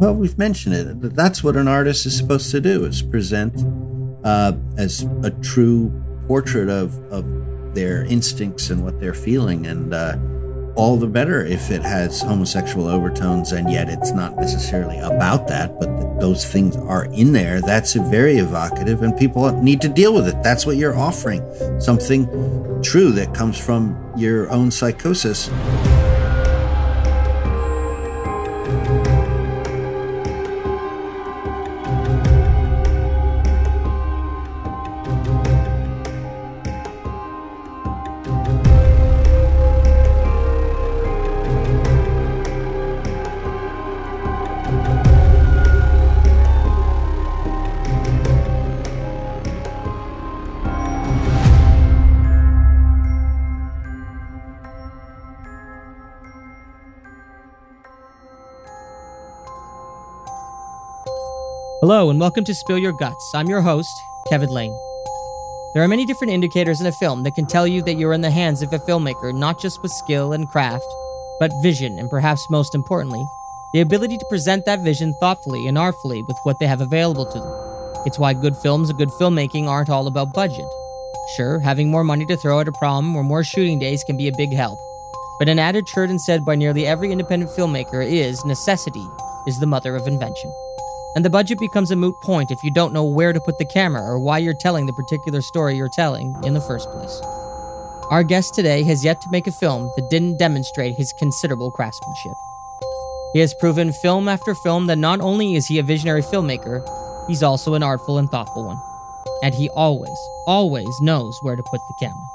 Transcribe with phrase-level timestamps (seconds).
[0.00, 1.14] well, we've mentioned it.
[1.14, 3.54] That's what an artist is supposed to do: is present
[4.24, 5.92] uh, as a true
[6.26, 7.24] portrait of of
[7.74, 10.16] their instincts and what they're feeling, and uh,
[10.74, 15.78] all the better if it has homosexual overtones and yet it's not necessarily about that,
[15.78, 17.60] but those things are in there.
[17.60, 20.42] That's very evocative, and people need to deal with it.
[20.42, 21.42] That's what you're offering
[21.78, 22.26] something
[22.82, 25.50] true that comes from your own psychosis.
[61.90, 63.32] Hello, and welcome to Spill Your Guts.
[63.34, 63.90] I'm your host,
[64.28, 64.78] Kevin Lane.
[65.74, 68.20] There are many different indicators in a film that can tell you that you're in
[68.20, 70.86] the hands of a filmmaker, not just with skill and craft,
[71.40, 73.26] but vision, and perhaps most importantly,
[73.72, 77.40] the ability to present that vision thoughtfully and artfully with what they have available to
[77.40, 78.02] them.
[78.06, 80.72] It's why good films and good filmmaking aren't all about budget.
[81.36, 84.28] Sure, having more money to throw at a problem or more shooting days can be
[84.28, 84.78] a big help,
[85.40, 89.08] but an adage heard and said by nearly every independent filmmaker is necessity
[89.48, 90.52] is the mother of invention.
[91.16, 93.64] And the budget becomes a moot point if you don't know where to put the
[93.64, 97.20] camera or why you're telling the particular story you're telling in the first place.
[98.10, 102.36] Our guest today has yet to make a film that didn't demonstrate his considerable craftsmanship.
[103.32, 106.82] He has proven film after film that not only is he a visionary filmmaker,
[107.28, 108.80] he's also an artful and thoughtful one.
[109.42, 112.26] And he always, always knows where to put the camera.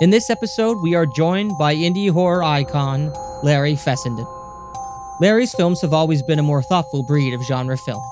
[0.00, 4.26] In this episode, we are joined by indie horror icon Larry Fessenden.
[5.20, 8.02] Larry's films have always been a more thoughtful breed of genre film.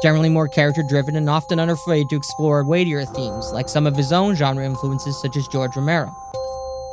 [0.00, 4.12] Generally more character driven and often unafraid to explore weightier themes, like some of his
[4.12, 6.14] own genre influences, such as George Romero.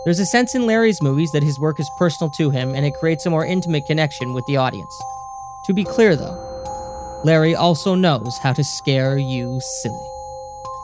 [0.05, 2.95] There's a sense in Larry's movies that his work is personal to him and it
[2.95, 4.99] creates a more intimate connection with the audience.
[5.65, 10.07] To be clear, though, Larry also knows how to scare you silly.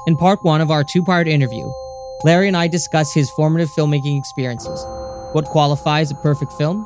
[0.05, 1.71] In part one of our two part interview,
[2.23, 4.85] Larry and I discuss his formative filmmaking experiences,
[5.31, 6.85] what qualifies a perfect film,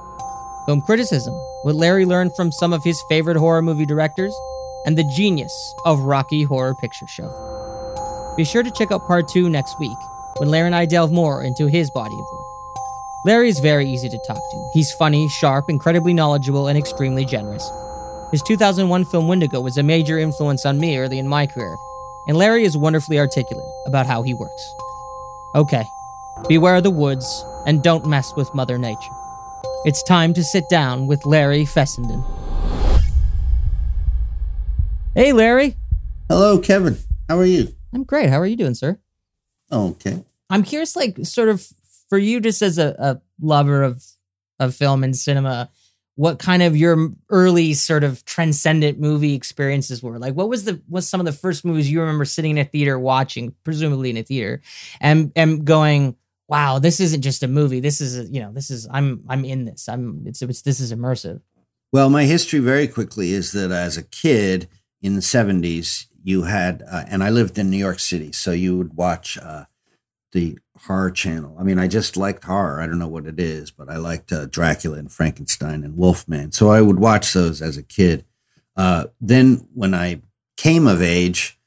[0.67, 4.37] film criticism, what Larry learned from some of his favorite horror movie directors,
[4.85, 8.33] and the genius of Rocky Horror Picture Show.
[8.35, 9.97] Be sure to check out part two next week
[10.37, 12.45] when Larry and I delve more into his body of work.
[13.25, 14.69] Larry is very easy to talk to.
[14.73, 17.67] He's funny, sharp, incredibly knowledgeable, and extremely generous.
[18.31, 21.77] His 2001 film Wendigo was a major influence on me early in my career,
[22.27, 24.75] and Larry is wonderfully articulate about how he works.
[25.55, 25.85] Okay,
[26.49, 29.13] beware of the woods and don't mess with Mother Nature.
[29.85, 32.23] It's time to sit down with Larry Fessenden.
[35.15, 35.75] Hey, Larry.
[36.29, 36.97] Hello, Kevin.
[37.29, 37.73] How are you?
[37.93, 38.29] I'm great.
[38.29, 38.99] How are you doing, sir?
[39.71, 40.23] Okay.
[40.49, 41.65] I'm curious, like, sort of
[42.09, 44.03] for you, just as a, a lover of
[44.59, 45.69] of film and cinema,
[46.17, 50.81] what kind of your early sort of transcendent movie experiences were like what was the
[50.89, 54.17] was some of the first movies you remember sitting in a theater watching presumably in
[54.17, 54.59] a theater
[54.99, 56.15] and and going
[56.47, 57.79] wow, this isn't just a movie.
[57.79, 59.87] This is, you know, this is I'm I'm in this.
[59.89, 61.41] I'm it's, it's this is immersive.
[61.91, 64.67] Well, my history very quickly is that as a kid
[65.01, 68.77] in the 70s, you had uh, and I lived in New York City, so you
[68.77, 69.65] would watch uh,
[70.31, 71.55] the horror channel.
[71.59, 72.81] I mean, I just liked horror.
[72.81, 76.51] I don't know what it is, but I liked uh, Dracula and Frankenstein and Wolfman.
[76.51, 78.25] So I would watch those as a kid.
[78.75, 80.21] Uh, then when I
[80.57, 81.57] came of age,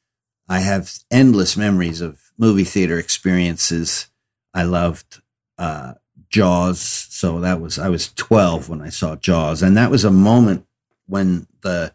[0.47, 4.10] I have endless memories of movie theater experiences
[4.53, 5.21] I loved
[5.57, 5.93] uh,
[6.29, 6.79] Jaws.
[6.81, 10.65] So that was I was 12 when I saw Jaws, and that was a moment
[11.07, 11.93] when the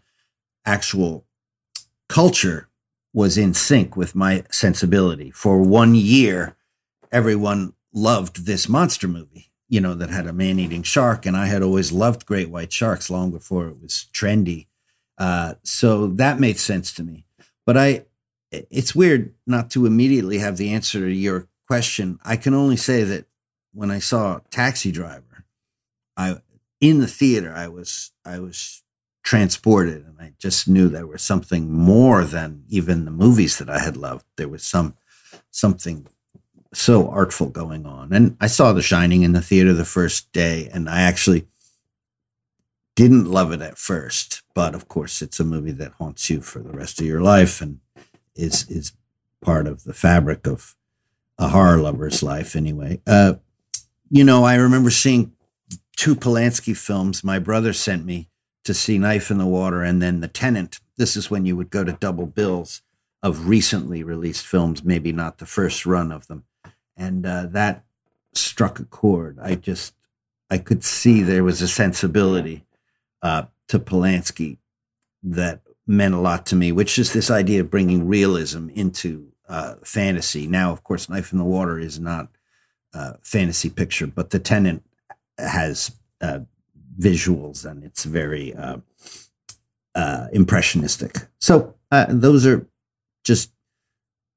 [0.65, 1.25] actual
[2.09, 2.69] culture
[3.13, 5.31] was in sync with my sensibility.
[5.31, 6.55] For one year,
[7.11, 11.25] everyone loved this monster movie, you know, that had a man eating shark.
[11.25, 14.67] And I had always loved great white sharks long before it was trendy.
[15.17, 17.25] Uh, so that made sense to me.
[17.65, 18.05] But I,
[18.51, 23.03] it's weird not to immediately have the answer to your question, I can only say
[23.05, 23.27] that
[23.73, 25.45] when I saw Taxi Driver,
[26.17, 26.37] I
[26.81, 28.83] in the theater, I was I was
[29.23, 33.81] transported, and I just knew there was something more than even the movies that I
[33.81, 34.25] had loved.
[34.37, 34.95] There was some
[35.51, 36.07] something
[36.73, 40.69] so artful going on, and I saw The Shining in the theater the first day,
[40.73, 41.47] and I actually
[42.95, 46.61] didn't love it at first, but of course, it's a movie that haunts you for
[46.61, 47.81] the rest of your life, and
[48.35, 48.93] is is
[49.43, 50.77] part of the fabric of
[51.39, 53.01] a horror lover's life anyway.
[53.07, 53.35] Uh,
[54.11, 55.33] you know, I remember seeing
[55.97, 58.29] two Polanski films my brother sent me
[58.65, 60.81] to see Knife in the Water and then The Tenant.
[60.97, 62.83] This is when you would go to double bills
[63.23, 66.45] of recently released films, maybe not the first run of them.
[66.97, 67.85] And uh, that
[68.35, 69.39] struck a chord.
[69.41, 69.95] I just,
[70.51, 72.65] I could see there was a sensibility
[73.23, 74.59] uh, to Polanski
[75.23, 79.75] that meant a lot to me, which is this idea of bringing realism into uh,
[79.85, 80.47] fantasy.
[80.47, 82.29] Now, of course, Knife in the Water is not
[82.93, 84.83] a fantasy picture, but The Tenant
[85.39, 86.41] has uh,
[86.99, 88.79] visuals and it's very uh,
[89.95, 91.17] uh, impressionistic.
[91.41, 92.67] So uh, those are
[93.25, 93.53] just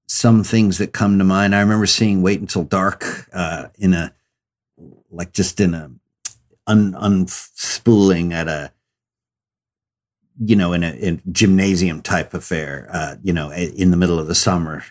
[0.08, 1.56] some things that come to mind.
[1.56, 4.14] I remember seeing Wait Until Dark uh, in a
[5.12, 5.92] like just in a
[6.68, 8.72] un, unspooling at a
[10.44, 14.28] you know in a, in gymnasium type affair uh, you know in the middle of
[14.28, 14.84] the summer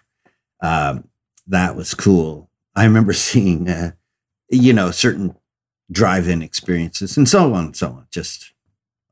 [0.60, 1.08] um,
[1.46, 2.50] that was cool.
[2.75, 3.93] I remember seeing uh,
[4.49, 5.37] you know certain
[5.90, 8.06] drive-in experiences and so on and so on.
[8.10, 8.52] Just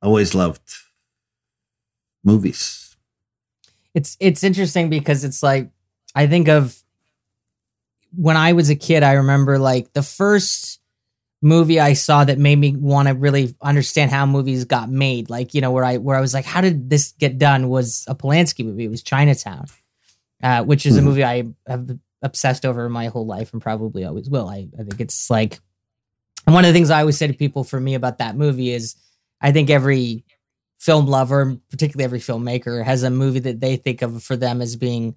[0.02, 0.60] always loved
[2.22, 2.96] movies.
[3.94, 5.70] It's it's interesting because it's like
[6.14, 6.82] i think of
[8.14, 10.81] when i was a kid i remember like the first
[11.40, 15.54] movie i saw that made me want to really understand how movies got made like
[15.54, 17.69] you know where i where i was like how did this get done?
[17.69, 18.84] was a polanski movie.
[18.84, 19.66] It was chinatown
[20.43, 21.06] uh, which is mm-hmm.
[21.06, 24.83] a movie i have obsessed over my whole life and probably always will i, I
[24.83, 25.61] think it's like
[26.47, 28.71] and one of the things I always say to people for me about that movie
[28.71, 28.94] is
[29.41, 30.25] I think every
[30.79, 34.77] film lover, particularly every filmmaker, has a movie that they think of for them as
[34.77, 35.17] being,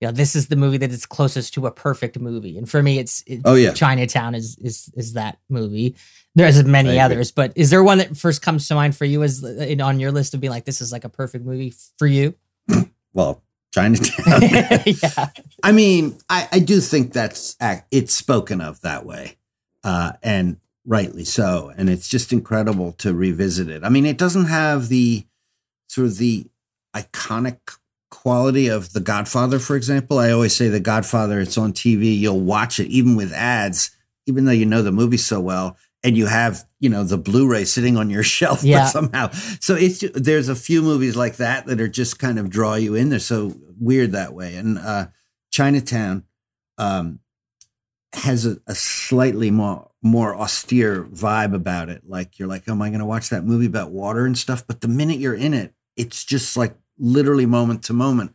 [0.00, 2.56] you know, this is the movie that is closest to a perfect movie.
[2.56, 5.96] And for me, it's, it's oh yeah, Chinatown is is is that movie.
[6.34, 9.42] There's many others, but is there one that first comes to mind for you as
[9.42, 12.34] in, on your list of being like this is like a perfect movie for you?
[13.12, 14.42] well, Chinatown.
[14.84, 15.28] yeah.
[15.62, 17.56] I mean, I, I do think that's
[17.90, 19.36] it's spoken of that way,
[19.84, 21.72] uh, and rightly so.
[21.76, 23.84] And it's just incredible to revisit it.
[23.84, 25.24] I mean, it doesn't have the
[25.88, 26.46] sort of the
[26.94, 27.58] iconic
[28.10, 30.18] quality of The Godfather, for example.
[30.18, 33.90] I always say The Godfather, it's on TV, you'll watch it even with ads,
[34.26, 35.76] even though you know the movie so well.
[36.02, 38.84] And you have, you know, the Blu-ray sitting on your shelf, yeah.
[38.84, 39.30] but somehow.
[39.60, 42.94] So it's there's a few movies like that that are just kind of draw you
[42.94, 43.10] in.
[43.10, 44.56] They're so weird that way.
[44.56, 45.08] And uh,
[45.50, 46.24] Chinatown
[46.78, 47.20] um,
[48.12, 52.02] has a, a slightly more more austere vibe about it.
[52.08, 54.66] Like you're like, oh, am I going to watch that movie about water and stuff?
[54.66, 58.34] But the minute you're in it, it's just like literally moment to moment.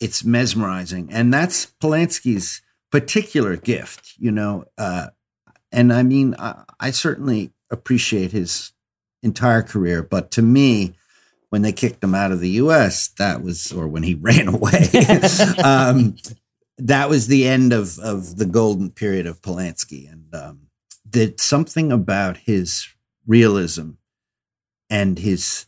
[0.00, 4.64] It's mesmerizing, and that's Polanski's particular gift, you know.
[4.76, 5.08] Uh,
[5.72, 8.72] and I mean, I, I certainly appreciate his
[9.22, 10.94] entire career, but to me,
[11.50, 14.88] when they kicked him out of the U.S., that was, or when he ran away,
[15.64, 16.16] um,
[16.78, 20.68] that was the end of of the golden period of Polanski, and um,
[21.10, 22.88] that something about his
[23.26, 23.92] realism
[24.88, 25.66] and his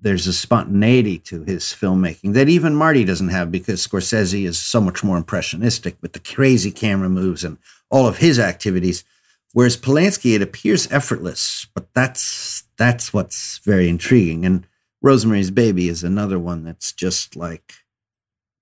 [0.00, 4.80] there's a spontaneity to his filmmaking that even Marty doesn't have because Scorsese is so
[4.80, 7.56] much more impressionistic with the crazy camera moves and
[7.88, 9.04] all of his activities.
[9.52, 14.44] Whereas Polanski, it appears effortless, but that's that's what's very intriguing.
[14.46, 14.66] And
[15.02, 17.74] Rosemary's Baby is another one that's just like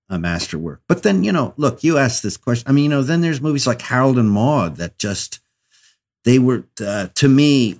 [0.09, 0.81] a masterwork.
[0.87, 2.67] But then, you know, look, you asked this question.
[2.67, 5.39] I mean, you know, then there's movies like Harold and Maude that just
[6.23, 7.79] they were uh, to me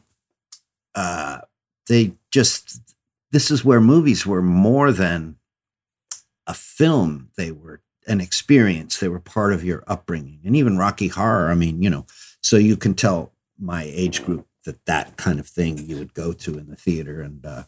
[0.96, 1.40] uh,
[1.88, 2.80] they just
[3.32, 5.38] this is where movies were more than
[6.48, 11.08] a film they were an experience they were part of your upbringing and even rocky
[11.08, 12.06] horror i mean you know
[12.42, 16.34] so you can tell my age group that that kind of thing you would go
[16.34, 17.64] to in the theater and uh,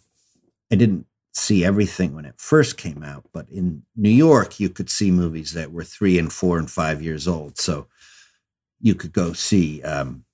[0.72, 4.90] i didn't see everything when it first came out but in new york you could
[4.90, 7.88] see movies that were three and four and five years old so
[8.80, 10.26] you could go see um,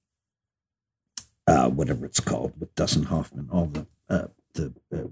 [1.50, 5.08] uh, whatever it's called with Dustin Hoffman, all the uh, the uh,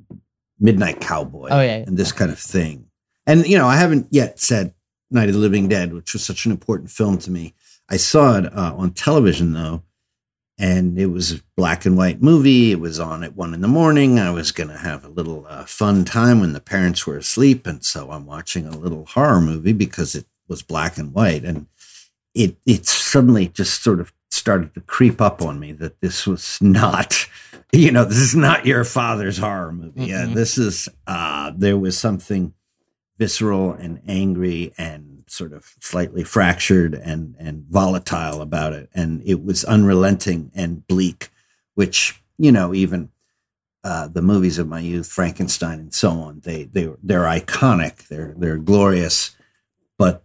[0.60, 2.88] Midnight Cowboy, oh, yeah, and this kind of thing.
[3.26, 4.74] And you know, I haven't yet said
[5.10, 7.56] Night of the Living Dead, which was such an important film to me.
[7.90, 9.84] I saw it uh, on television though,
[10.58, 12.72] and it was a black and white movie.
[12.72, 14.20] It was on at one in the morning.
[14.20, 17.66] I was going to have a little uh, fun time when the parents were asleep,
[17.66, 21.68] and so I'm watching a little horror movie because it was black and white, and
[22.34, 26.58] it it suddenly just sort of started to creep up on me that this was
[26.62, 27.28] not,
[27.74, 30.02] you know, this is not your father's horror movie.
[30.02, 30.10] Mm-hmm.
[30.10, 32.54] Yeah, this is, uh, there was something
[33.18, 38.90] visceral and angry and sort of slightly fractured and, and volatile about it.
[38.94, 41.30] And it was unrelenting and bleak,
[41.76, 43.10] which, you know, even,
[43.84, 48.08] uh, the movies of my youth, Frankenstein and so on, they, they, they're iconic.
[48.08, 49.36] They're, they're glorious,
[49.98, 50.24] but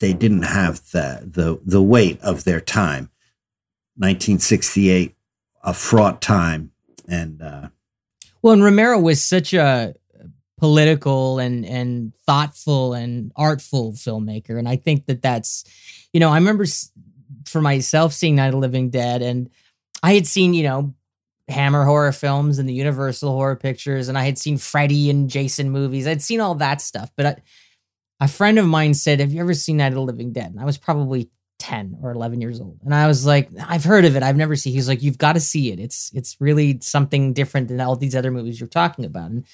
[0.00, 3.10] they didn't have the, the, the weight of their time
[3.96, 5.14] 1968,
[5.64, 6.70] a fraught time,
[7.08, 7.68] and uh,
[8.42, 9.94] Well, and Romero was such a
[10.58, 15.64] political and and thoughtful and artful filmmaker, and I think that that's,
[16.12, 16.64] you know, I remember
[17.44, 19.50] for myself seeing Night of the Living Dead, and
[20.02, 20.94] I had seen, you know,
[21.48, 25.70] Hammer horror films and the Universal horror pictures, and I had seen Freddy and Jason
[25.70, 26.06] movies.
[26.06, 27.36] I'd seen all that stuff, but I,
[28.20, 30.60] a friend of mine said, "Have you ever seen Night of the Living Dead?" And
[30.60, 32.78] I was probably 10 or 11 years old.
[32.84, 34.22] And I was like, I've heard of it.
[34.22, 34.72] I've never seen.
[34.72, 35.80] He's like, you've got to see it.
[35.80, 39.30] It's it's really something different than all these other movies you're talking about.
[39.30, 39.46] And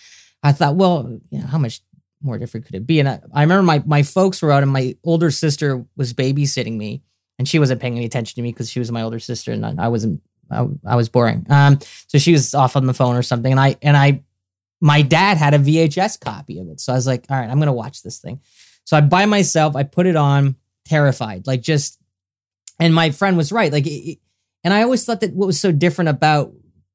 [0.42, 1.80] I thought, well, you know, how much
[2.20, 3.00] more different could it be?
[3.00, 6.76] And I, I remember my my folks were out, and my older sister was babysitting
[6.76, 7.02] me,
[7.38, 9.64] and she wasn't paying any attention to me because she was my older sister, and
[9.64, 10.20] I, I wasn't.
[10.50, 11.46] I, I was boring.
[11.48, 14.22] Um, so she was off on the phone or something, and I and I,
[14.80, 17.58] my dad had a VHS copy of it, so I was like, all right, I'm
[17.58, 18.40] gonna watch this thing.
[18.84, 21.98] So I by myself, I put it on terrified, like just.
[22.80, 24.18] And my friend was right, like, it,
[24.64, 26.52] and I always thought that what was so different about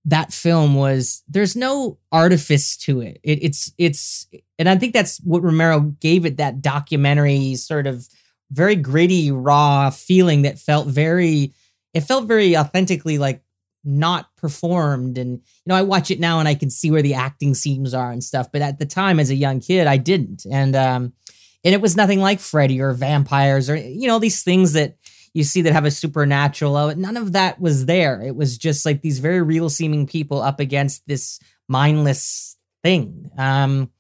[0.08, 3.20] that film was there's no artifice to it.
[3.24, 3.40] it.
[3.44, 8.08] It's it's, and I think that's what Romero gave it that documentary sort of
[8.50, 11.54] very gritty, raw feeling that felt very.
[11.94, 13.44] It felt very authentically like
[13.84, 17.14] not performed and you know i watch it now and i can see where the
[17.14, 20.46] acting seams are and stuff but at the time as a young kid i didn't
[20.52, 21.14] and um
[21.64, 24.96] and it was nothing like Freddy or vampires or you know these things that
[25.34, 28.22] you see that have a supernatural none of that was there.
[28.22, 33.30] It was just like these very real seeming people up against this mindless thing.
[33.38, 33.92] Um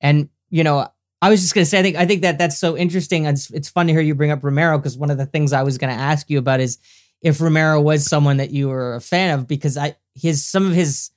[0.00, 0.88] and you know
[1.22, 3.26] i was just going to say i think i think that that's so interesting.
[3.26, 5.62] It's, it's fun to hear you bring up romero because one of the things i
[5.62, 6.78] was going to ask you about is
[7.20, 10.72] if romero was someone that you were a fan of because i his some of
[10.72, 11.10] his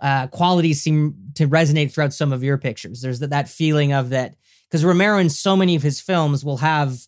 [0.00, 3.00] uh, qualities seem to resonate throughout some of your pictures.
[3.00, 4.34] There's that, that feeling of that
[4.68, 7.06] because Romero in so many of his films will have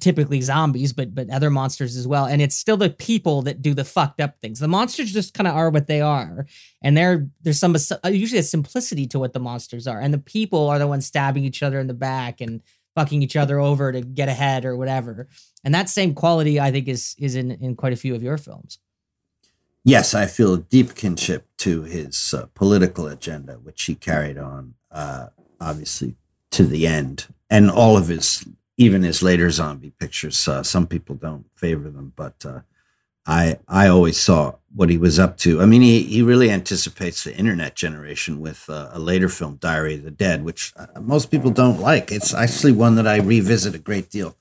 [0.00, 2.26] typically zombies, but but other monsters as well.
[2.26, 4.58] And it's still the people that do the fucked up things.
[4.58, 6.46] The monsters just kind of are what they are,
[6.82, 10.18] and there there's some uh, usually a simplicity to what the monsters are, and the
[10.18, 12.62] people are the ones stabbing each other in the back and
[12.94, 15.28] fucking each other over to get ahead or whatever.
[15.64, 18.38] And that same quality, I think, is is in in quite a few of your
[18.38, 18.78] films.
[19.84, 24.74] Yes, I feel a deep kinship to his uh, political agenda, which he carried on,
[24.90, 25.28] uh,
[25.60, 26.16] obviously
[26.50, 27.28] to the end.
[27.48, 28.44] And all of his,
[28.76, 32.60] even his later zombie pictures, uh, some people don't favor them, but uh,
[33.26, 35.60] I I always saw what he was up to.
[35.62, 39.94] I mean, he, he really anticipates the internet generation with uh, a later film, Diary
[39.94, 42.12] of the Dead, which uh, most people don't like.
[42.12, 44.36] It's actually one that I revisit a great deal.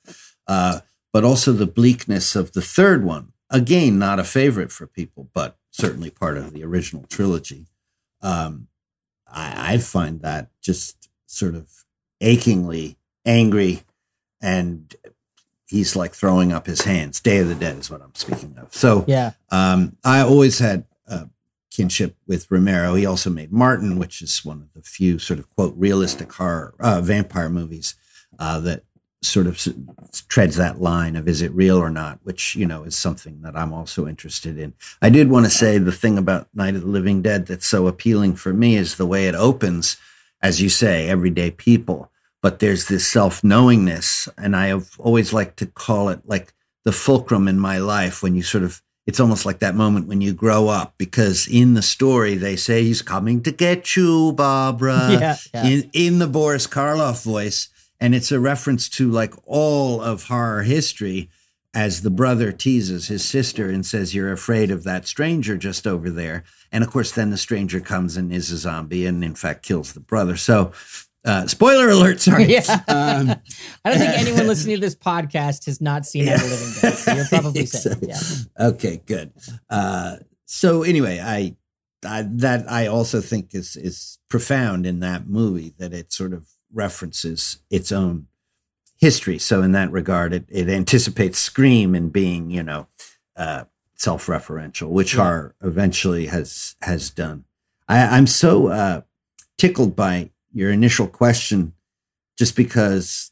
[0.47, 0.81] Uh,
[1.13, 3.31] but also the bleakness of the third one.
[3.49, 7.67] Again, not a favorite for people, but certainly part of the original trilogy.
[8.21, 8.67] Um,
[9.25, 11.85] I, I find that just sort of
[12.19, 13.84] achingly angry
[14.45, 14.95] and
[15.67, 17.19] he's like throwing up his hands.
[17.19, 18.73] Day of the Dead is what I'm speaking of.
[18.73, 21.27] So yeah, um, I always had a
[21.71, 22.93] kinship with Romero.
[22.93, 26.75] He also made Martin, which is one of the few sort of quote realistic horror
[26.79, 27.95] uh, vampire movies
[28.37, 28.83] uh, that
[29.23, 29.59] sort of
[30.27, 33.57] treads that line of is it real or not, which you know is something that
[33.57, 34.75] I'm also interested in.
[35.01, 37.87] I did want to say the thing about Night of the Living Dead that's so
[37.87, 39.97] appealing for me is the way it opens
[40.45, 42.11] as you say, everyday people.
[42.45, 44.29] But there's this self knowingness.
[44.37, 48.35] And I have always liked to call it like the fulcrum in my life when
[48.35, 51.81] you sort of, it's almost like that moment when you grow up because in the
[51.81, 55.65] story they say he's coming to get you, Barbara, yeah, yeah.
[55.65, 57.69] In, in the Boris Karloff voice.
[57.99, 61.31] And it's a reference to like all of horror history
[61.73, 66.11] as the brother teases his sister and says, You're afraid of that stranger just over
[66.11, 66.43] there.
[66.71, 69.93] And of course, then the stranger comes and is a zombie and, in fact, kills
[69.93, 70.37] the brother.
[70.37, 70.71] So,
[71.25, 72.45] uh, spoiler alert, sorry.
[72.55, 72.61] Yeah.
[72.87, 73.35] Um,
[73.83, 76.35] I don't think anyone listening to this podcast has not seen yeah.
[76.35, 76.93] Living Dead.
[76.93, 77.97] So you're probably safe.
[78.01, 78.19] Yeah.
[78.67, 79.33] Okay, good.
[79.69, 81.55] Uh, so, anyway, I,
[82.07, 86.47] I, that I also think is is profound in that movie that it sort of
[86.71, 88.27] references its own
[88.97, 89.39] history.
[89.39, 92.87] So in that regard, it, it anticipates Scream in being, you know,
[93.35, 93.65] uh,
[93.95, 95.23] self-referential, which yeah.
[95.23, 97.45] horror eventually has has done.
[97.87, 99.01] I, am so uh,
[99.57, 101.73] tickled by your initial question,
[102.37, 103.31] just because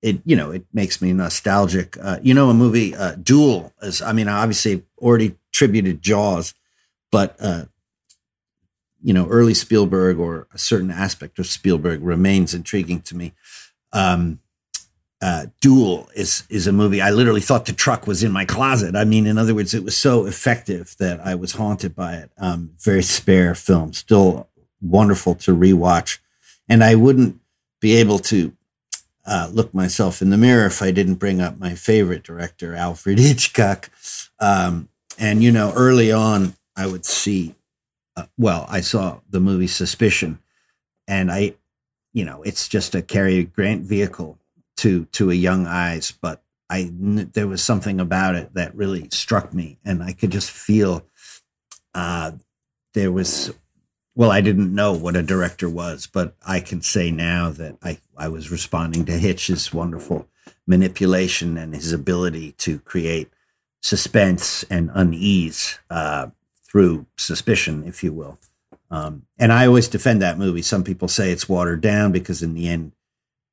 [0.00, 1.96] it, you know, it makes me nostalgic.
[2.00, 4.02] Uh, you know, a movie, uh, Duel, is.
[4.02, 6.54] I mean, obviously already tributed Jaws,
[7.12, 7.66] but uh,
[9.02, 13.32] you know, early Spielberg or a certain aspect of Spielberg remains intriguing to me.
[13.92, 14.40] Um,
[15.20, 18.96] uh, Duel is is a movie I literally thought the truck was in my closet.
[18.96, 22.30] I mean, in other words, it was so effective that I was haunted by it.
[22.38, 24.48] Um, very spare film, still
[24.80, 26.18] wonderful to rewatch,
[26.72, 27.38] and I wouldn't
[27.82, 28.56] be able to
[29.26, 33.18] uh, look myself in the mirror if I didn't bring up my favorite director, Alfred
[33.26, 33.90] Hitchcock.
[34.40, 34.88] Um,
[35.18, 37.56] and you know, early on, I would see
[38.16, 40.38] uh, well, I saw the movie Suspicion,
[41.06, 41.56] and I,
[42.14, 44.38] you know, it's just a Cary Grant vehicle
[44.78, 49.52] to to a young eyes, but I there was something about it that really struck
[49.52, 51.04] me, and I could just feel
[51.94, 52.32] uh,
[52.94, 53.52] there was.
[54.14, 57.98] Well, I didn't know what a director was, but I can say now that I,
[58.16, 60.28] I was responding to Hitch's wonderful
[60.66, 63.30] manipulation and his ability to create
[63.80, 66.28] suspense and unease uh,
[66.64, 68.38] through suspicion, if you will.
[68.90, 70.62] Um, and I always defend that movie.
[70.62, 72.92] Some people say it's watered down because in the end,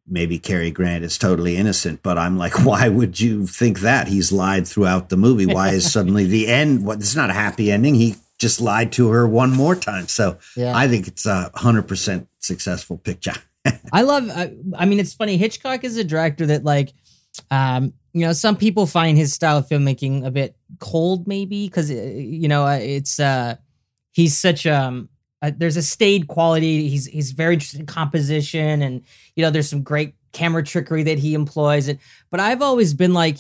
[0.06, 2.04] maybe Cary Grant is totally innocent.
[2.04, 4.10] But I'm like, why would you think that?
[4.10, 5.46] He's lied throughout the movie.
[5.46, 6.86] Why is suddenly the end?
[6.86, 6.98] What?
[7.00, 7.96] It's not a happy ending.
[7.96, 10.08] He just lied to her one more time.
[10.08, 10.76] So yeah.
[10.76, 13.34] I think it's a hundred percent successful picture.
[13.94, 14.30] I love.
[14.30, 15.38] I, I mean, it's funny.
[15.38, 16.94] Hitchcock is a director that like
[17.52, 21.92] um, you know, some people find his style of filmmaking a bit cold, maybe because
[21.92, 23.56] uh, you know uh, it's uh,
[24.12, 25.10] he's such um.
[25.42, 26.90] Uh, there's a staid quality.
[26.90, 29.04] He's he's very interested in composition, and
[29.36, 31.88] you know, there's some great camera trickery that he employs.
[31.88, 33.38] And but I've always been like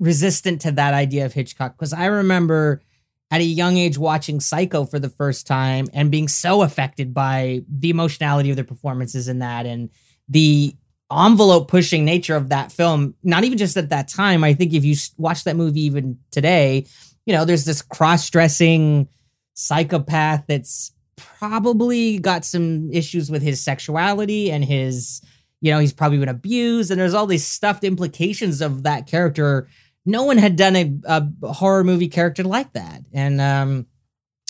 [0.00, 2.82] resistant to that idea of Hitchcock because I remember
[3.30, 7.62] at a young age watching Psycho for the first time and being so affected by
[7.68, 9.90] the emotionality of the performances in that and
[10.28, 10.74] the
[11.10, 14.44] envelope pushing nature of that film, not even just at that time.
[14.44, 16.86] I think if you watch that movie even today,
[17.26, 19.08] you know, there's this cross dressing
[19.54, 25.20] psychopath that's probably got some issues with his sexuality and his,
[25.60, 26.90] you know, he's probably been abused.
[26.90, 29.68] And there's all these stuffed implications of that character.
[30.08, 33.02] No one had done a, a horror movie character like that.
[33.12, 33.86] And, um,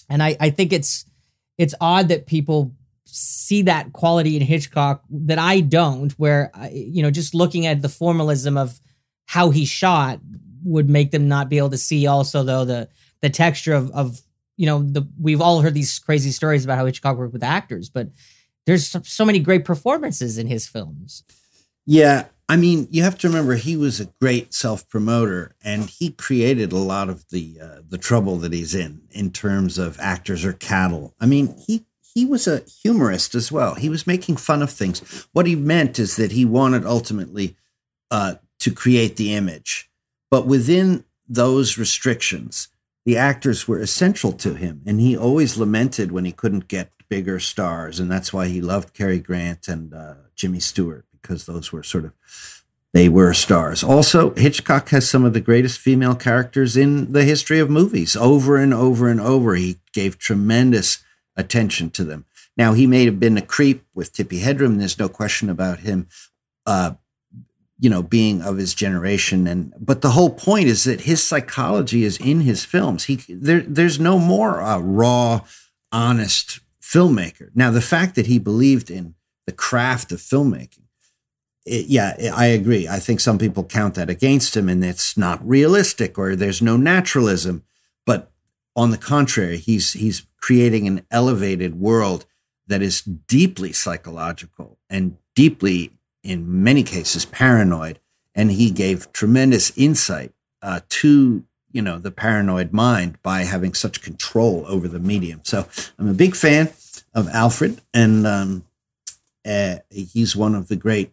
[0.08, 1.04] and I, I think it's,
[1.58, 2.74] it's odd that people
[3.04, 7.88] see that quality in Hitchcock that I don't, where, you know, just looking at the
[7.88, 8.78] formalism of
[9.26, 10.20] how he shot
[10.64, 12.88] would make them not be able to see also though the
[13.20, 14.20] the texture of of
[14.56, 17.88] you know the we've all heard these crazy stories about how Hitchcock worked with actors,
[17.88, 18.08] but
[18.66, 21.24] there's so many great performances in his films.
[21.86, 26.10] Yeah, I mean, you have to remember he was a great self promoter, and he
[26.10, 30.44] created a lot of the uh, the trouble that he's in in terms of actors
[30.44, 31.14] or cattle.
[31.20, 33.74] I mean, he he was a humorist as well.
[33.74, 35.26] He was making fun of things.
[35.32, 37.56] What he meant is that he wanted ultimately
[38.10, 39.90] uh, to create the image,
[40.30, 42.68] but within those restrictions,
[43.04, 47.38] the actors were essential to him, and he always lamented when he couldn't get bigger
[47.40, 51.82] stars, and that's why he loved Cary Grant and uh, Jimmy Stewart because those were
[51.82, 52.12] sort of
[52.94, 53.84] they were stars.
[53.84, 58.16] Also, Hitchcock has some of the greatest female characters in the history of movies.
[58.16, 61.04] Over and over and over, he gave tremendous
[61.36, 62.24] attention to them.
[62.56, 64.78] Now, he may have been a creep with Tippi Hedren.
[64.78, 66.08] There's no question about him,
[66.66, 66.94] uh,
[67.78, 69.46] you know, being of his generation.
[69.46, 73.04] And but the whole point is that his psychology is in his films.
[73.04, 75.42] He there, there's no more uh, raw,
[75.92, 77.50] honest filmmaker.
[77.54, 79.14] Now, the fact that he believed in
[79.46, 80.87] the craft of filmmaking,
[81.68, 82.88] it, yeah, I agree.
[82.88, 86.76] I think some people count that against him, and it's not realistic or there's no
[86.76, 87.64] naturalism.
[88.06, 88.30] But
[88.74, 92.26] on the contrary, he's he's creating an elevated world
[92.66, 97.98] that is deeply psychological and deeply, in many cases, paranoid.
[98.34, 104.02] And he gave tremendous insight uh, to you know the paranoid mind by having such
[104.02, 105.40] control over the medium.
[105.44, 105.66] So
[105.98, 106.70] I'm a big fan
[107.14, 108.64] of Alfred, and um,
[109.44, 111.12] uh, he's one of the great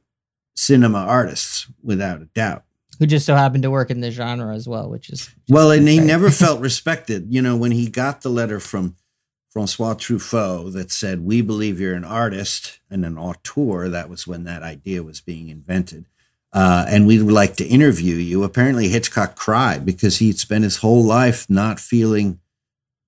[0.55, 2.63] cinema artists, without a doubt
[2.99, 5.87] who just so happened to work in the genre as well, which is well, and
[5.87, 7.27] he never felt respected.
[7.29, 8.95] You know, when he got the letter from
[9.49, 14.43] Francois Truffaut that said, "We believe you're an artist and an auteur," that was when
[14.45, 16.05] that idea was being invented.
[16.53, 18.43] Uh, and we'd like to interview you.
[18.43, 22.39] Apparently, Hitchcock cried because he'd spent his whole life not feeling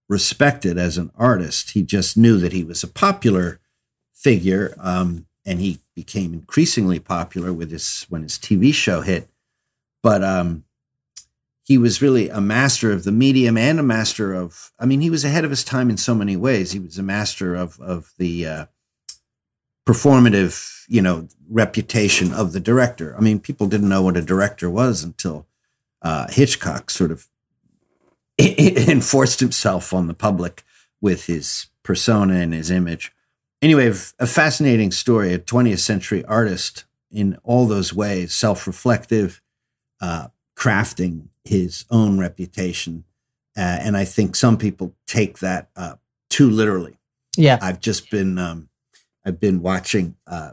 [0.09, 1.71] respected as an artist.
[1.71, 3.61] He just knew that he was a popular
[4.13, 9.29] figure, um, and he became increasingly popular with his when his TV show hit
[10.07, 10.63] but um,
[11.65, 14.71] he was really a master of the medium and a master of.
[14.79, 16.71] I mean, he was ahead of his time in so many ways.
[16.71, 18.65] He was a master of of the uh,
[19.85, 23.15] performative, you know, reputation of the director.
[23.17, 25.45] I mean, people didn't know what a director was until
[26.01, 27.27] uh, Hitchcock sort of
[28.39, 30.63] enforced himself on the public
[31.01, 33.11] with his persona and his image.
[33.61, 33.87] Anyway,
[34.19, 39.41] a fascinating story, a 20th century artist in all those ways, self reflective,
[40.01, 43.03] uh, crafting his own reputation.
[43.57, 45.95] Uh, and I think some people take that uh,
[46.29, 46.99] too literally.
[47.35, 47.57] Yeah.
[47.61, 48.69] I've just been, um,
[49.25, 50.51] I've been watching uh,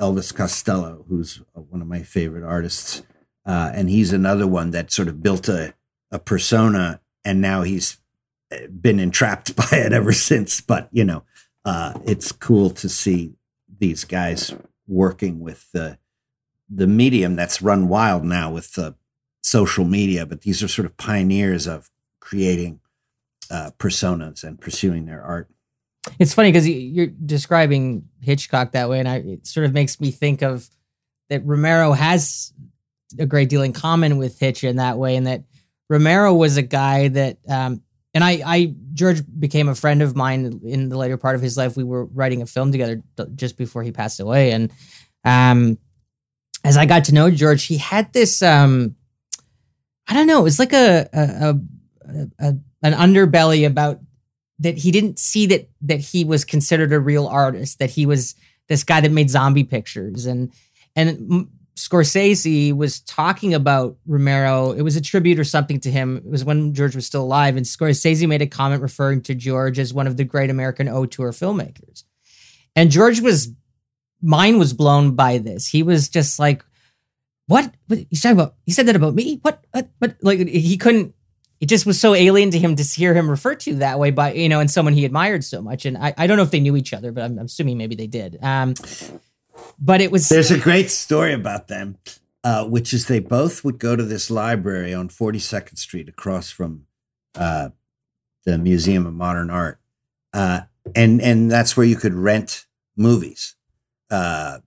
[0.00, 3.02] Elvis Costello, who's one of my favorite artists.
[3.46, 5.74] Uh, and he's another one that sort of built a,
[6.10, 7.98] a persona and now he's
[8.80, 10.60] been entrapped by it ever since.
[10.60, 11.24] But you know,
[11.68, 13.34] uh, it's cool to see
[13.78, 14.54] these guys
[14.86, 15.98] working with the
[16.70, 18.94] the medium that's run wild now with the
[19.42, 20.24] social media.
[20.24, 22.80] But these are sort of pioneers of creating
[23.50, 25.50] uh, personas and pursuing their art.
[26.18, 30.10] It's funny because you're describing Hitchcock that way, and I, it sort of makes me
[30.10, 30.70] think of
[31.28, 32.54] that Romero has
[33.18, 35.44] a great deal in common with Hitch in that way, and that
[35.90, 37.82] Romero was a guy that, um,
[38.18, 41.56] and I, I, George became a friend of mine in the later part of his
[41.56, 41.76] life.
[41.76, 43.00] We were writing a film together
[43.36, 44.72] just before he passed away, and
[45.24, 45.78] um,
[46.64, 48.96] as I got to know George, he had this, um,
[50.08, 51.54] I don't know, it was like a, a,
[52.08, 54.00] a, a an underbelly about
[54.58, 58.34] that he didn't see that that he was considered a real artist, that he was
[58.66, 60.52] this guy that made zombie pictures, and
[60.96, 61.46] and
[61.78, 64.72] Scorsese was talking about Romero.
[64.72, 66.16] It was a tribute or something to him.
[66.16, 69.78] It was when George was still alive, and Scorsese made a comment referring to George
[69.78, 72.02] as one of the great American auteur filmmakers.
[72.74, 73.52] And George was,
[74.20, 75.68] mine was blown by this.
[75.68, 76.64] He was just like,
[77.46, 77.72] "What?
[77.86, 78.56] what he's talking about?
[78.66, 79.38] He said that about me?
[79.42, 79.64] What?
[79.70, 79.88] What?
[79.98, 81.14] What?" Like he couldn't.
[81.60, 84.32] It just was so alien to him to hear him referred to that way by
[84.32, 85.86] you know, and someone he admired so much.
[85.86, 87.94] And I, I don't know if they knew each other, but I'm, I'm assuming maybe
[87.94, 88.36] they did.
[88.42, 88.74] Um,
[89.78, 91.96] but it was there's a great story about them
[92.44, 96.86] uh, which is they both would go to this library on 42nd street across from
[97.34, 97.70] uh,
[98.44, 99.78] the museum of modern art
[100.32, 100.62] uh,
[100.94, 102.66] and and that's where you could rent
[102.96, 103.54] movies.
[104.10, 104.58] Uh,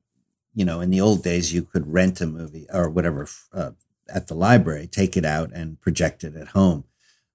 [0.54, 3.72] you know in the old days you could rent a movie or whatever uh,
[4.14, 6.84] at the library take it out and project it at home.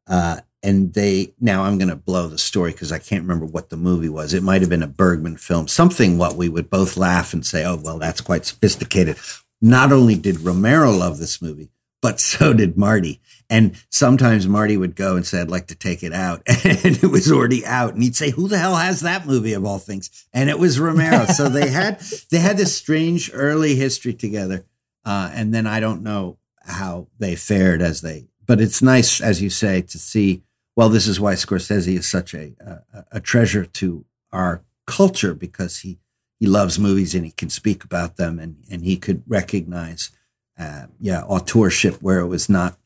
[0.07, 3.71] Uh, and they now I'm going to blow the story because I can't remember what
[3.71, 4.35] the movie was.
[4.35, 7.65] It might have been a Bergman film, something what we would both laugh and say,
[7.65, 9.17] "Oh, well, that's quite sophisticated."
[9.63, 11.71] Not only did Romero love this movie,
[12.03, 13.21] but so did Marty.
[13.49, 16.43] And sometimes Marty would go and say, I'd like to take it out.
[16.65, 17.95] And it was already out.
[17.95, 20.11] And he'd say, Who the hell has that movie of all things?
[20.33, 21.27] And it was Romero.
[21.27, 22.01] so they had
[22.31, 24.65] they had this strange early history together.
[25.05, 29.43] Uh, and then I don't know how they fared as they but it's nice, as
[29.43, 30.43] you say, to see
[30.77, 35.79] well, this is why Scorsese is such a, a, a treasure to our culture because
[35.79, 35.99] he
[36.39, 40.11] he loves movies and he can speak about them and and he could recognize
[40.59, 42.79] uh, yeah authorship where it was not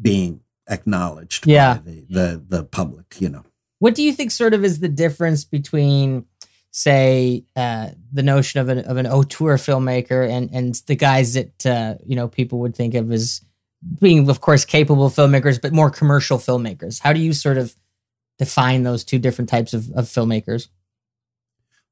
[0.00, 1.78] being acknowledged yeah.
[1.84, 3.44] the, the the public you know.
[3.80, 6.26] What do you think sort of is the difference between
[6.70, 11.66] say uh, the notion of an of an auteur filmmaker and and the guys that
[11.66, 13.40] uh, you know people would think of as
[14.00, 17.00] being, of course, capable filmmakers, but more commercial filmmakers.
[17.00, 17.74] How do you sort of
[18.38, 20.68] define those two different types of, of filmmakers?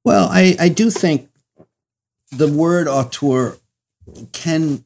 [0.04, 1.30] Well, I, I do think
[2.30, 3.58] the word auteur
[4.32, 4.84] can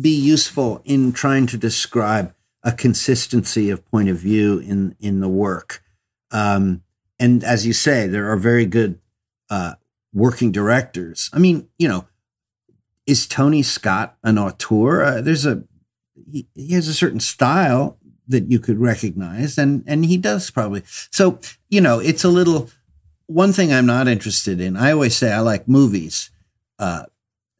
[0.00, 5.28] be useful in trying to describe a consistency of point of view in in the
[5.28, 5.82] work.
[6.30, 6.82] Um,
[7.18, 8.98] and as you say, there are very good
[9.48, 9.74] uh,
[10.12, 11.30] working directors.
[11.32, 12.06] I mean, you know,
[13.06, 15.02] is Tony Scott an auteur?
[15.02, 15.64] Uh, there's a
[16.32, 20.82] he, he has a certain style that you could recognize and and he does probably.
[21.10, 21.38] So
[21.68, 22.70] you know it's a little
[23.30, 26.30] one thing i'm not interested in i always say i like movies
[26.80, 27.04] uh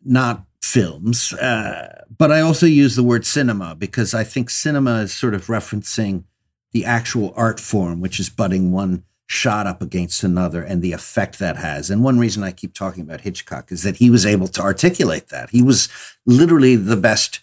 [0.04, 5.12] not films uh but i also use the word cinema because i think cinema is
[5.12, 6.24] sort of referencing
[6.72, 11.38] the actual art form which is butting one shot up against another and the effect
[11.38, 11.88] that has.
[11.88, 15.28] And one reason i keep talking about hitchcock is that he was able to articulate
[15.28, 15.50] that.
[15.50, 15.88] He was
[16.26, 17.38] literally the best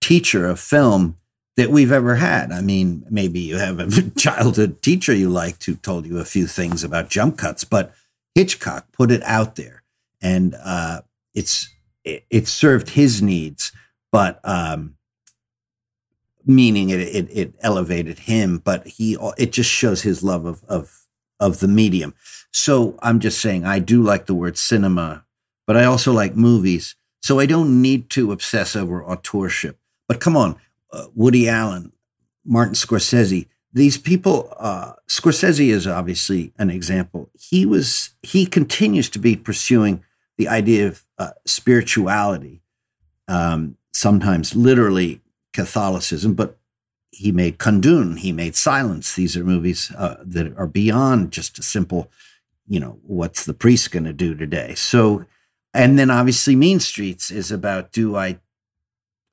[0.00, 1.16] teacher of film
[1.56, 2.52] that we've ever had.
[2.52, 6.46] I mean, maybe you have a childhood teacher you liked who told you a few
[6.46, 7.94] things about jump cuts, but
[8.34, 9.82] Hitchcock put it out there,
[10.20, 11.00] and uh,
[11.34, 13.72] it's it, it, served his needs,
[14.12, 14.96] but um,
[16.44, 18.58] meaning it, it, it elevated him.
[18.58, 21.06] But he it just shows his love of of
[21.40, 22.14] of the medium.
[22.52, 25.24] So I'm just saying I do like the word cinema,
[25.66, 26.94] but I also like movies.
[27.22, 29.78] So I don't need to obsess over authorship.
[30.08, 30.56] But come on,
[30.92, 31.92] uh, Woody Allen,
[32.44, 37.30] Martin Scorsese, these people, uh, Scorsese is obviously an example.
[37.38, 40.02] He was, he continues to be pursuing
[40.38, 42.62] the idea of uh, spirituality,
[43.28, 45.20] um, sometimes literally
[45.52, 46.58] Catholicism, but
[47.10, 49.14] he made Kundun, he made Silence.
[49.14, 52.10] These are movies uh, that are beyond just a simple,
[52.66, 54.74] you know, what's the priest going to do today?
[54.74, 55.24] So,
[55.72, 58.38] and then obviously Mean Streets is about do I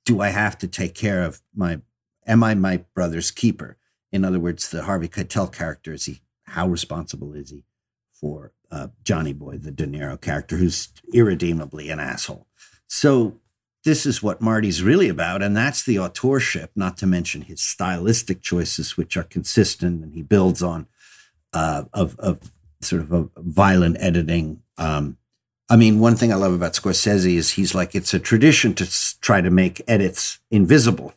[0.05, 1.81] do I have to take care of my,
[2.25, 3.77] am I my brother's keeper?
[4.11, 7.63] In other words, the Harvey Keitel character, is he, how responsible is he
[8.11, 12.47] for uh, Johnny Boy, the De Niro character, who's irredeemably an asshole?
[12.87, 13.39] So
[13.83, 16.71] this is what Marty's really about, and that's the authorship.
[16.75, 20.87] Not to mention his stylistic choices, which are consistent, and he builds on
[21.51, 24.61] uh, of of sort of a violent editing.
[24.77, 25.17] Um,
[25.73, 29.19] I mean, one thing I love about Scorsese is he's like it's a tradition to
[29.21, 31.13] try to make edits invisible,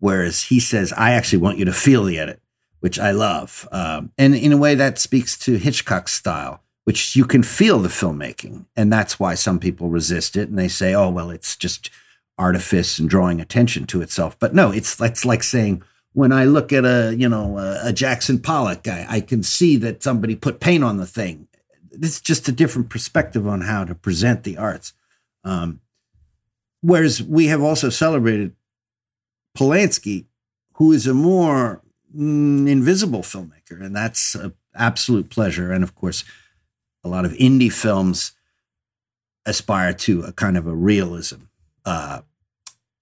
[0.00, 2.40] whereas he says I actually want you to feel the edit,
[2.80, 7.24] which I love, um, and in a way that speaks to Hitchcock's style which you
[7.24, 8.66] can feel the filmmaking.
[8.76, 11.90] And that's why some people resist it and they say, oh, well, it's just
[12.38, 14.38] artifice and drawing attention to itself.
[14.38, 15.82] But no, it's, it's like saying,
[16.14, 20.36] when I look at a, you know, a, Jackson Pollock, I can see that somebody
[20.36, 21.48] put paint on the thing.
[21.92, 24.92] It's just a different perspective on how to present the arts.
[25.44, 25.80] Um,
[26.80, 28.54] whereas we have also celebrated
[29.56, 30.26] Polanski,
[30.74, 31.82] who is a more
[32.16, 35.72] mm, invisible filmmaker, and that's an absolute pleasure.
[35.72, 36.24] And of course,
[37.04, 38.32] a lot of indie films
[39.44, 41.42] aspire to a kind of a realism.
[41.84, 42.22] Uh,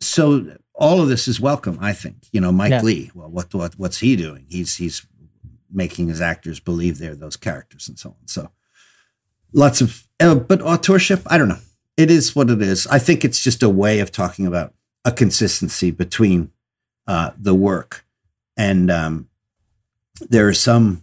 [0.01, 2.17] so all of this is welcome, I think.
[2.33, 2.83] You know, Mike Yeah.
[2.83, 3.11] Leigh.
[3.15, 4.47] Well, what, what what's he doing?
[4.49, 5.07] He's he's
[5.71, 8.27] making his actors believe they're those characters and so on.
[8.27, 8.51] So
[9.53, 11.23] lots of, uh, but authorship.
[11.27, 11.59] I don't know.
[11.97, 12.87] It is what it is.
[12.87, 16.51] I think it's just a way of talking about a consistency between
[17.07, 18.05] uh, the work,
[18.57, 19.29] and um,
[20.29, 21.03] there are some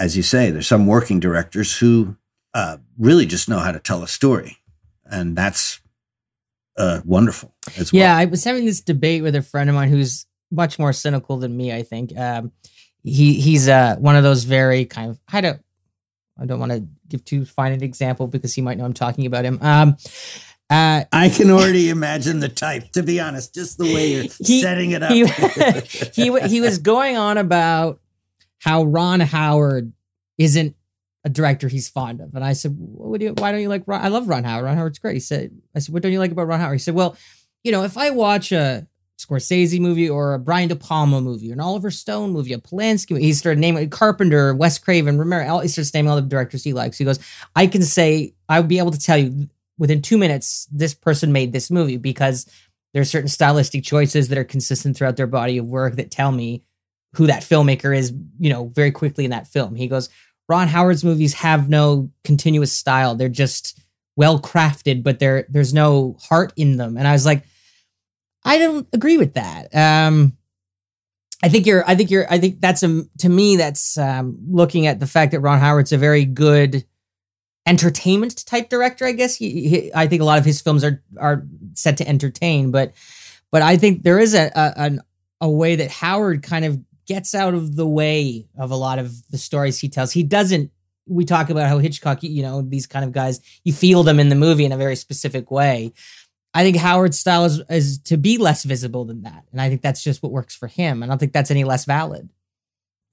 [0.00, 2.16] as you say, there's some working directors who
[2.54, 4.56] uh, really just know how to tell a story,
[5.04, 5.78] and that's
[6.78, 8.00] uh, wonderful as well.
[8.00, 11.36] Yeah, I was having this debate with a friend of mine who's much more cynical
[11.36, 11.70] than me.
[11.70, 12.50] I think um,
[13.04, 15.60] he he's uh, one of those very kind of I don't
[16.40, 19.26] I don't want to give too fine an example because he might know I'm talking
[19.26, 19.58] about him.
[19.60, 19.96] Um,
[20.70, 22.92] uh, I can already imagine the type.
[22.92, 25.10] To be honest, just the way you're He- setting it up.
[25.12, 25.24] he
[26.30, 28.00] he he was going on about
[28.60, 29.92] how Ron Howard
[30.38, 30.76] isn't
[31.24, 33.34] a director he's fond of, and I said, "What do you?
[33.36, 34.00] Why don't you like Ron?
[34.02, 34.64] I love Ron Howard.
[34.64, 36.78] Ron Howard's great." He said, "I said, what don't you like about Ron Howard?" He
[36.78, 37.16] said, "Well,
[37.64, 38.86] you know, if I watch a
[39.26, 43.12] Scorsese movie or a Brian De Palma movie, or an Oliver Stone movie, a Polanski
[43.12, 45.58] movie, he started naming Carpenter, Wes Craven, Romero.
[45.58, 46.98] He starts naming all the directors he likes.
[46.98, 47.18] He goes,
[47.54, 51.32] I can say I would be able to tell you within two minutes this person
[51.32, 52.46] made this movie because."
[52.92, 56.32] There are certain stylistic choices that are consistent throughout their body of work that tell
[56.32, 56.64] me
[57.14, 59.76] who that filmmaker is, you know, very quickly in that film.
[59.76, 60.08] He goes,
[60.48, 63.14] Ron Howard's movies have no continuous style.
[63.14, 63.78] They're just
[64.16, 66.96] well crafted, but there there's no heart in them.
[66.96, 67.44] And I was like,
[68.44, 69.74] I don't agree with that.
[69.74, 70.36] Um
[71.42, 74.86] I think you're I think you're I think that's a to me that's um looking
[74.86, 76.84] at the fact that Ron Howard's a very good
[77.66, 79.36] entertainment type director, I guess.
[79.36, 82.92] He, he, I think a lot of his films are are set to entertain, but
[83.50, 84.98] but I think there is a, a
[85.40, 89.28] a way that Howard kind of gets out of the way of a lot of
[89.30, 90.12] the stories he tells.
[90.12, 90.70] He doesn't.
[91.06, 94.28] We talk about how Hitchcock, you know, these kind of guys, you feel them in
[94.28, 95.92] the movie in a very specific way.
[96.52, 99.82] I think Howard's style is, is to be less visible than that, and I think
[99.82, 101.02] that's just what works for him.
[101.02, 102.28] I don't think that's any less valid.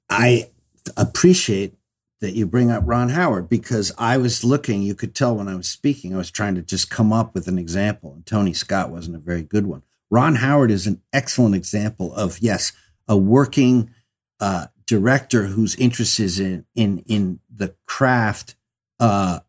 [0.10, 0.50] I
[0.96, 1.76] appreciate
[2.20, 5.56] that you bring up Ron Howard because I was looking, you could tell when I
[5.56, 8.90] was speaking, I was trying to just come up with an example, and Tony Scott
[8.90, 9.84] wasn't a very good one.
[10.10, 12.72] Ron Howard is an excellent example of, yes,
[13.08, 13.92] a working
[14.40, 18.56] uh, director whose interest is in, in, in the craft
[19.00, 19.42] uh,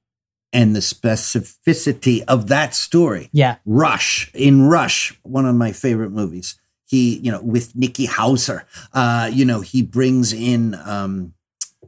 [0.53, 3.29] and the specificity of that story.
[3.33, 6.59] Yeah, Rush in Rush, one of my favorite movies.
[6.87, 11.35] He, you know, with Nikki Hauser, uh, you know, he brings in, um,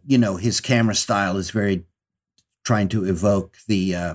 [0.07, 1.85] you know, his camera style is very
[2.65, 4.15] trying to evoke the uh,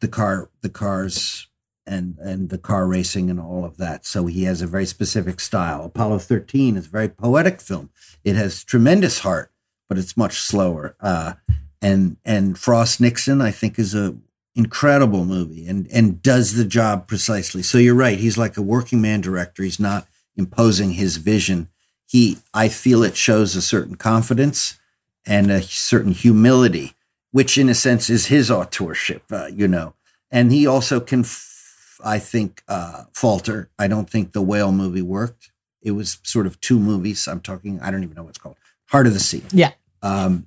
[0.00, 1.48] the car, the cars,
[1.86, 4.04] and and the car racing and all of that.
[4.04, 5.84] So he has a very specific style.
[5.84, 7.88] Apollo thirteen is a very poetic film.
[8.22, 9.50] It has tremendous heart,
[9.88, 10.94] but it's much slower.
[11.00, 11.34] Uh,
[11.80, 14.16] and and Frost Nixon, I think, is a
[14.54, 17.62] incredible movie and and does the job precisely.
[17.62, 18.18] So you're right.
[18.18, 19.62] He's like a working man director.
[19.62, 21.68] He's not imposing his vision.
[22.06, 24.78] He, I feel, it shows a certain confidence
[25.26, 26.94] and a certain humility,
[27.32, 29.24] which in a sense is his authorship.
[29.30, 29.94] Uh, you know,
[30.30, 33.68] and he also can, f- I think, uh, falter.
[33.78, 35.50] I don't think the whale movie worked.
[35.82, 37.28] It was sort of two movies.
[37.28, 37.78] I'm talking.
[37.80, 38.56] I don't even know what's called.
[38.86, 39.42] Heart of the Sea.
[39.52, 39.72] Yeah.
[40.00, 40.46] Um,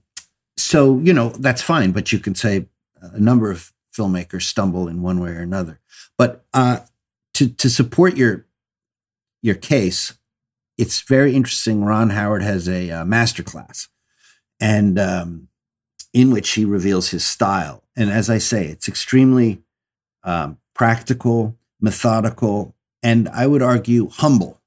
[0.58, 2.68] so you know that's fine, but you can say
[3.02, 5.80] a number of filmmakers stumble in one way or another.
[6.18, 6.80] But uh,
[7.36, 8.46] to to support your
[9.42, 10.14] your case,
[10.78, 11.84] it's very interesting.
[11.84, 13.90] Ron Howard has a uh, master class,
[14.60, 15.48] and um,
[16.14, 17.84] in which he reveals his style.
[17.96, 19.62] And as I say, it's extremely
[20.24, 24.62] um, practical, methodical, and I would argue humble.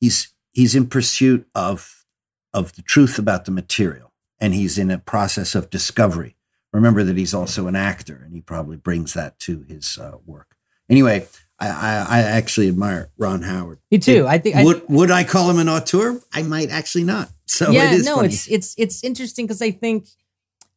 [0.00, 2.04] He's he's in pursuit of
[2.52, 4.11] of the truth about the material,
[4.42, 6.34] and he's in a process of discovery.
[6.72, 10.56] Remember that he's also an actor, and he probably brings that to his uh, work.
[10.90, 11.28] Anyway,
[11.60, 13.78] I, I, I actually admire Ron Howard.
[13.90, 14.26] Me too.
[14.26, 16.20] I think I, would would I call him an auteur?
[16.32, 17.28] I might actually not.
[17.46, 18.28] So yeah, it is no, funny.
[18.28, 20.08] it's it's it's interesting because I think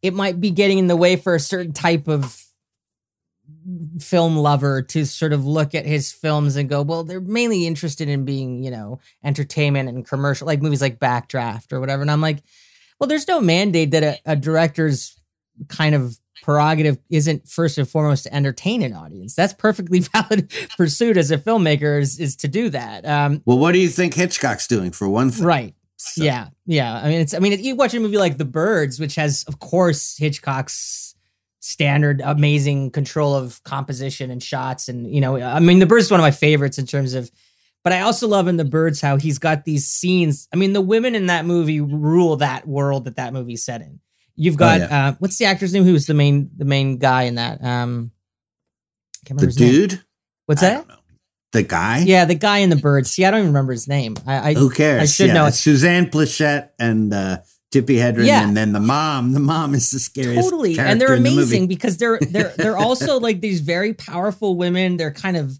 [0.04, 2.46] it might be getting in the way for a certain type of
[4.00, 8.08] film lover to sort of look at his films and go, well, they're mainly interested
[8.10, 12.04] in being, you know, entertainment and commercial, like movies like Backdraft or whatever.
[12.04, 12.44] And I'm like,
[13.00, 15.20] well, there's no mandate that a, a director's
[15.68, 19.34] kind of prerogative isn't first and foremost to entertain an audience.
[19.36, 23.06] That's perfectly valid pursuit as a filmmaker is, is to do that.
[23.06, 25.46] Um, well, what do you think Hitchcock's doing for one thing?
[25.46, 25.74] right.
[25.98, 26.94] So- Yeah, yeah.
[27.02, 27.34] I mean, it's.
[27.34, 31.16] I mean, you watch a movie like The Birds, which has, of course, Hitchcock's
[31.62, 36.12] standard amazing control of composition and shots, and you know, I mean, The Birds is
[36.12, 37.32] one of my favorites in terms of.
[37.86, 40.48] But I also love in The Birds how he's got these scenes.
[40.52, 44.00] I mean, the women in that movie rule that world that that movie's set in.
[44.36, 45.84] You've got Oh, uh, what's the actor's name?
[45.86, 47.64] Who was the main the main guy in that?
[47.64, 48.12] Um,
[49.26, 49.72] can't The remember his name.
[49.88, 50.04] dude?
[50.48, 50.76] What's I that?
[50.80, 50.96] don't know.
[51.54, 52.00] The guy?
[52.00, 53.12] Yeah, the guy in The Birds.
[53.12, 54.16] See, I don't even remember his name.
[54.28, 55.02] I, I Who cares?
[55.02, 57.38] I should yeah, know it's Suzanne Pleshette and uh,
[57.74, 58.44] Tippi Hedren, Yeah.
[58.46, 59.32] and then the mom.
[59.32, 60.42] The mom is the scariest.
[60.44, 64.58] totally and they're in the amazing because they're they're they're also like these very powerful
[64.58, 65.58] women they're kind of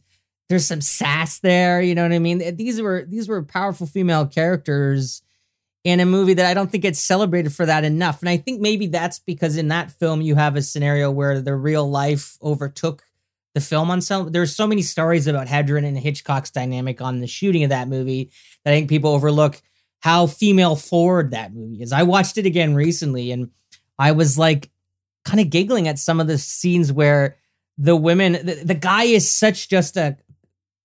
[0.50, 2.56] there's some sass there you know what i mean?
[2.56, 5.22] These were these were powerful female characters
[5.84, 8.22] in a movie that i don't think gets celebrated for that enough.
[8.22, 11.56] And i think maybe that's because in that film you have a scenario where the
[11.56, 13.04] real life overtook
[13.54, 17.28] the film on some there's so many stories about hedren and hitchcock's dynamic on the
[17.28, 18.30] shooting of that movie
[18.64, 19.62] that i think people overlook
[20.06, 21.92] how female forward that movie is.
[21.92, 23.50] I watched it again recently and
[23.98, 24.70] I was like
[25.24, 27.38] kind of giggling at some of the scenes where
[27.80, 30.16] the women, the, the guy is such just a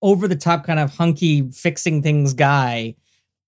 [0.03, 2.95] over the top kind of hunky fixing things guy.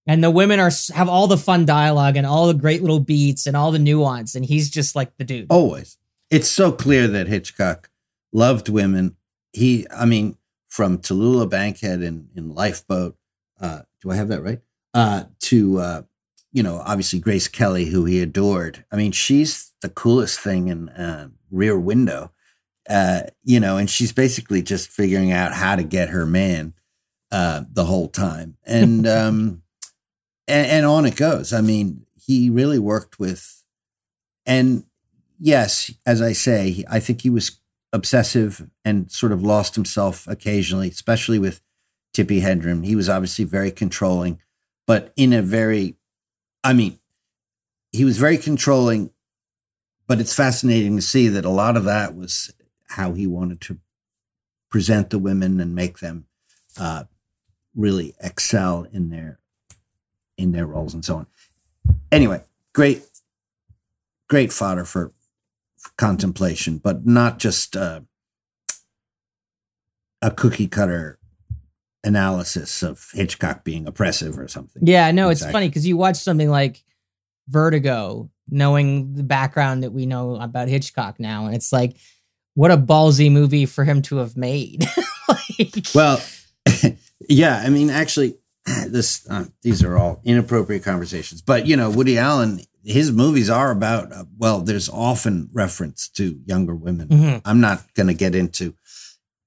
[0.07, 3.47] And the women are have all the fun dialogue and all the great little beats
[3.47, 4.35] and all the nuance.
[4.35, 5.47] And he's just like the dude.
[5.49, 5.97] Always.
[6.31, 7.91] It's so clear that Hitchcock
[8.33, 9.17] loved women.
[9.53, 10.37] He, I mean,
[10.69, 13.17] from Tallulah Bankhead in, in Lifeboat,
[13.61, 14.61] uh, do I have that right?
[14.95, 16.03] Uh, to, uh,
[16.53, 18.85] you know, obviously Grace Kelly, who he adored.
[18.91, 22.32] I mean, she's the coolest thing in uh, Rear Window,
[22.88, 26.75] uh, you know, and she's basically just figuring out how to get her man
[27.31, 28.57] uh, the whole time.
[28.64, 29.62] And, um,
[30.49, 31.53] and, and on it goes.
[31.53, 33.64] I mean, he really worked with,
[34.47, 34.85] and
[35.38, 37.59] yes, as I say, I think he was
[37.92, 41.61] obsessive and sort of lost himself occasionally, especially with
[42.14, 42.85] Tippi Hedren.
[42.85, 44.40] He was obviously very controlling,
[44.87, 45.97] but in a very,
[46.64, 46.99] I mean,
[47.92, 49.11] he was very controlling,
[50.07, 52.53] but it's fascinating to see that a lot of that was
[52.92, 53.78] how he wanted to
[54.70, 56.26] present the women and make them
[56.78, 57.05] uh,
[57.74, 59.38] really excel in their
[60.38, 61.26] in their roles and so on.
[62.11, 63.02] Anyway, great,
[64.28, 65.12] great fodder for,
[65.76, 68.00] for contemplation, but not just uh,
[70.20, 71.18] a cookie cutter
[72.02, 74.87] analysis of Hitchcock being oppressive or something.
[74.87, 76.83] Yeah, no, it's funny because you watch something like
[77.48, 81.96] Vertigo, knowing the background that we know about Hitchcock now, and it's like,
[82.55, 84.85] what a ballsy movie for him to have made.
[85.29, 86.23] like, Well,
[87.29, 88.37] yeah, I mean, actually,
[88.87, 93.71] this uh, these are all inappropriate conversations, but you know, Woody Allen, his movies are
[93.71, 94.12] about.
[94.12, 97.09] Uh, well, there's often reference to younger women.
[97.09, 97.43] Mhm.
[97.45, 98.75] I'm not going to get into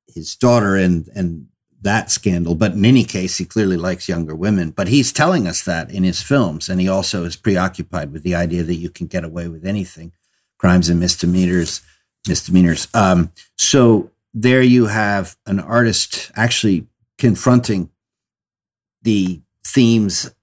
[0.07, 1.47] his daughter and and
[1.81, 4.71] that scandal, but in any case, he clearly likes younger women.
[4.71, 8.33] But he's telling us that in his films, and he also is preoccupied with the
[8.33, 10.11] idea that you can get away with anything,
[10.57, 11.81] crimes and misdemeanors,
[12.27, 12.87] misdemeanors.
[12.93, 17.89] Um, so there you have an artist actually confronting
[19.01, 20.33] the themes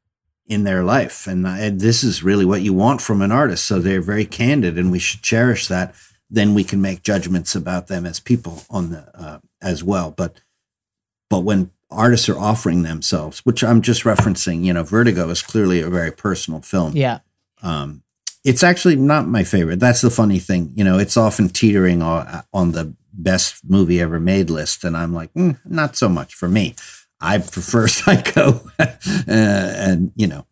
[0.46, 3.64] in their life, and, uh, and this is really what you want from an artist.
[3.64, 5.94] So they're very candid, and we should cherish that.
[6.28, 10.10] Then we can make judgments about them as people on the uh, as well.
[10.10, 10.40] But
[11.28, 15.80] but when artists are offering themselves, which I'm just referencing, you know, Vertigo is clearly
[15.80, 16.96] a very personal film.
[16.96, 17.18] yeah,
[17.62, 18.02] Um,
[18.44, 19.80] it's actually not my favorite.
[19.80, 20.72] That's the funny thing.
[20.74, 24.84] You know, it's often teetering on, on the best movie ever made list.
[24.84, 26.74] And I'm like, mm, not so much for me.
[27.20, 28.60] I prefer Psycho.
[28.78, 28.86] uh,
[29.28, 30.46] and, you know,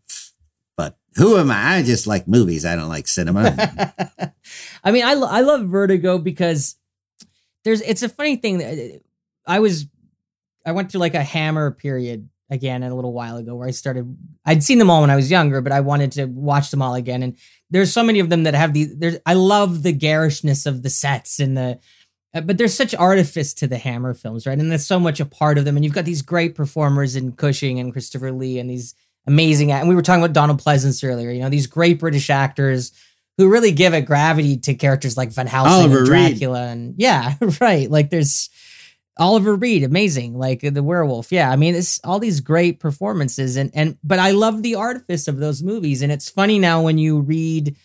[0.76, 1.76] but who am I?
[1.76, 2.64] I just like movies.
[2.64, 3.55] I don't like cinema.
[4.84, 6.76] I mean, I lo- I love Vertigo because
[7.64, 9.01] there's it's a funny thing.
[9.47, 9.86] I was
[10.64, 14.16] I went through like a Hammer period again a little while ago where I started.
[14.44, 16.94] I'd seen them all when I was younger, but I wanted to watch them all
[16.94, 17.22] again.
[17.22, 17.36] And
[17.70, 18.96] there's so many of them that have these.
[18.96, 21.78] There's I love the garishness of the sets and the.
[22.34, 24.59] uh, But there's such artifice to the Hammer films, right?
[24.59, 25.76] And that's so much a part of them.
[25.76, 28.94] And you've got these great performers in Cushing and Christopher Lee and these
[29.26, 29.70] amazing.
[29.70, 31.30] And we were talking about Donald Pleasence earlier.
[31.30, 32.92] You know, these great British actors
[33.38, 36.30] who really give a gravity to characters like Van Helsing Oliver and Reed.
[36.32, 37.90] Dracula and yeah, right.
[37.90, 38.51] Like there's
[39.21, 41.31] Oliver Reed, amazing, like the werewolf.
[41.31, 45.29] Yeah, I mean, it's all these great performances, and and but I love the artifice
[45.29, 47.77] of those movies, and it's funny now when you read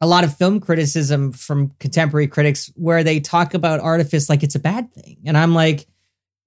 [0.00, 4.54] a lot of film criticism from contemporary critics where they talk about artifice like it's
[4.54, 5.88] a bad thing, and I'm like,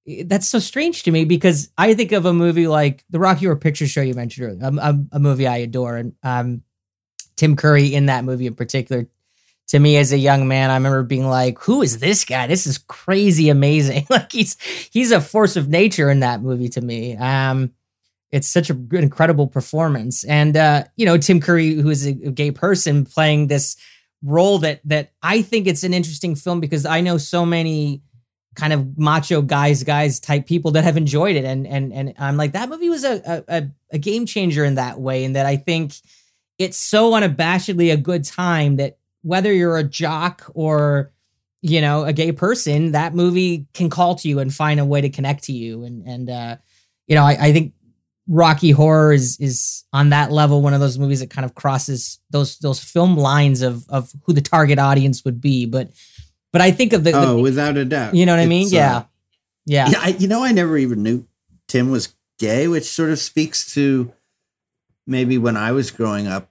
[0.08, 3.48] eh, that's so strange to me because I think of a movie like the Rocky
[3.48, 6.64] Horror Picture Show you mentioned earlier, a, a, a movie I adore, and um,
[7.36, 9.08] Tim Curry in that movie in particular
[9.72, 12.46] to me as a young man, I remember being like, "Who is this guy?
[12.46, 14.58] This is crazy amazing!" like he's
[14.92, 17.16] he's a force of nature in that movie to me.
[17.16, 17.72] Um,
[18.32, 22.52] it's such an incredible performance, and uh, you know Tim Curry, who is a, gay
[22.52, 23.78] person, playing this
[24.22, 28.02] role that that I think it's an interesting film because I know so many
[28.56, 32.36] kind of macho guys guys type people that have enjoyed it and and and I'm
[32.36, 35.56] like that movie was a a, a game changer in that way and that I
[35.56, 35.94] think
[36.60, 41.12] it's so unabashedly a good time that whether you're a jock or
[41.62, 45.02] you know a gay person that movie can call to you and find a way
[45.02, 45.84] to connect to you.
[45.84, 46.58] And and uh
[47.08, 47.74] you know i, I think
[48.28, 52.20] rocky horror is is on that level one of those movies that kind of crosses
[52.30, 55.66] those those film lines of of who the target audience would be.
[55.66, 55.90] But
[56.52, 58.16] but i think of the oh the, without a doubt.
[58.16, 58.68] You know what i mean?
[58.70, 58.98] Yeah.
[58.98, 59.04] uh,
[59.66, 59.90] yeah.
[59.90, 61.28] Yeah I, you know i never even knew
[61.68, 64.12] tim was gay which sort of speaks to
[65.06, 66.51] maybe when i was growing up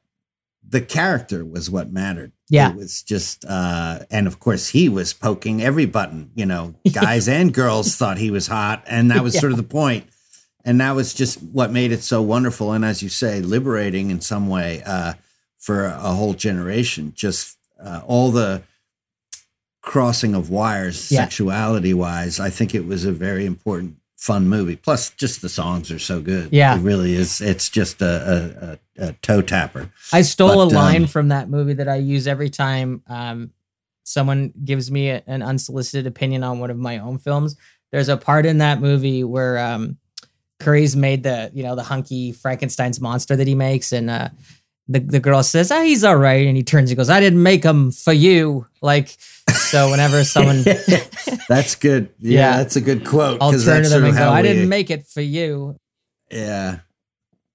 [0.71, 2.33] the character was what mattered.
[2.49, 2.71] Yeah.
[2.71, 7.29] It was just, uh, and of course, he was poking every button, you know, guys
[7.29, 8.85] and girls thought he was hot.
[8.87, 9.41] And that was yeah.
[9.41, 10.07] sort of the point.
[10.65, 12.73] And that was just what made it so wonderful.
[12.73, 15.15] And as you say, liberating in some way uh,
[15.59, 17.13] for a whole generation.
[17.15, 18.63] Just uh, all the
[19.83, 21.21] crossing of wires, yeah.
[21.21, 22.39] sexuality wise.
[22.39, 24.77] I think it was a very important fun movie.
[24.77, 26.51] Plus, just the songs are so good.
[26.53, 27.41] Yeah, it really is.
[27.41, 29.91] It's just a, a, a toe tapper.
[30.13, 33.51] I stole but, a line um, from that movie that I use every time um,
[34.05, 37.57] someone gives me a, an unsolicited opinion on one of my own films.
[37.93, 39.97] There's a part in that movie where um,
[40.61, 44.29] Curry's made the you know the hunky Frankenstein's monster that he makes, and uh,
[44.91, 47.43] the the girl says, "Ah, he's all right," and he turns and goes, "I didn't
[47.43, 49.17] make him for you." Like
[49.71, 50.65] so whenever someone
[51.49, 52.11] That's good.
[52.19, 53.39] Yeah, yeah, that's a good quote.
[53.41, 55.77] I'll turn to them and go, I didn't make it for you.
[56.31, 56.81] Yeah.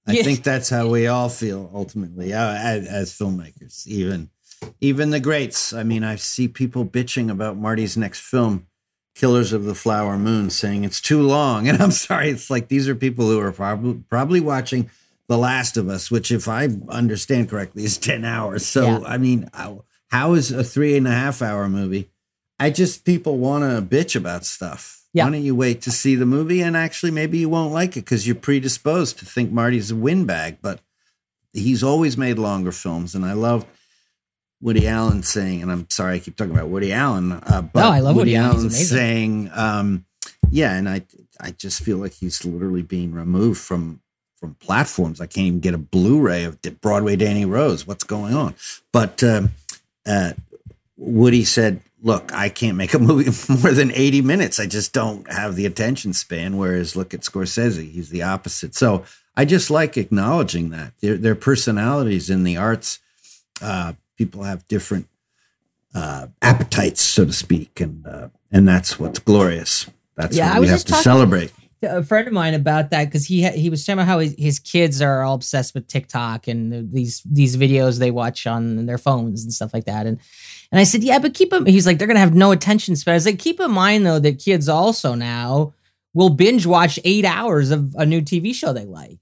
[0.06, 0.22] I yeah.
[0.22, 4.30] think that's how we all feel ultimately uh, as, as, filmmakers, even
[4.80, 5.72] even the greats.
[5.72, 8.66] I mean, I see people bitching about Marty's next film,
[9.16, 11.68] Killers of the Flower Moon, saying it's too long.
[11.68, 14.90] And I'm sorry, it's like these are people who are probably probably watching
[15.28, 18.66] The Last of Us, which, if I understand correctly, is 10 hours.
[18.66, 19.00] So, yeah.
[19.06, 19.50] I mean,
[20.08, 22.10] how, is a three and a half hour movie?
[22.58, 25.04] I just people want to bitch about stuff.
[25.12, 25.24] Yeah.
[25.24, 28.04] Why don't you wait to see the movie and actually maybe you won't like it
[28.04, 30.80] because you're predisposed to think Marty's a windbag, but
[31.56, 33.64] he's always made longer films, and I love
[34.60, 37.90] Woody Allen saying, and I'm sorry I keep talking about Woody Allen, uh, but no,
[37.90, 40.04] I love Woody, Woody Allen saying, um,
[40.50, 41.02] yeah, and I
[41.40, 44.00] I just feel like he's literally being removed from
[44.36, 45.20] from platforms.
[45.20, 47.86] I can't even get a Blu-ray of Broadway Danny Rose.
[47.86, 48.54] What's going on?
[48.92, 49.52] But um,
[50.06, 50.32] uh,
[50.96, 53.30] Woody said, "Look, I can't make a movie
[53.62, 54.60] more than eighty minutes.
[54.60, 58.74] I just don't have the attention span." Whereas, look at Scorsese; he's the opposite.
[58.74, 59.04] So
[59.36, 63.00] I just like acknowledging that their their personalities in the arts.
[63.60, 65.08] Uh, people have different
[65.94, 69.86] uh, appetites, so to speak, and uh, and that's what's glorious.
[70.14, 71.52] That's yeah, what we have to celebrate
[71.82, 74.58] a friend of mine about that because he he was talking about how his, his,
[74.58, 78.98] kids are all obsessed with TikTok and the, these these videos they watch on their
[78.98, 80.06] phones and stuff like that.
[80.06, 80.18] And
[80.72, 81.66] and I said, yeah, but keep him.
[81.66, 83.12] He's like, they're gonna have no attention span.
[83.12, 85.74] I was like, keep in mind though that kids also now
[86.14, 89.18] will binge watch eight hours of a new TV show they like.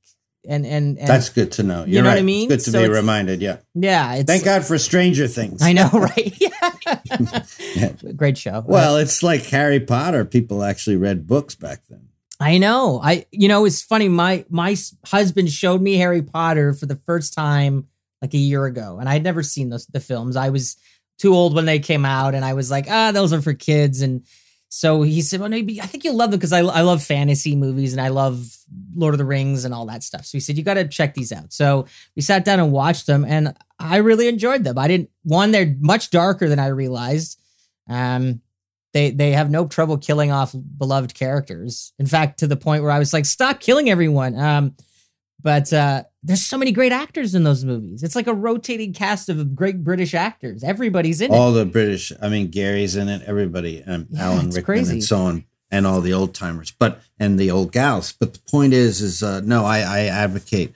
[0.47, 1.81] And, and, and that's good to know.
[1.81, 2.15] You're you know right.
[2.17, 2.53] what I mean?
[2.53, 3.41] It's good to so be reminded.
[3.41, 3.59] Yeah.
[3.75, 4.23] Yeah.
[4.23, 5.63] Thank God for Stranger Things.
[5.63, 6.39] I know, right?
[7.75, 7.93] yeah.
[8.15, 8.63] Great show.
[8.67, 10.25] Well, it's like Harry Potter.
[10.25, 12.09] People actually read books back then.
[12.41, 13.01] I know.
[13.03, 14.09] I you know it's funny.
[14.09, 14.76] My my
[15.07, 17.87] husband showed me Harry Potter for the first time
[18.20, 20.37] like a year ago, and I'd never seen those the films.
[20.37, 20.76] I was
[21.18, 24.03] too old when they came out, and I was like, ah, those are for kids.
[24.03, 24.26] And
[24.68, 27.55] so he said, well, maybe I think you'll love them because I I love fantasy
[27.55, 28.57] movies and I love
[28.97, 30.24] Lord of the Rings and all that stuff.
[30.24, 31.53] So he said, you got to check these out.
[31.53, 34.76] So we sat down and watched them, and I really enjoyed them.
[34.76, 37.41] I didn't one, they're much darker than I realized.
[37.89, 38.41] Um,
[38.95, 41.92] they they have no trouble killing off beloved characters.
[41.99, 44.38] In fact, to the point where I was like, stop killing everyone.
[44.38, 44.76] Um,
[45.42, 48.03] but uh, there's so many great actors in those movies.
[48.03, 50.64] It's like a rotating cast of great British actors.
[50.64, 51.36] Everybody's in it.
[51.36, 51.59] all it.
[51.59, 52.12] the British.
[52.22, 53.20] I mean, Gary's in it.
[53.26, 54.92] Everybody, and yeah, Alan Rickman, crazy.
[54.92, 56.70] and so on, and all the old timers.
[56.70, 58.12] But and the old gals.
[58.12, 60.72] But the point is, is uh, no, I, I advocate.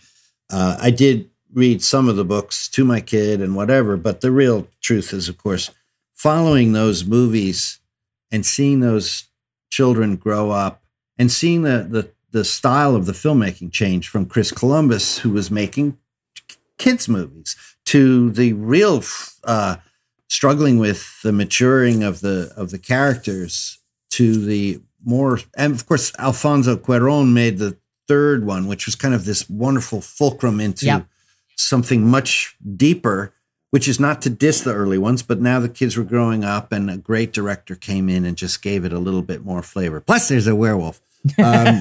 [0.50, 3.96] Uh, I did read some of the books to my kid and whatever.
[3.96, 5.70] But the real truth is, of course,
[6.14, 7.77] following those movies
[8.30, 9.24] and seeing those
[9.70, 10.82] children grow up
[11.18, 15.50] and seeing the the the style of the filmmaking change from Chris Columbus, who was
[15.50, 15.96] making
[16.76, 17.56] kids movies,
[17.86, 19.02] to the real
[19.44, 19.76] uh,
[20.28, 23.78] struggling with the maturing of the of the characters,
[24.10, 27.76] to the more and of course Alfonso Cuarón made the
[28.08, 31.06] third one, which was kind of this wonderful fulcrum into Yep.
[31.56, 33.32] something much deeper.
[33.70, 36.72] Which is not to diss the early ones, but now the kids were growing up,
[36.72, 40.00] and a great director came in and just gave it a little bit more flavor.
[40.00, 41.02] Plus, there's a werewolf.
[41.38, 41.80] Um,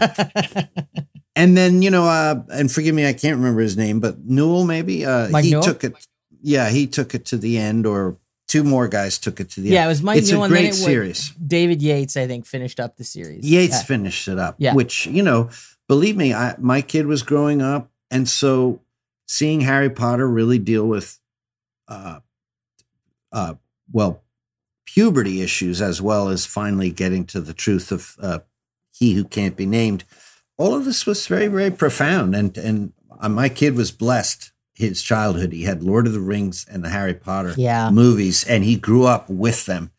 [1.35, 4.65] and then you know, uh, and forgive me, I can't remember his name, but Newell
[4.65, 5.05] maybe.
[5.05, 5.63] Uh, Mike he Newell?
[5.63, 5.93] took it.
[6.41, 8.17] Yeah, he took it to the end, or
[8.47, 9.75] two more guys took it to the Yeah, end.
[9.81, 11.29] Yeah, it was Mike It's Newell a and great series.
[11.31, 13.45] David Yates, I think, finished up the series.
[13.49, 13.83] Yates Yeah.
[13.83, 14.55] finished it up.
[14.57, 14.73] Yeah.
[14.73, 15.49] Which you know,
[15.87, 18.81] believe me, I, my kid was growing up, and so
[19.27, 21.17] seeing Harry Potter really deal with,
[21.87, 22.19] uh,
[23.31, 23.55] uh,
[23.91, 24.23] well,
[24.85, 28.39] puberty issues as well as finally getting to the truth of uh,
[28.91, 30.03] he who can't be named.
[30.57, 34.51] All of this was very, very profound, and and uh, my kid was blessed.
[34.73, 37.89] His childhood, he had Lord of the Rings and the Harry Potter Yeah.
[37.89, 39.91] movies, and he grew up with them.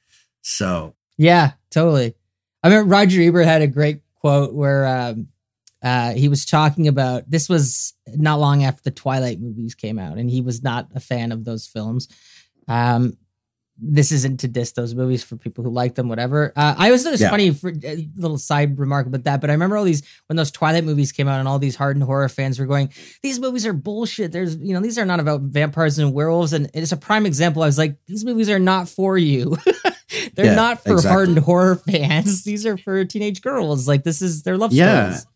[0.42, 2.14] So Yeah, totally.
[2.62, 5.28] I mean, Roger Ebert had a great quote where um,
[5.82, 10.18] uh, he was talking about this was not long after the Twilight movies came out,
[10.18, 12.08] and he was not a fan of those films.
[12.66, 13.16] Um,
[13.80, 16.52] this isn't to diss those movies for people who like them, whatever.
[16.56, 17.30] Uh, I always thought it's Yeah.
[17.30, 20.50] funny for a little side remark about that, but I remember all these when those
[20.50, 22.90] Twilight movies came out, and all these hardened horror fans were going,
[23.22, 26.68] "These movies are bullshit." There's, you know, these are not about vampires and werewolves, and
[26.74, 27.62] it's a prime example.
[27.62, 29.56] I was like, these movies are not for you.
[30.34, 31.10] They're Yeah, not for exactly.
[31.12, 32.42] hardened horror fans.
[32.42, 33.86] These are for teenage girls.
[33.86, 35.10] Like this is their love Yeah.
[35.12, 35.26] stories.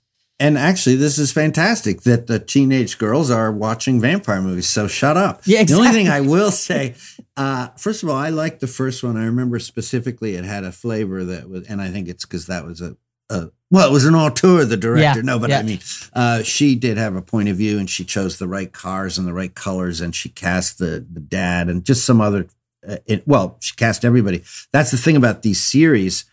[0.43, 4.69] And actually, this is fantastic that the teenage girls are watching vampire movies.
[4.69, 5.43] So shut up.
[5.45, 6.09] Yeah, The only thing.
[6.09, 6.97] I will say,
[7.37, 9.17] uh, first of all, I liked the first one.
[9.17, 12.65] I remember specifically it had a flavor that was, and I think it's because that
[12.65, 12.97] was a,
[13.31, 15.21] a, well, it was an auteur, the director.
[15.21, 15.61] Yeah, no, but yeah.
[15.61, 15.79] I mean,
[16.13, 19.29] uh, she did have a point of view and she chose the right cars and
[19.29, 22.49] the right colors and she cast the, the dad and just some other,
[22.87, 24.43] uh, it, well, she cast everybody.
[24.73, 26.25] That's the thing about these series.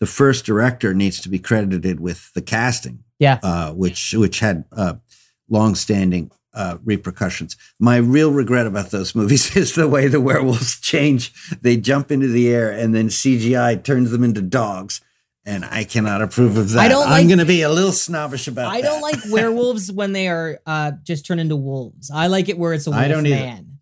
[0.00, 3.38] The first director needs to be credited with the casting Yeah.
[3.42, 4.94] uh, which which had uh,
[5.48, 7.56] long-standing uh, repercussions.
[7.78, 11.32] My real regret about those movies is the way the werewolves change.
[11.62, 15.00] They jump into the air, and then CGI turns them into dogs,
[15.44, 16.78] and I cannot approve of that.
[16.80, 18.72] I don't I'm like- going to be a little snobbish about.
[18.72, 22.10] I don't like werewolves when they are uh, just turned into wolves.
[22.10, 23.36] I like it where it's a wolf I don't either.
[23.36, 23.78] man.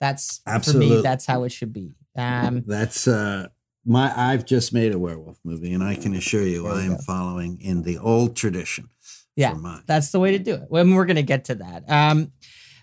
[0.00, 0.96] That's for Absolutely.
[0.96, 1.02] me.
[1.02, 1.92] That's how it should be.
[2.16, 3.48] Um, That's uh,
[3.84, 4.12] my.
[4.16, 7.02] I've just made a werewolf movie, and I can assure you, I am go.
[7.06, 8.88] following in the old tradition.
[9.36, 9.56] Yeah,
[9.86, 10.66] that's the way to do it.
[10.68, 11.90] Well, we're gonna get to that.
[11.90, 12.32] Um,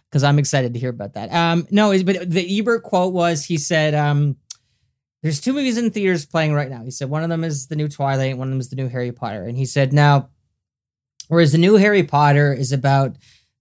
[0.10, 1.34] because I'm excited to hear about that.
[1.34, 4.38] Um, no, but the Ebert quote was he said, um,
[5.22, 6.84] there's two movies in theaters playing right now.
[6.84, 8.88] He said one of them is the new Twilight, one of them is the new
[8.88, 9.44] Harry Potter.
[9.44, 10.30] And he said, now,
[11.28, 13.18] whereas the new Harry Potter is about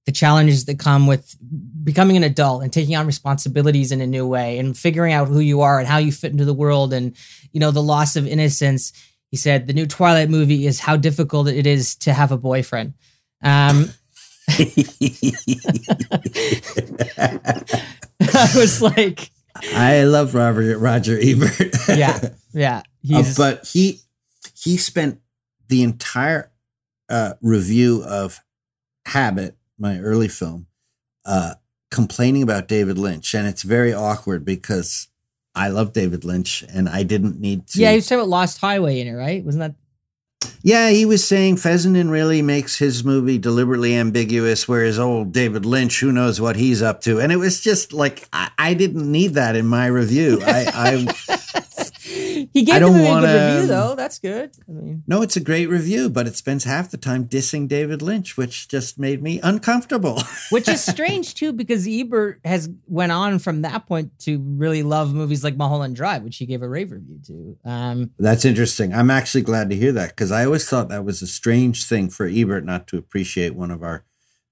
[0.07, 1.37] the challenges that come with
[1.85, 5.41] becoming an adult and taking on responsibilities in a new way and figuring out who
[5.41, 7.17] you are and how you fit into the world and
[7.53, 8.93] you know the loss of innocence.
[9.31, 12.95] He said the new Twilight movie is how difficult it is to have a boyfriend.
[13.43, 13.91] Um,
[14.49, 14.63] I
[18.55, 19.31] was like,
[19.75, 21.75] I love Robert Roger Ebert.
[21.89, 22.83] yeah, yeah.
[23.13, 24.01] Uh, but he
[24.57, 25.21] he spent
[25.69, 26.53] the entire
[27.09, 28.41] uh, review of
[29.07, 30.67] Habit, my early film,
[31.25, 31.55] uh,
[31.91, 35.09] complaining about David Lynch, and it's very awkward because
[35.55, 37.81] I love David Lynch, and I didn't need to.
[37.81, 37.91] yeah.
[37.91, 39.45] He was talking about Lost Highway in it, right?
[39.45, 39.75] Wasn't that?
[40.63, 46.01] Yeah, he was saying Fessenden really makes his movie deliberately ambiguous, whereas old David Lynch,
[46.01, 49.35] who knows what he's up to, and it was just like I, I didn't need
[49.35, 50.41] that in my review.
[50.45, 51.56] I, I
[52.53, 53.95] he gave I them don't a good wanna- review, though.
[53.97, 54.51] That's good.
[54.69, 58.03] I mean, No, it's a great review, but it spends half the time dissing David
[58.03, 60.23] Lynch, which just made me uncomfortable.
[60.51, 65.13] which is strange too, because Ebert has went on from that point to really love
[65.15, 67.57] movies like Mulholland Drive, which he gave a rave review to.
[67.65, 68.93] Um, That's interesting.
[68.95, 72.11] I'm actually glad to hear that because I always thought that was a strange thing
[72.11, 74.05] for Ebert not to appreciate one of our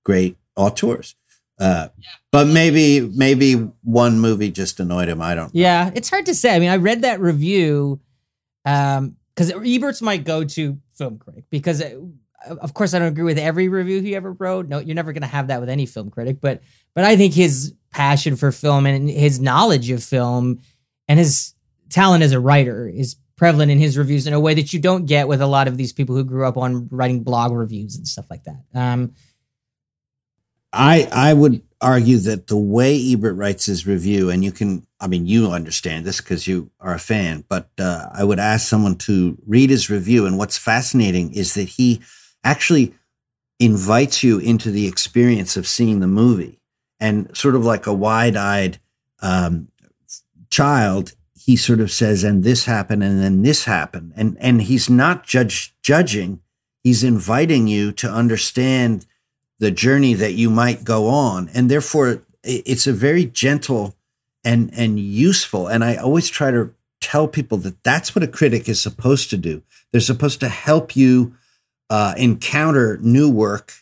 [0.05, 1.15] great auteurs.
[1.59, 1.89] Uh,
[2.33, 5.23] but maybe maybe one movie just annoyed him.
[5.23, 5.55] I don't.
[5.55, 5.61] know.
[5.61, 6.55] Yeah, it's hard to say.
[6.55, 8.01] I mean, I read that review
[8.65, 11.97] um because Ebert's my go-to film critic because uh,
[12.61, 14.69] of course I don't agree with every review he ever wrote.
[14.69, 16.61] No, you're never going to have that with any film critic, but
[16.95, 20.61] but I think his passion for film and his knowledge of film
[21.09, 21.55] and his
[21.91, 25.07] talent as a writer is prevalent in his reviews in a way that you don't
[25.07, 28.07] get with a lot of these people who grew up on writing blog reviews and
[28.09, 28.63] stuff like that.
[28.75, 29.13] Um
[30.75, 35.07] I I would argue that the way Ebert writes his review, and you can, I
[35.07, 38.97] mean, you understand this because you are a fan, but uh, I would ask someone
[38.97, 40.27] to read his review.
[40.27, 42.01] And what's fascinating is that he
[42.43, 42.95] actually
[43.61, 46.61] invites you into the experience of seeing the movie
[46.99, 48.79] and sort of like a wide eyed
[49.21, 49.69] um,
[50.51, 51.13] child.
[51.39, 54.15] He sort of says, and this happened, and then this happened.
[54.17, 56.41] And, and he's not judge, judging,
[56.83, 59.07] he's inviting you to understand
[59.59, 61.49] the journey that you might go on.
[61.55, 63.97] And therefore, it's a very gentle
[64.45, 65.69] and, and useful.
[65.69, 69.37] And I always try to tell people that that's what a critic is supposed to
[69.37, 69.63] do.
[69.91, 71.35] They're supposed to help you
[71.91, 73.73] uh, encounter new work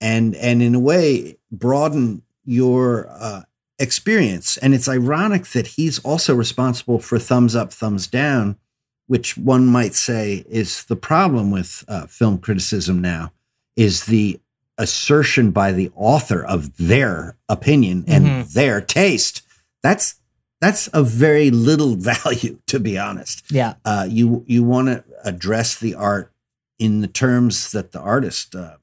[0.00, 3.42] and, and in a way, broaden your uh,
[3.78, 4.56] experience.
[4.58, 8.58] And it's ironic that he's also responsible for thumbs up, thumbs down,
[9.06, 13.32] which one might say is the problem with uh, film criticism now,
[13.74, 14.40] is the
[14.78, 18.52] assertion by the author of their opinion and mm-hmm.
[18.52, 19.42] their taste.
[19.82, 20.16] That's
[20.60, 23.50] that's a very little value, to be honest.
[23.50, 26.32] Yeah, uh, you you want to address the art
[26.78, 28.76] in the terms that the artist uh,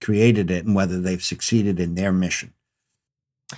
[0.00, 2.52] created it and whether they've succeeded in their mission.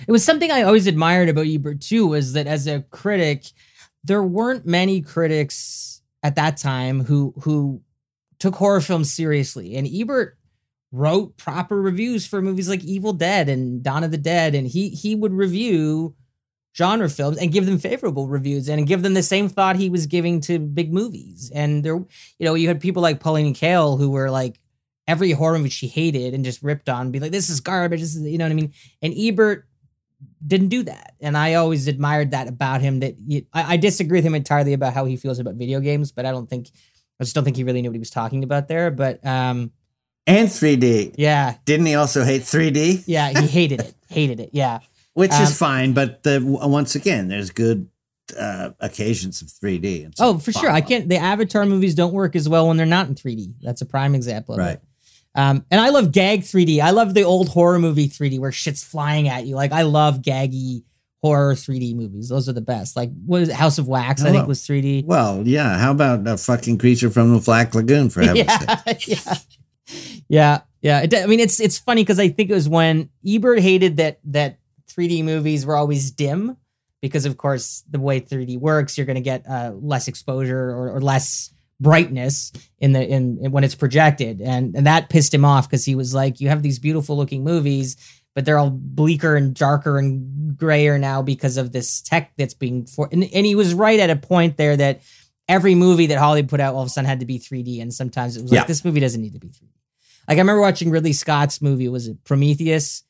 [0.06, 3.46] It was something I always admired about Ebert too, was that as a critic,
[4.04, 7.82] there weren't many critics at that time who who
[8.38, 10.38] took horror films seriously, and Ebert
[10.92, 14.90] wrote proper reviews for movies like Evil Dead and Dawn of the Dead, and he
[14.90, 16.14] he would review
[16.76, 20.06] genre films and give them favorable reviews and give them the same thought he was
[20.06, 21.50] giving to big movies.
[21.52, 22.06] And there, you
[22.40, 24.60] know, you had people like Pauline Kael who were like
[25.06, 28.14] every horror movie she hated and just ripped on, be like, "This is garbage." This
[28.14, 28.72] is, you know what I mean?
[29.02, 29.66] And Ebert
[30.46, 33.00] didn't do that, and I always admired that about him.
[33.00, 36.12] That he, I, I disagree with him entirely about how he feels about video games,
[36.12, 36.68] but I don't think
[37.20, 38.90] I just don't think he really knew what he was talking about there.
[38.90, 39.72] But um,
[40.30, 41.14] and 3D.
[41.18, 41.54] Yeah.
[41.64, 43.04] Didn't he also hate 3D?
[43.06, 43.94] Yeah, he hated it.
[44.08, 44.50] hated it.
[44.52, 44.80] Yeah.
[45.14, 47.88] Which um, is fine, but the, once again, there's good
[48.38, 50.14] uh, occasions of 3D.
[50.20, 50.70] oh, for sure.
[50.70, 51.08] I can't.
[51.08, 53.54] The Avatar movies don't work as well when they're not in 3D.
[53.60, 54.56] That's a prime example.
[54.56, 54.74] right.
[54.74, 54.82] It.
[55.34, 56.80] Um, and I love gag 3D.
[56.80, 59.54] I love the old horror movie 3D where shit's flying at you.
[59.54, 60.82] Like I love gaggy
[61.22, 62.28] horror 3D movies.
[62.28, 62.96] Those are the best.
[62.96, 63.54] Like what is it?
[63.54, 64.24] House of Wax?
[64.24, 65.04] I think was 3D.
[65.04, 65.78] Well, yeah.
[65.78, 68.10] How about a fucking creature from the Black Lagoon?
[68.10, 69.08] For heaven's yeah, sake.
[69.26, 69.34] yeah
[70.28, 71.02] yeah, yeah.
[71.02, 74.20] It, I mean, it's it's funny because I think it was when Ebert hated that
[74.24, 74.58] that
[74.90, 76.56] 3D movies were always dim
[77.00, 80.96] because, of course, the way 3D works, you're going to get uh, less exposure or,
[80.96, 85.44] or, less brightness in the in, in, when it's projected, and and that pissed him
[85.44, 87.96] off because he was like, you have these beautiful looking movies.
[88.32, 92.86] But they're all bleaker and darker and grayer now because of this tech that's being
[92.86, 93.08] for.
[93.10, 95.00] And, and he was right at a point there that
[95.48, 97.92] every movie that Hollywood put out all of a sudden had to be 3D, and
[97.92, 98.60] sometimes it was yeah.
[98.60, 99.66] like this movie doesn't need to be 3D.
[100.30, 103.02] Like I remember watching Ridley Scott's movie, was it Prometheus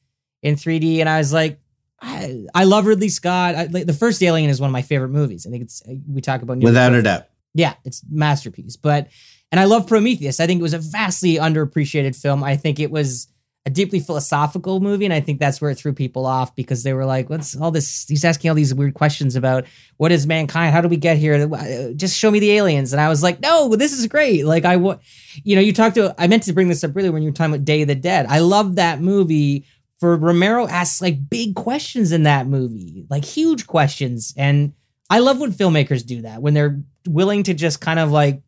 [0.42, 1.00] in 3D?
[1.00, 1.60] And I was like,
[2.00, 3.54] I, I love Ridley Scott.
[3.54, 5.46] I, like, the first Alien is one of my favorite movies.
[5.46, 7.24] I think it's we talk about without a doubt.
[7.52, 8.76] Yeah, it's masterpiece.
[8.76, 9.08] But
[9.52, 10.40] and I love Prometheus.
[10.40, 12.42] I think it was a vastly underappreciated film.
[12.42, 13.28] I think it was
[13.66, 16.94] a deeply philosophical movie, and I think that's where it threw people off because they
[16.94, 19.66] were like, "What's all this?" He's asking all these weird questions about
[19.98, 20.72] what is mankind?
[20.72, 21.48] How do we get here?
[21.52, 22.92] Uh, just show me the aliens.
[22.92, 25.00] And I was like, "No, this is great." Like I, want
[25.44, 26.14] you know, you talked to.
[26.18, 27.94] I meant to bring this up really when you were talking about Day of the
[27.94, 28.26] Dead.
[28.28, 29.66] I love that movie.
[29.98, 34.72] For Romero asks like big questions in that movie, like huge questions, and
[35.10, 38.42] I love when filmmakers do that when they're willing to just kind of like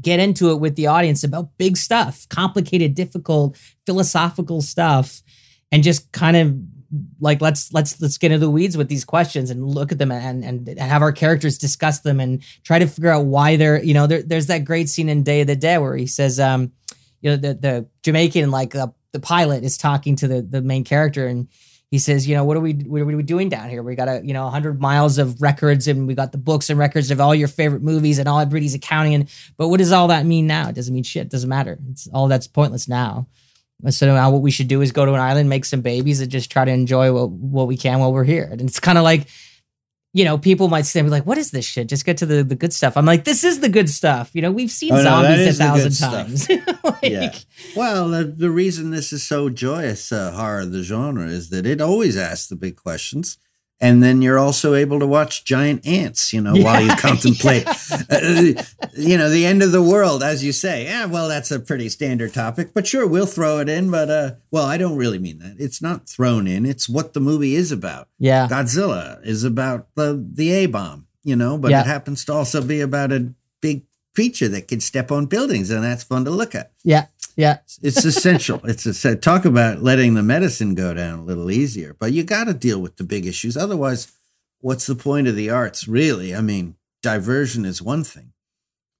[0.00, 5.22] get into it with the audience about big stuff, complicated, difficult, philosophical stuff,
[5.72, 6.56] and just kind of
[7.20, 10.10] like let's let's let's get into the weeds with these questions and look at them
[10.10, 13.92] and and have our characters discuss them and try to figure out why they're you
[13.92, 16.72] know there, there's that great scene in Day of the Dead where he says um
[17.20, 20.84] you know the the Jamaican like uh, the pilot is talking to the the main
[20.84, 21.48] character and
[21.90, 23.82] he says, you know, what are we what are we doing down here?
[23.82, 26.78] We got a you know 100 miles of records and we got the books and
[26.78, 29.14] records of all your favorite movies and all everybody's accounting.
[29.14, 30.68] And but what does all that mean now?
[30.68, 31.22] It doesn't mean shit.
[31.26, 31.78] It doesn't matter.
[31.90, 33.26] It's all that's pointless now.
[33.90, 36.30] So now what we should do is go to an island, make some babies, and
[36.30, 38.48] just try to enjoy what, what we can while we're here.
[38.50, 39.28] And it's kind of like
[40.18, 41.88] you know, people might say, like, what is this shit?
[41.88, 42.96] Just get to the, the good stuff.
[42.96, 44.32] I'm like, this is the good stuff.
[44.34, 46.48] You know, we've seen oh, zombies no, a thousand times.
[46.82, 47.32] like, yeah.
[47.76, 51.80] Well, the, the, reason this is so joyous, uh, horror, the genre, is that it
[51.80, 53.38] always asks the big questions
[53.80, 57.64] and then you're also able to watch giant ants you know yeah, while you contemplate
[57.64, 58.02] yeah.
[58.10, 58.62] uh,
[58.96, 60.84] you know the end of the world as you say.
[60.84, 64.30] Yeah well that's a pretty standard topic but sure we'll throw it in but uh
[64.50, 65.56] well i don't really mean that.
[65.58, 66.66] It's not thrown in.
[66.66, 68.08] It's what the movie is about.
[68.18, 68.48] Yeah.
[68.48, 71.80] Godzilla is about the the a-bomb you know but yeah.
[71.80, 75.84] it happens to also be about a big creature that can step on buildings and
[75.84, 76.72] that's fun to look at.
[76.82, 77.06] Yeah
[77.38, 77.58] Yeah.
[77.80, 78.60] It's essential.
[78.64, 82.44] it's a talk about letting the medicine go down a little easier, but you got
[82.44, 83.56] to deal with the big issues.
[83.56, 84.12] Otherwise,
[84.60, 86.34] what's the point of the arts, really?
[86.34, 88.32] I mean, diversion is one thing,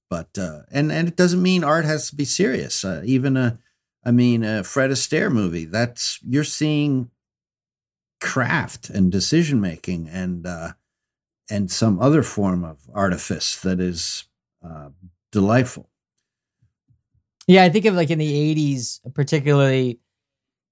[0.09, 2.85] but uh, and and it doesn't mean art has to be serious.
[2.85, 3.59] Uh, even a,
[4.05, 5.65] I mean, a Fred Astaire movie.
[5.65, 7.11] That's you're seeing
[8.21, 10.73] craft and decision making and uh,
[11.51, 14.27] and some other form of artifice that is
[14.65, 14.91] uh,
[15.33, 15.91] delightful.
[17.49, 19.99] Yeah, I think of like in the 80s, particularly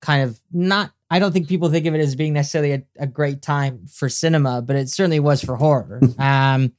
[0.03, 3.07] kind of not, I don't think people think of it as being necessarily a, a
[3.07, 6.01] great time for cinema, but it certainly was for horror.
[6.19, 6.73] um,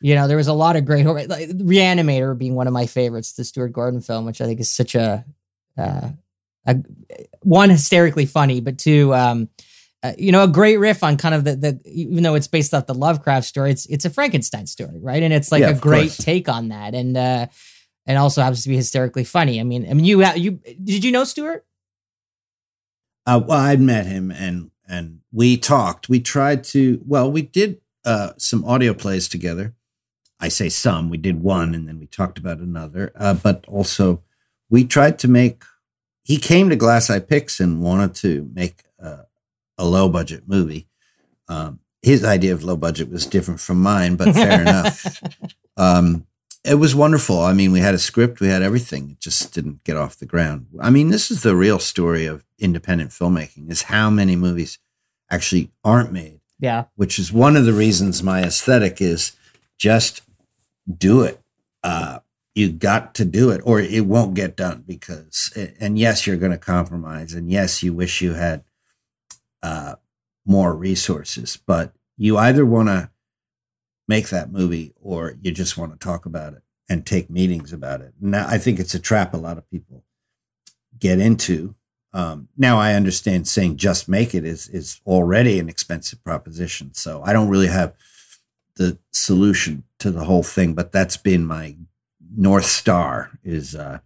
[0.00, 2.86] you know, there was a lot of great horror, like Reanimator being one of my
[2.86, 5.24] favorites, the Stuart Gordon film, which I think is such a,
[5.78, 6.10] uh,
[6.66, 6.76] a
[7.40, 9.48] one hysterically funny, but two, um,
[10.02, 12.74] uh, you know, a great riff on kind of the, the even though it's based
[12.74, 15.22] off the Lovecraft story, it's it's a Frankenstein story, right?
[15.22, 16.16] And it's like Yeah, a great course.
[16.16, 17.46] take on that, and uh,
[18.06, 19.60] and also happens to be hysterically funny.
[19.60, 21.64] I mean, I mean, you you did you know Stuart?
[23.24, 26.08] Uh, well, I'd met him and and we talked.
[26.08, 27.00] We tried to.
[27.06, 29.74] Well, we did uh, some audio plays together.
[30.38, 31.08] I say some.
[31.08, 33.12] We did one, and then we talked about another.
[33.16, 34.22] Uh, but also,
[34.68, 35.64] we tried to make.
[36.24, 39.22] He came to Glass Eye Pix and wanted to make uh,
[39.78, 40.88] a low budget movie.
[41.48, 45.22] Um, his idea of low budget was different from mine, but fair enough.
[45.76, 46.26] Um,
[46.64, 47.40] it was wonderful.
[47.40, 49.10] I mean, we had a script, we had everything.
[49.10, 50.66] It just didn't get off the ground.
[50.80, 54.78] I mean, this is the real story of independent filmmaking: is how many movies
[55.30, 56.40] actually aren't made.
[56.60, 59.32] Yeah, Which is one of the reasons my aesthetic is
[59.78, 60.22] just
[60.86, 61.40] do it.
[61.82, 62.20] Uh,
[62.54, 64.84] you got to do it, or it won't get done.
[64.86, 68.62] Because, and yes, you're going to compromise, and yes, you wish you had
[69.62, 69.96] uh,
[70.46, 73.10] more resources, but you either want to
[74.12, 78.02] make that movie or you just want to talk about it and take meetings about
[78.02, 78.12] it.
[78.20, 80.04] Now, I think it's a trap a lot of people
[80.98, 81.74] get into.
[82.12, 87.22] Um, now, I understand saying just make it is is already an expensive proposition, so
[87.24, 87.94] I don't really have
[88.76, 90.74] the solution to the whole thing.
[90.74, 91.76] But that's been my
[92.36, 94.00] north star: is uh,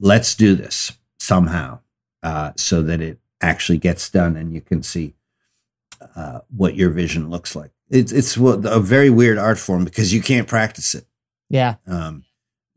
[0.00, 1.80] let's do this somehow
[2.22, 5.14] uh, so that it actually gets done and you can see
[6.14, 7.75] uh, what your vision looks like.
[7.90, 11.04] It's it's what- a very weird art form because you can't practice it.
[11.48, 11.76] yeah.
[11.86, 12.24] Um,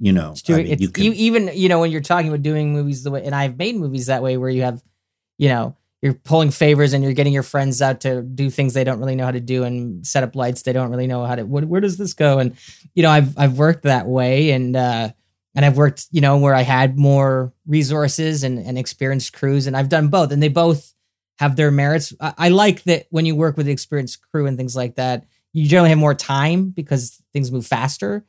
[0.02, 2.00] you know, It's doing, I mean, it's, you can, you even you know when you're
[2.00, 4.82] talking about doing movies the way, and I've made movies that way where you have,
[5.38, 8.86] you know, you're pulling favors and you're getting your friends out to do things they
[8.86, 11.36] don't really know how to do and set up lights they don't really know how
[11.36, 11.44] to.
[11.44, 12.40] What, where does this go?
[12.40, 12.56] And
[12.96, 15.10] you know, I've I've worked that way and uh,
[15.56, 19.76] and I've worked you know where I had more resources and and experienced crews and
[19.76, 20.94] I've done both and they both
[21.40, 22.14] have their merits.
[22.20, 25.26] I, I like that when you work with the experienced crew and things like that,
[25.54, 28.26] you generally have more time because things move faster.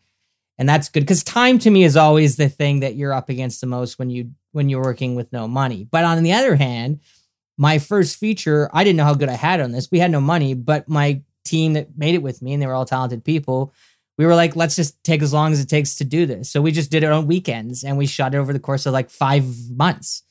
[0.59, 3.61] And that's good because time to me is always the thing that you're up against
[3.61, 5.89] the most when you when you're working with no money.
[5.91, 7.01] But on the other hand
[7.59, 9.91] my first feature i didn't know how good i had on this.
[9.91, 12.75] We had no money but my team that made it with me and they were
[12.75, 13.73] all talented people
[14.19, 16.51] we were like let's just take as long as it takes to do this.
[16.51, 18.93] So we just did it on weekends and we shot it over the course of
[18.93, 20.23] like five months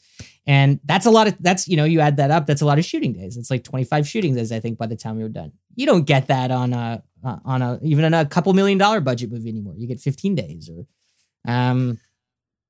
[0.50, 2.80] and that's a lot of that's you know you add that up that's a lot
[2.80, 3.38] of shooting days.
[3.38, 5.52] It's like 25 shooting days i think by the time we were done.
[5.76, 9.32] You don't get that on a uh, on a even a couple million dollar budget
[9.32, 9.76] movie anymore.
[9.78, 10.88] You get 15 days or
[11.50, 12.00] um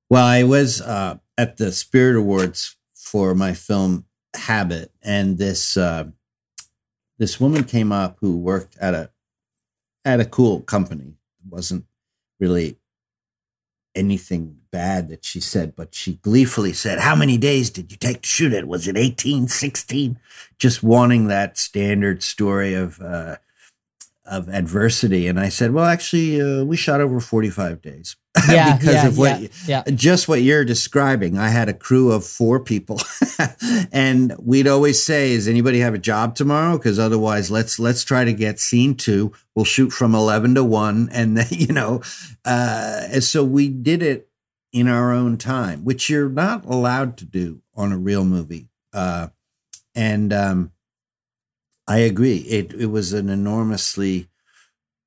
[0.09, 4.05] Well, I was uh, at the Spirit Awards for my film
[4.35, 6.05] Habit, and this uh,
[7.17, 9.09] this woman came up who worked at a
[10.03, 11.15] at a cool company.
[11.39, 11.85] It wasn't
[12.39, 12.77] really
[13.95, 18.21] anything bad that she said, but she gleefully said, How many days did you take
[18.21, 18.67] to shoot it?
[18.67, 20.19] Was it 18, 16?
[20.57, 23.37] Just wanting that standard story of uh,
[24.25, 25.27] of adversity.
[25.27, 28.15] And I said, Well, actually, uh, we shot over 45 days.
[28.49, 29.83] yeah because yeah, of what yeah, yeah.
[29.95, 31.37] just what you're describing.
[31.37, 33.01] I had a crew of four people,
[33.91, 38.23] and we'd always say, "Does anybody have a job tomorrow?" Because otherwise, let's let's try
[38.23, 39.33] to get scene two.
[39.55, 42.01] We'll shoot from eleven to one, and then you know,
[42.45, 44.28] uh, and so we did it
[44.71, 48.67] in our own time, which you're not allowed to do on a real movie.
[48.93, 49.27] Uh,
[49.95, 50.71] and um,
[51.87, 52.37] I agree.
[52.37, 54.27] It it was an enormously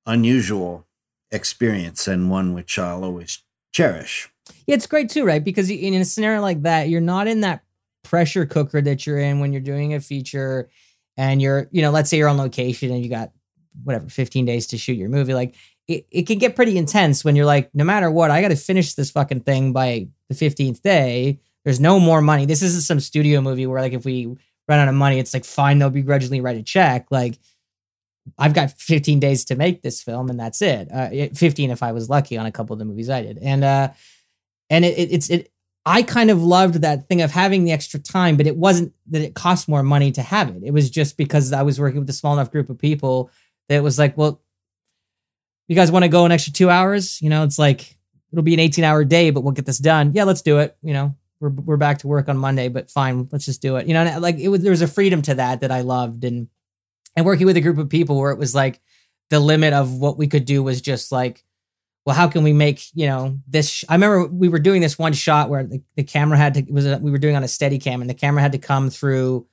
[0.05, 0.87] unusual
[1.31, 3.43] experience and one which I'll always
[3.73, 4.29] cherish.
[4.67, 5.43] Yeah, it's great too, right?
[5.43, 7.63] Because in a scenario like that, you're not in that
[8.03, 10.69] pressure cooker that you're in when you're doing a feature
[11.17, 13.33] and you're, you know, let's say you're on location and you got
[13.85, 15.35] whatever, 15 days to shoot your movie.
[15.35, 15.55] Like
[15.93, 18.57] it, it can get pretty intense when you're like, no matter what, I got to
[18.57, 21.41] finish this fucking thing by the 15th day.
[21.65, 22.47] There's no more money.
[22.47, 24.27] This isn't some studio movie where like if we
[24.69, 27.07] run out of money, it's like fine, they'll begrudgingly write a check.
[27.11, 27.39] Like
[28.39, 30.89] I've got 15 days to make this film and that's it.
[30.93, 33.39] Uh, 15 if I was lucky on a couple of the movies I did.
[33.39, 33.91] And uh
[34.71, 35.53] and it, it, it's it
[35.85, 39.23] I kind of loved that thing of having the extra time, but it wasn't that
[39.23, 40.63] it cost more money to have it.
[40.65, 43.31] It was just because I was working with a small enough group of people
[43.69, 44.41] that it was like, well,
[45.73, 47.21] you guys want to go an extra two hours?
[47.23, 47.97] You know, it's like
[48.31, 50.13] it'll be an 18 hour day, but we'll get this done.
[50.15, 50.77] Yeah, let's do it.
[50.83, 53.87] You know, we're we're back to work on Monday, but fine, let's just do it.
[53.87, 56.25] You know, uh, like it was there was a freedom to that that I loved,
[56.25, 56.49] and
[57.17, 58.81] and working with a group of people where it was like
[59.31, 61.43] the limit of what we could do was just like
[62.05, 63.71] well, how can we make, you know, this?
[63.71, 63.85] Sh-?
[63.89, 66.85] I remember we were doing this one shot where the, the camera had to, was
[66.85, 69.47] a, we were doing on a steady cam and the camera had to come through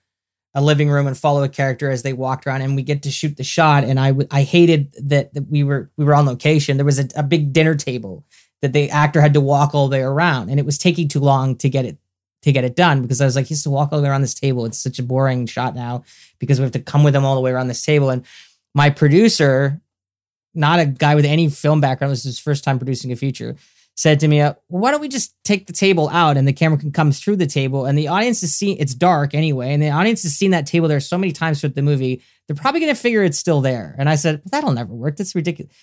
[0.56, 3.12] a living room and follow a character as they walked around and we get to
[3.12, 3.84] shoot the shot.
[3.84, 6.78] And I, I hated that, that we were, we were on location.
[6.78, 8.26] There was a, a big dinner table
[8.62, 11.20] that the actor had to walk all the way around and it was taking too
[11.20, 11.98] long to get it
[12.42, 14.10] to get it done because I was like, he has to walk all the way
[14.10, 14.66] around this table.
[14.66, 16.04] It's such a boring shot now
[16.40, 18.10] because we have to come with him all the way around this table.
[18.10, 18.26] And
[18.74, 19.82] my producer
[20.54, 23.56] not a guy with any film background, this is his first time producing a feature,
[24.00, 26.80] said to me, uh, why don't we just take the table out and the camera
[26.80, 29.90] can come through the table and the audience is seeing it's dark anyway, and the
[29.90, 32.96] audience has seen that table there so many times throughout the movie, they're probably gonna
[32.96, 33.98] figure it's still there.
[34.00, 35.18] And I said, well, that'll never work.
[35.18, 35.74] That's ridiculous.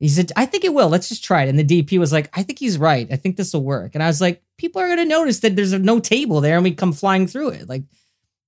[0.00, 0.88] He said, I think it will.
[0.88, 1.50] Let's just try it.
[1.50, 3.06] And the DP was like, I think he's right.
[3.12, 3.94] I think this will work.
[3.94, 6.72] And I was like, people are gonna notice that there's no table there and we
[6.72, 7.68] come flying through it.
[7.68, 7.84] Like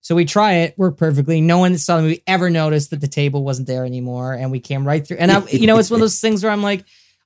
[0.01, 1.41] so we try it, worked perfectly.
[1.41, 4.61] No one saw the movie ever noticed that the table wasn't there anymore, and we
[4.61, 5.17] came right through.
[5.17, 6.85] And I, you know, it's one of those things where I'm like,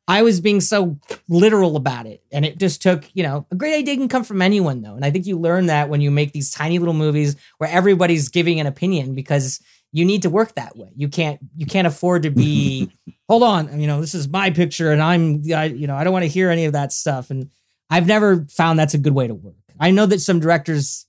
[0.08, 0.98] I was being so
[1.28, 4.40] literal about it, and it just took, you know, a great idea can come from
[4.40, 7.36] anyone though, and I think you learn that when you make these tiny little movies
[7.58, 9.60] where everybody's giving an opinion because
[9.92, 10.90] you need to work that way.
[10.96, 12.90] You can't you can't afford to be
[13.28, 16.12] hold on, you know, this is my picture and I'm I, you know, I don't
[16.12, 17.50] want to hear any of that stuff and
[17.90, 19.54] I've never found that's a good way to work.
[19.80, 21.06] I know that some directors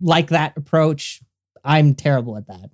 [0.00, 1.20] like that approach.
[1.64, 2.70] I'm terrible at that.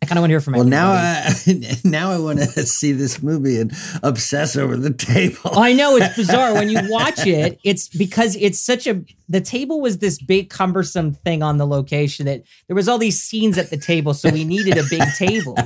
[0.00, 0.54] I kind of want to hear from.
[0.54, 1.34] Well, now I
[1.84, 3.72] now I want to see this movie and
[4.02, 5.58] obsess over the table.
[5.58, 7.58] I know it's bizarre when you watch it.
[7.64, 12.26] It's because it's such a the table was this big cumbersome thing on the location
[12.26, 15.56] that there was all these scenes at the table, so we needed a big table.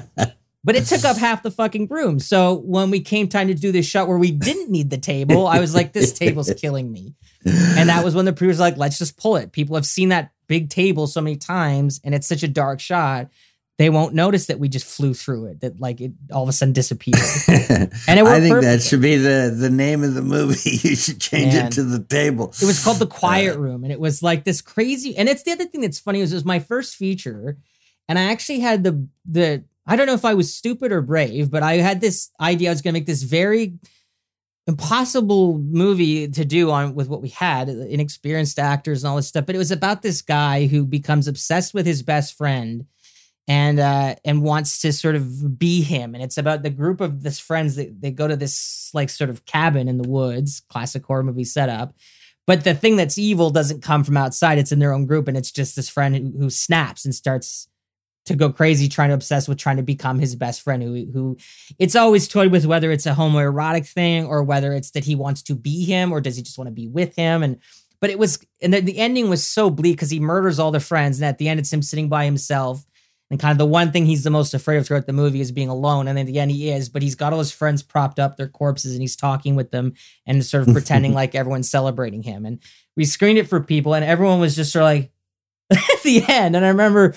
[0.64, 2.20] But it took up half the fucking room.
[2.20, 5.48] So when we came time to do this shot where we didn't need the table,
[5.48, 7.16] I was like, this table's killing me.
[7.44, 9.50] And that was when the producer was like, let's just pull it.
[9.50, 13.28] People have seen that big table so many times and it's such a dark shot
[13.78, 16.52] they won't notice that we just flew through it that like it all of a
[16.52, 17.18] sudden disappeared.
[18.08, 20.70] And it i think that should be the the name of the movie.
[20.88, 21.66] You should change Man.
[21.66, 22.52] it to the table.
[22.60, 25.42] It was called the quiet uh, room and it was like this crazy and it's
[25.42, 27.58] the other thing that's funny was it was my first feature
[28.08, 31.50] and i actually had the the i don't know if i was stupid or brave
[31.50, 33.78] but i had this idea i was going to make this very
[34.66, 39.46] impossible movie to do on with what we had inexperienced actors and all this stuff
[39.46, 42.86] but it was about this guy who becomes obsessed with his best friend
[43.48, 46.14] and uh and wants to sort of be him.
[46.14, 49.30] And it's about the group of this friends that they go to this like sort
[49.30, 51.94] of cabin in the woods classic horror movie setup.
[52.46, 55.36] But the thing that's evil doesn't come from outside it's in their own group and
[55.36, 57.68] it's just this friend who, who snaps and starts
[58.26, 61.36] to go crazy trying to obsess with trying to become his best friend who who
[61.78, 65.42] it's always toyed with whether it's a homoerotic thing or whether it's that he wants
[65.42, 67.42] to be him or does he just want to be with him.
[67.42, 67.58] And
[68.00, 70.80] but it was and the, the ending was so bleak because he murders all the
[70.80, 72.84] friends and at the end it's him sitting by himself
[73.32, 75.50] and kind of the one thing he's the most afraid of throughout the movie is
[75.50, 78.20] being alone and in the end he is but he's got all his friends propped
[78.20, 79.94] up their corpses and he's talking with them
[80.26, 82.60] and sort of pretending like everyone's celebrating him and
[82.96, 85.12] we screened it for people and everyone was just sort of like
[85.72, 87.14] at the end and i remember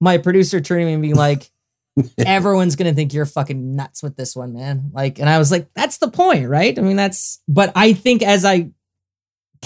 [0.00, 1.50] my producer turning me and being like,
[2.18, 4.90] everyone's gonna think you're fucking nuts with this one, man.
[4.92, 6.76] Like, and I was like, that's the point, right?
[6.76, 7.40] I mean, that's.
[7.46, 8.70] But I think as I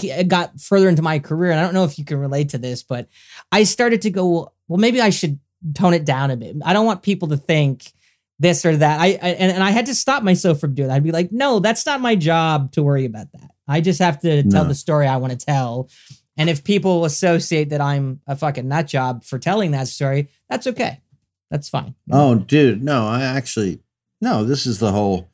[0.03, 2.57] uh, got further into my career, and I don't know if you can relate to
[2.57, 3.07] this, but
[3.51, 5.39] I started to go, well, maybe I should
[5.73, 6.57] tone it down a bit.
[6.63, 7.91] I don't want people to think
[8.39, 8.99] this or that.
[8.99, 10.95] I, I and, and I had to stop myself from doing that.
[10.95, 13.51] I'd be like, no, that's not my job to worry about that.
[13.67, 14.69] I just have to tell no.
[14.69, 15.89] the story I want to tell.
[16.37, 20.67] And if people associate that I'm a fucking nut job for telling that story, that's
[20.67, 21.01] okay.
[21.49, 21.95] That's fine.
[22.11, 23.81] Oh, dude, no, I actually
[24.19, 24.43] no.
[24.43, 25.29] This is the whole.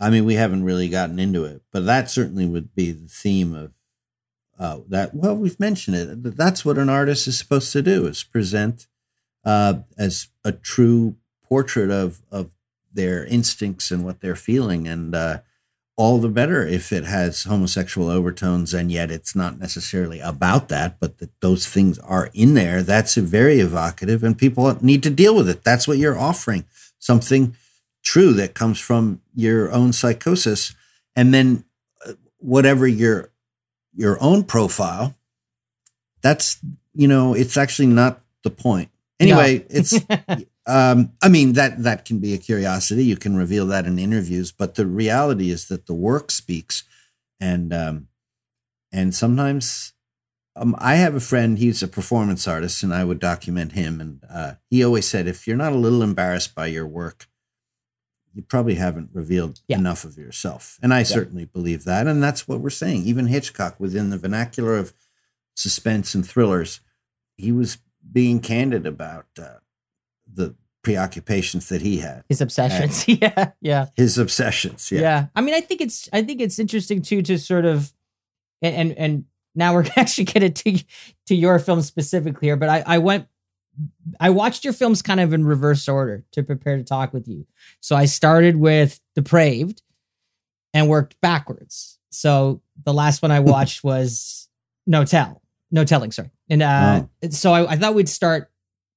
[0.00, 3.54] I mean, we haven't really gotten into it, but that certainly would be the theme
[3.54, 3.72] of
[4.58, 5.14] uh, that.
[5.14, 6.36] Well, we've mentioned it.
[6.36, 8.88] That's what an artist is supposed to do: is present
[9.44, 12.50] uh, as a true portrait of of
[12.92, 15.38] their instincts and what they're feeling, and uh,
[15.96, 20.98] all the better if it has homosexual overtones and yet it's not necessarily about that,
[20.98, 22.82] but that those things are in there.
[22.82, 25.62] That's very evocative and people need to deal with it.
[25.62, 26.64] That's what you're offering
[26.98, 27.56] something
[28.02, 30.74] true that comes from your own psychosis.
[31.14, 31.64] And then
[32.04, 33.30] uh, whatever your
[33.94, 35.14] your own profile,
[36.20, 36.58] that's,
[36.92, 38.90] you know, it's actually not the point.
[39.20, 39.64] Anyway, no.
[39.70, 39.94] it's
[40.66, 43.04] Um, I mean that that can be a curiosity.
[43.04, 46.84] You can reveal that in interviews, but the reality is that the work speaks,
[47.38, 48.08] and um,
[48.90, 49.92] and sometimes
[50.56, 54.00] um, I have a friend, he's a performance artist, and I would document him.
[54.00, 57.26] And uh, he always said, if you're not a little embarrassed by your work,
[58.32, 59.78] you probably haven't revealed Yeah.
[59.78, 60.78] enough of yourself.
[60.82, 62.06] And I certainly believe that.
[62.06, 63.02] And that's what we're saying.
[63.02, 64.94] Even Hitchcock, within the vernacular of
[65.56, 66.80] suspense and thrillers,
[67.36, 67.78] he was
[68.12, 69.54] being candid about uh,
[70.32, 73.08] the preoccupations that he had, His obsessions.
[73.08, 73.52] yeah.
[73.60, 73.86] Yeah.
[73.96, 74.92] his obsessions.
[74.92, 75.26] yeah Yeah.
[75.34, 77.92] i mean i think it's i think it's interesting too to sort of
[78.60, 79.24] and and, and
[79.54, 80.84] now we're actually getting to
[81.26, 83.26] to your film specifically here but i i went
[84.20, 87.46] i watched your films kind of in reverse order to prepare to talk with you
[87.80, 89.80] so i started with depraved
[90.74, 94.50] and worked backwards so the last one i watched was
[94.86, 95.40] no tell
[95.74, 98.50] no telling sorry and uh so I, I thought we'd start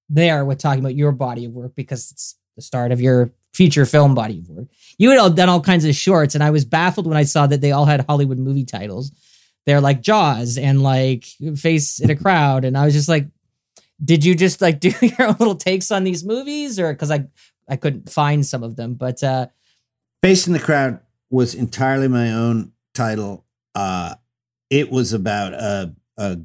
[0.07, 3.85] there with talking about your body of work because it's the start of your feature
[3.85, 4.67] film body of work
[4.97, 7.47] you had all done all kinds of shorts, and I was baffled when I saw
[7.47, 9.11] that they all had Hollywood movie titles.
[9.65, 11.25] They're like Jaws and like
[11.55, 13.27] Face in a Crowd, and I was just like,
[14.03, 17.27] did you just like do your own little takes on these movies, or because I
[17.69, 19.47] I couldn't find some of them, but uh,
[20.23, 20.99] Face in the Crowd
[21.29, 23.45] was entirely my own title.
[23.75, 24.15] Uh,
[24.69, 26.39] it was about a, a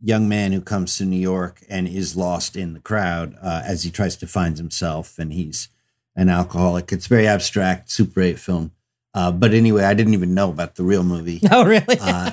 [0.00, 3.82] young man who comes to New York and is lost in the crowd uh, as
[3.82, 5.68] he tries to find himself, and he's
[6.14, 6.92] an alcoholic.
[6.92, 8.72] It's very abstract, Super 8 film.
[9.14, 11.40] Uh, but anyway, I didn't even know about the real movie.
[11.50, 11.98] oh really?
[12.00, 12.32] Uh,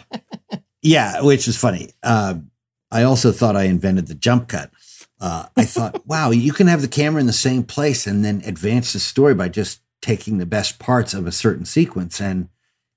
[0.82, 1.92] yeah, which is funny.
[2.04, 2.36] Uh,
[2.92, 4.72] I also thought I invented the jump cut.
[5.20, 8.42] Uh, I thought, wow, you can have the camera in the same place and then
[8.46, 12.50] advance the story by just taking the best parts of a certain sequence, and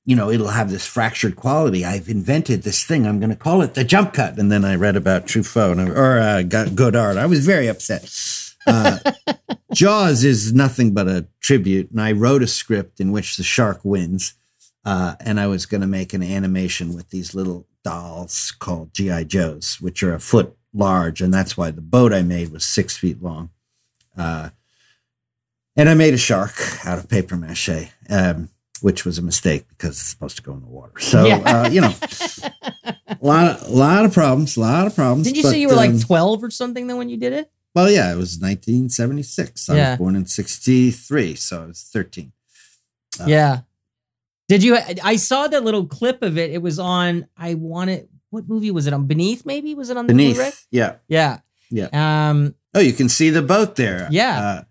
[0.09, 1.85] you know it'll have this fractured quality.
[1.85, 3.07] I've invented this thing.
[3.07, 4.39] I'm going to call it the jump cut.
[4.39, 7.19] And then I read about Truffaut and, or uh, Godard.
[7.19, 8.11] I was very upset.
[8.67, 8.99] Uh,
[9.75, 13.81] Jaws is nothing but a tribute, and I wrote a script in which the shark
[13.85, 14.33] wins.
[14.83, 19.27] Uh, and I was going to make an animation with these little dolls called GI
[19.27, 22.97] Joes, which are a foot large, and that's why the boat I made was six
[22.97, 23.51] feet long.
[24.17, 24.51] Uh,
[25.77, 26.55] and I made a shark
[26.87, 28.49] out of paper mache, um,
[28.83, 30.99] which was a mistake because it's supposed to go in the water.
[31.01, 31.37] So Yeah.
[31.39, 31.95] uh, you know,
[33.09, 35.27] a lot, of, lot of problems, a lot of problems.
[35.27, 37.33] Did you but, say you were like um, twelve or something then when you did
[37.33, 37.51] it?
[37.75, 39.69] well, yeah, it was 1976.
[39.69, 39.91] I Yeah.
[39.91, 42.33] was born in 63, so I was 13.
[43.21, 43.61] Uh, yeah.
[44.49, 44.77] Did you?
[45.05, 46.51] I saw that little clip of it.
[46.51, 47.27] It was on.
[47.37, 48.09] I wanted.
[48.31, 49.07] What movie was it on?
[49.07, 50.33] Beneath, maybe was it on the Blu-ray?
[50.35, 50.97] Beneath, yeah.
[51.07, 51.39] Yeah.
[51.71, 51.89] Yeah.
[52.31, 52.55] Um.
[52.75, 54.09] Oh, you can see the boat there.
[54.11, 54.39] Yeah.
[54.41, 54.63] Uh,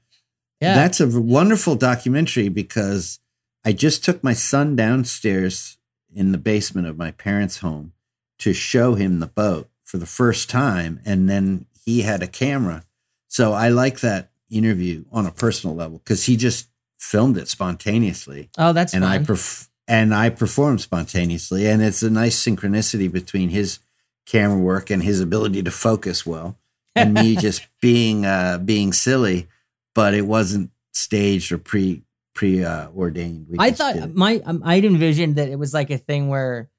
[0.61, 0.73] Yeah.
[0.75, 3.19] That's a wonderful documentary because
[3.67, 5.77] I just took my son downstairs
[6.15, 7.91] in the basement of my parents' home
[8.39, 11.01] to show him the boat for the first time.
[11.03, 12.85] And then he had a camera.
[13.27, 18.49] So I like that interview on a personal level because he just filmed it spontaneously.
[18.57, 19.35] oh, that's and I fun.
[19.35, 21.67] perf- and I performed spontaneously.
[21.67, 23.79] And it's a nice synchronicity between his
[24.25, 26.57] camera work and his ability to focus well
[26.95, 29.49] and me just being uh being silly
[29.93, 32.03] but it wasn't staged or pre
[32.37, 32.87] pre uh,
[33.57, 36.69] I thought my um, I'd envisioned that it was like a thing where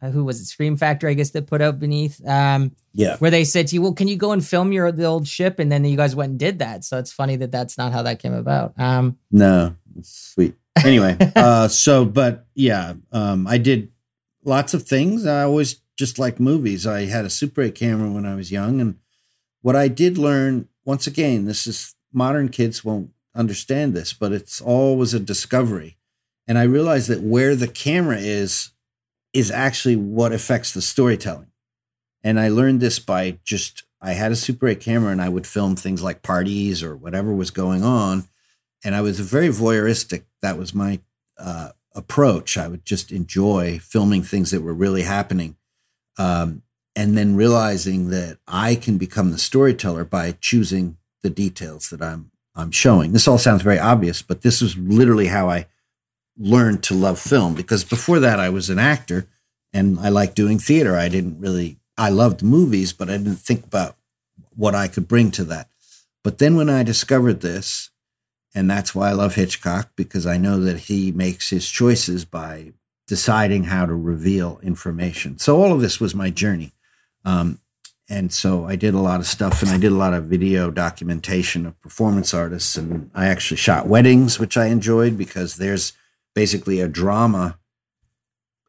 [0.00, 0.46] uh, who was it?
[0.46, 3.18] Scream Factory I guess that put out beneath um yeah.
[3.18, 5.58] where they said to you well can you go and film your the old ship?
[5.58, 6.82] And then you guys went and did that.
[6.82, 8.72] So it's funny that that's not how that came about.
[8.78, 9.76] Um no.
[9.98, 10.56] It's sweet.
[10.82, 13.92] Anyway uh so but yeah um i did
[14.44, 15.26] lots of things.
[15.26, 16.86] I always just like movies.
[16.86, 18.80] I had a super 8 camera when i was young.
[18.80, 18.96] And
[19.60, 24.60] what i did learn once again this is modern kids won't understand this but it's
[24.60, 25.96] always a discovery
[26.46, 28.70] and i realized that where the camera is
[29.32, 31.50] is actually what affects the storytelling
[32.22, 35.46] and i learned this by just i had a super 8 camera and i would
[35.46, 38.28] film things like parties or whatever was going on
[38.84, 40.22] and I was very voyeuristic.
[40.42, 41.00] That was my
[41.38, 42.56] uh, approach.
[42.56, 45.56] I would just enjoy filming things that were really happening,
[46.18, 46.62] um,
[46.94, 52.30] and then realizing that I can become the storyteller by choosing the details that I'm
[52.56, 53.12] I'm showing.
[53.12, 55.66] This all sounds very obvious, but this is literally how I
[56.38, 57.54] learned to love film.
[57.54, 59.28] Because before that, I was an actor,
[59.72, 60.96] and I liked doing theater.
[60.96, 63.96] I didn't really I loved movies, but I didn't think about
[64.54, 65.68] what I could bring to that.
[66.22, 67.90] But then when I discovered this,
[68.54, 72.72] and that's why I love Hitchcock because I know that he makes his choices by
[73.06, 75.38] deciding how to reveal information.
[75.38, 76.72] So all of this was my journey.
[77.24, 77.60] Um,
[78.08, 80.70] and so I did a lot of stuff and I did a lot of video
[80.70, 82.76] documentation of performance artists.
[82.76, 85.92] And I actually shot weddings, which I enjoyed because there's
[86.34, 87.58] basically a drama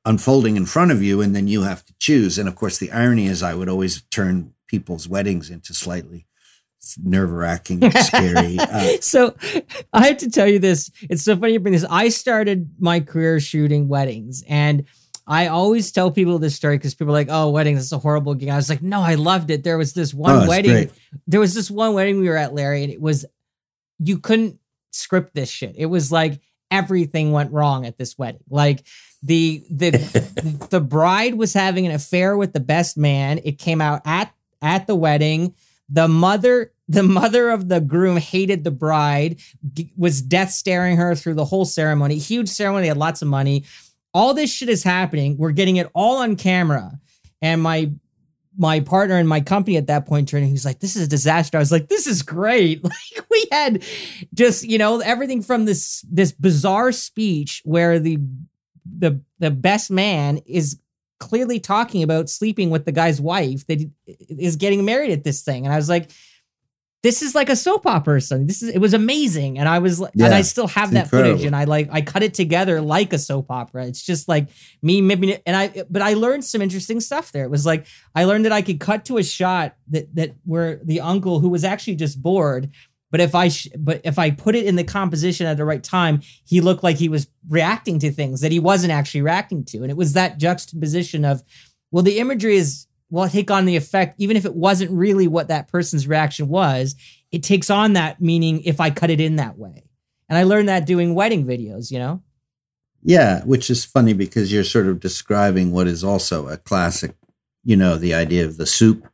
[0.05, 2.39] unfolding in front of you and then you have to choose.
[2.39, 6.25] And of course, the irony is I would always turn people's weddings into slightly
[7.03, 8.57] nerve wracking, scary.
[8.59, 9.35] Uh, so
[9.93, 10.89] I have to tell you this.
[11.09, 11.85] It's so funny you bring this.
[11.89, 14.85] I started my career shooting weddings and
[15.27, 17.97] I always tell people this story because people are like, "Oh, wedding, this is a
[17.99, 20.71] horrible gig." I was like, "No, I loved it." There was this one Oh, wedding.
[20.71, 20.91] great.
[21.27, 23.25] There was this one wedding we were at, Larry, and it was
[23.99, 24.59] you couldn't
[24.91, 25.75] script this shit.
[25.77, 26.39] It was like
[26.71, 28.41] everything went wrong at this wedding.
[28.49, 28.85] Like
[29.21, 29.91] the the
[30.69, 33.39] the bride was having an affair with the best man.
[33.43, 35.53] It came out at at the wedding.
[35.89, 39.41] The mother the mother of the groom hated the bride,
[39.97, 42.17] was death staring her through the whole ceremony.
[42.17, 43.65] Huge ceremony, they had lots of money.
[44.17, 45.37] All this shit is happening.
[45.37, 46.99] We're getting it all on camera.
[47.39, 47.91] And my
[48.57, 51.05] my partner and my company at that point turned and he was like, This is
[51.05, 51.55] a disaster.
[51.55, 52.83] I was like, This is great.
[52.87, 53.83] Like we had
[54.33, 58.17] just, you know, everything from this this bizarre speech where the
[58.83, 60.79] the the best man is
[61.19, 65.65] clearly talking about sleeping with the guy's wife that is getting married at this thing.
[65.65, 66.09] And I was like,
[67.03, 68.47] this is like a soap opera or something.
[68.47, 69.59] This is it was amazing.
[69.59, 72.23] And I was like, and I still have that footage and I like I cut
[72.23, 73.85] it together like a soap opera.
[73.85, 74.49] It's just like
[74.81, 77.45] me maybe and I but I learned some interesting stuff there.
[77.45, 77.85] It was like
[78.15, 81.49] I learned that I could cut to a shot that that where the uncle who
[81.49, 82.71] was actually just bored
[83.09, 85.83] but if I sh- but if I put it in the composition at the right
[85.83, 89.77] time, he looked like he was reacting to things that he wasn't actually reacting to,
[89.77, 91.41] and it was that juxtaposition of,
[91.91, 95.47] well, the imagery is will take on the effect, even if it wasn't really what
[95.47, 96.95] that person's reaction was.
[97.31, 99.83] It takes on that meaning if I cut it in that way,
[100.29, 101.91] and I learned that doing wedding videos.
[101.91, 102.23] You know,
[103.03, 107.15] Yeah, which is funny because you're sort of describing what is also a classic,
[107.63, 109.07] you know, the idea of the soup.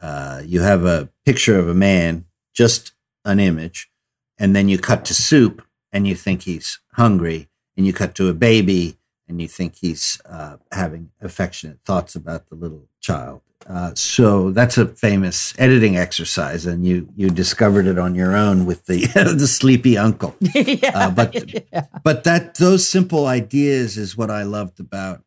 [0.00, 2.24] Uh, you have a picture of a man,
[2.54, 2.92] just
[3.24, 3.90] an image,
[4.38, 5.62] and then you cut to soup
[5.92, 8.98] and you think he's hungry, and you cut to a baby
[9.30, 13.40] and you think he's uh, having affectionate thoughts about the little child.
[13.68, 18.66] Uh, so that's a famous editing exercise, and you you discovered it on your own
[18.66, 21.86] with the the sleepy uncle yeah, Uh, but- yeah.
[22.02, 25.22] but that those simple ideas is what I loved about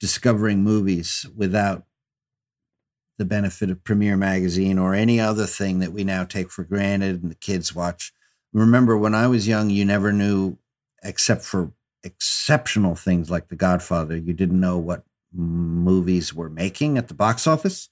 [0.00, 1.84] discovering movies without
[3.18, 7.22] the benefit of Premiere Magazine or any other thing that we now take for granted
[7.22, 8.12] and the kids watch.
[8.52, 10.58] Remember, when I was young, you never knew,
[11.02, 15.04] except for exceptional things like The Godfather, you didn't know what
[15.34, 17.88] movies were making at the box office.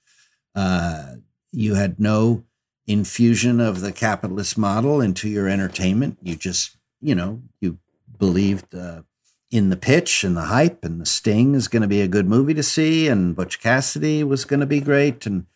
[0.54, 1.14] Uh,
[1.50, 2.44] you had no
[2.86, 6.18] infusion of the capitalist model into your entertainment.
[6.22, 7.78] You just, you know, you
[8.18, 9.02] believed uh,
[9.50, 12.26] in the pitch and the hype, and the Sting is going to be a good
[12.26, 15.46] movie to see, and Butch Cassidy was going to be great, and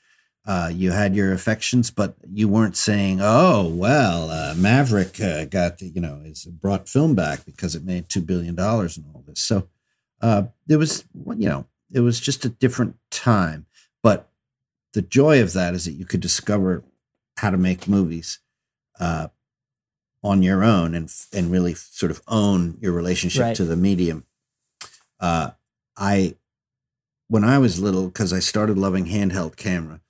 [0.47, 5.81] uh, you had your affections, but you weren't saying, "Oh, well, uh, Maverick uh, got
[5.81, 9.41] you know, is brought film back because it made two billion dollars and all this."
[9.41, 9.69] So
[10.21, 13.67] uh, there was, you know, it was just a different time,
[14.03, 14.29] but
[14.93, 16.83] the joy of that is that you could discover
[17.37, 18.39] how to make movies
[18.99, 19.29] uh,
[20.23, 23.57] on your own and and really sort of own your relationship Right.
[23.57, 24.25] to the medium.
[25.21, 25.51] Uh,
[25.97, 26.37] I
[27.29, 30.01] when I was little, because I started loving handheld camera,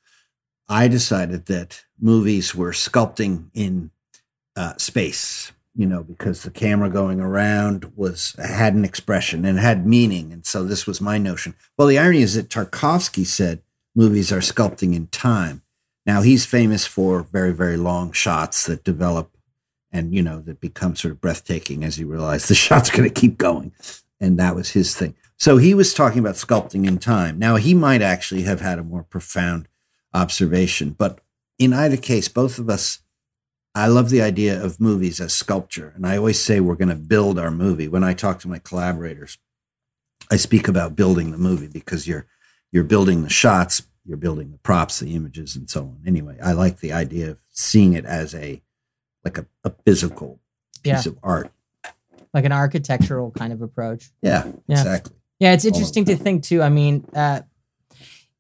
[0.69, 3.91] I decided that movies were sculpting in
[4.55, 5.53] uh, space.
[5.77, 10.47] You know, because the camera going around was had an expression and had meaning, and
[10.47, 11.55] so this was my notion.
[11.77, 13.61] Well, the irony is that Tarkovsky said
[13.95, 15.63] movies are sculpting in time.
[16.07, 19.37] Now he's famous for very, very long shots that develop
[19.91, 23.21] and, you know, that become sort of breathtaking as you realize the shot's going to
[23.21, 23.73] keep going.
[24.21, 25.15] And that was his thing.
[25.37, 27.39] So he was talking about sculpting in time.
[27.39, 29.69] Now he might actually have had a more profound
[30.15, 31.21] observation, but
[31.59, 33.01] in either case, both of us,
[33.77, 35.93] I love the idea of movies as sculpture.
[35.95, 37.89] And I always say we're going to build our movie.
[37.89, 39.39] When I talk to my collaborators,
[40.31, 42.27] I speak about building the movie because you're
[42.73, 46.01] you're building the shots, you're building the props, the images, and so on.
[46.07, 48.63] Anyway, I like the idea of seeing it as a
[49.25, 50.41] like a, a physical
[50.83, 51.13] piece Yeah.
[51.13, 51.53] of art.
[52.35, 54.11] like an architectural kind of approach.
[54.23, 54.79] Yeah, Yeah.
[54.81, 55.15] exactly.
[55.39, 56.63] Yeah, it's interesting to think too.
[56.63, 57.43] I mean, uh,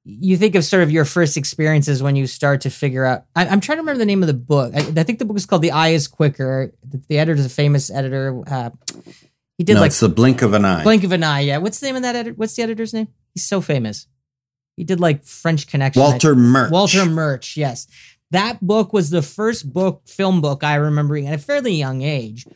[0.09, 3.24] you think of sort of your first experiences when you start to figure out.
[3.35, 4.73] I, I'm trying to remember the name of the book.
[4.73, 7.47] I, I think the book is called "The Eye Is Quicker." The, the editor is
[7.47, 8.41] a famous editor.
[8.47, 8.70] Uh,
[9.59, 10.85] he did no, like it's the blink of an eye.
[10.85, 11.41] Blink of an Eye.
[11.41, 12.37] Yeah, what's the name of that editor?
[12.37, 13.09] What's the editor's name?
[13.35, 14.07] He's so famous.
[14.77, 16.01] He did like French Connection.
[16.01, 16.70] Walter Murch.
[16.70, 17.89] Walter Murch, yes.
[18.31, 22.47] That book was the first book, film book I remember at a fairly young age.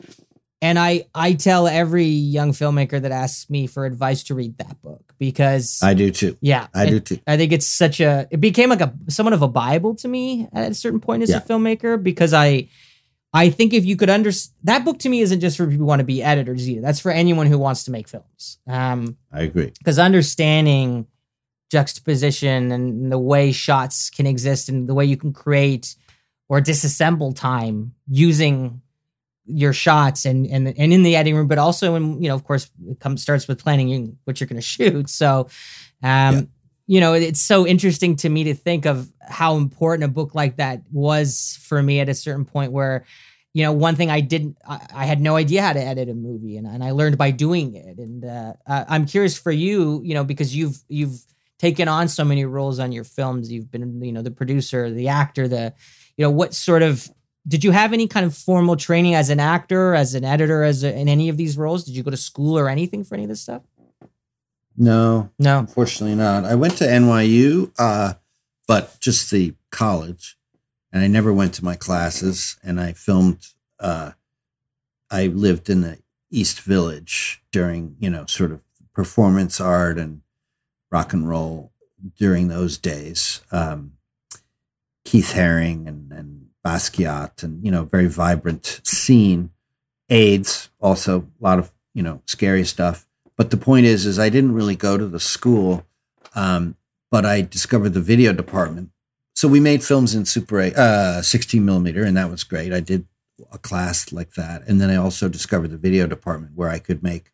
[0.61, 4.81] And I I tell every young filmmaker that asks me for advice to read that
[4.81, 6.35] book because I do too.
[6.41, 7.19] yeah, I it- do too.
[7.27, 10.47] I think it's such a it became like a somewhat of a bible to me
[10.51, 11.37] at a certain point as Yeah.
[11.37, 12.67] a filmmaker because I
[13.33, 15.85] I think if you could understand that book to me isn't just for people who
[15.85, 16.81] want to be editors either.
[16.81, 18.57] That's for anyone who wants to make films.
[18.67, 19.71] Um I agree.
[19.77, 21.05] because understanding
[21.71, 25.95] juxtaposition and the way shots can exist and the way you can create
[26.49, 28.81] or disassemble time using
[29.45, 32.43] your shots and and and in the editing room, but also in you know, of
[32.43, 35.09] course, it comes starts with planning what you're going to shoot.
[35.09, 35.47] So,
[36.03, 36.41] um, yeah.
[36.87, 40.57] you know, it's so interesting to me to think of how important a book like
[40.57, 43.05] that was for me at a certain point where
[43.53, 46.13] you know, one thing I didn't, I, I, had no idea how to edit a
[46.13, 47.97] movie, and, and I learned by doing it.
[47.97, 51.25] And uh, I'm curious for you, you know, because you've you've
[51.61, 53.51] taken on so many roles on your films.
[53.51, 55.73] You've been, you know, the producer, the actor, the,
[56.17, 57.07] you know, what sort of
[57.47, 60.83] did you have any kind of formal training as an actor, as an editor, as
[60.83, 61.83] a, in any of these roles?
[61.83, 63.63] Did you go to school or anything for any of this stuff?
[64.77, 66.45] No, no, unfortunately not.
[66.45, 68.13] I went to NYU, uh,
[68.67, 70.37] but just the college
[70.91, 72.57] and I never went to my classes.
[72.63, 73.45] And I filmed.
[73.79, 74.11] Uh,
[75.09, 75.99] I lived in the
[76.29, 78.61] East Village during you know sort of
[78.93, 80.21] performance art and
[80.91, 81.71] rock and roll
[82.17, 83.41] during those days.
[83.51, 83.93] Um,
[85.05, 89.51] Keith Haring and, and Basquiat, and you know, very vibrant scene.
[90.09, 93.07] AIDS also a lot of you know scary stuff.
[93.37, 95.85] But the point is, is I didn't really go to the school,
[96.35, 96.75] um,
[97.09, 98.91] but I discovered the video department
[99.33, 102.73] so we made films in Super 8, uh, 16 millimeter, and that was great.
[102.73, 103.07] I did
[103.51, 104.67] a class like that.
[104.67, 107.31] And then I also discovered the video department where I could make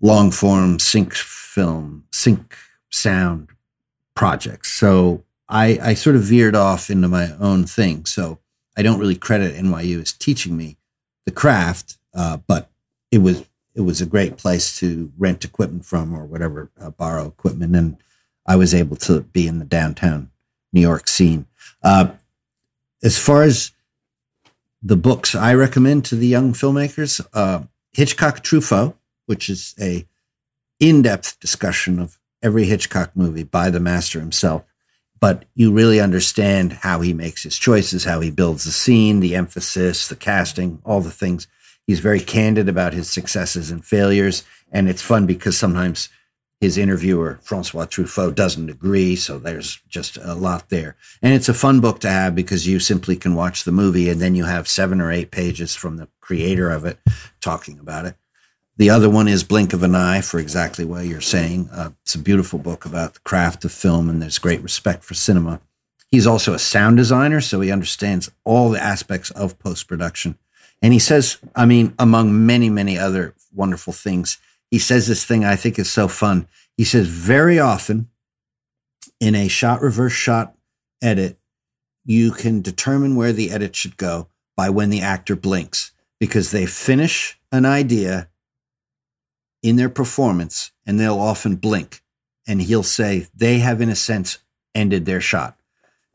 [0.00, 2.56] long form sync film, sync
[2.90, 3.50] sound
[4.14, 4.70] projects.
[4.72, 8.04] So I, I sort of veered off into my own thing.
[8.06, 8.38] So
[8.78, 10.76] I don't really credit NYU as teaching me
[11.26, 12.70] the craft, uh, but
[13.10, 13.44] it was
[13.74, 17.96] it was a great place to rent equipment from or whatever, uh, borrow equipment, and
[18.46, 20.30] I was able to be in the downtown
[20.72, 21.46] New York scene.
[21.82, 22.12] Uh,
[23.02, 23.72] as far as
[24.80, 28.94] the books I recommend to the young filmmakers, uh, Hitchcock Truffaut,
[29.26, 30.06] which is a
[30.80, 34.64] in-depth discussion of every Hitchcock movie by the master himself,
[35.20, 39.34] but you really understand how he makes his choices, how he builds the scene, the
[39.34, 41.46] emphasis, the casting, all the things.
[41.86, 46.08] He's very candid about his successes and failures, and it's fun because sometimes
[46.60, 49.14] his interviewer, Francois Truffaut, doesn't agree.
[49.14, 50.96] So there's just a lot there.
[51.22, 54.20] And it's a fun book to have because you simply can watch the movie and
[54.20, 56.98] then you have seven or eight pages from the creator of it
[57.40, 58.16] talking about it.
[58.78, 61.68] The other one is Blink of an Eye for exactly what you're saying.
[61.72, 65.14] Uh, it's a beautiful book about the craft of film and there's great respect for
[65.14, 65.60] cinema.
[66.12, 70.38] He's also a sound designer, so he understands all the aspects of post production.
[70.80, 74.38] And he says, I mean, among many, many other wonderful things,
[74.70, 76.46] he says this thing I think is so fun.
[76.76, 78.08] He says very often
[79.18, 80.54] in a shot reverse shot
[81.02, 81.36] edit,
[82.04, 85.90] you can determine where the edit should go by when the actor blinks
[86.20, 88.28] because they finish an idea
[89.62, 92.02] in their performance and they'll often blink.
[92.46, 94.38] And he'll say they have, in a sense,
[94.74, 95.58] ended their shot.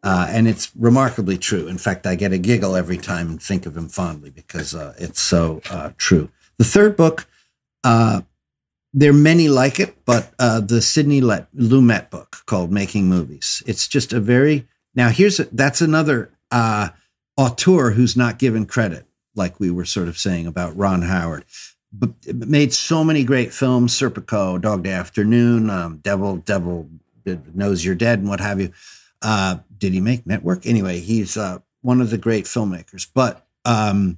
[0.04, 1.68] Uh, and it's remarkably true.
[1.68, 4.94] In fact, I get a giggle every time and think of him fondly because uh,
[4.98, 6.30] it's so uh, true.
[6.58, 7.28] The third book,
[7.84, 8.22] uh,
[8.94, 13.64] there are many like it, but uh, the Sidney Lumet book called Making Movies.
[13.66, 16.90] It's just a very now here's a, that's another uh,
[17.38, 19.06] auteur who's not given credit,
[19.36, 21.46] like we were sort of saying about Ron Howard.
[21.96, 22.12] But
[22.48, 26.90] made so many great films: Serpico, Dog Day Afternoon, um, Devil, Devil
[27.54, 28.72] Knows You're Dead, and what have you.
[29.22, 30.66] Uh, did he make Network?
[30.66, 34.18] Anyway, he's uh, one of the great filmmakers, but um,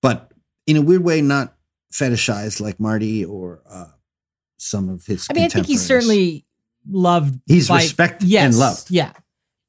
[0.00, 0.32] but
[0.66, 1.54] in a weird way, not
[1.92, 3.88] fetishized like Marty or uh,
[4.56, 5.26] some of his.
[5.30, 6.44] I mean, I think he's certainly
[6.88, 7.40] loved.
[7.46, 8.90] He's respected yes, and loved.
[8.90, 9.12] Yeah,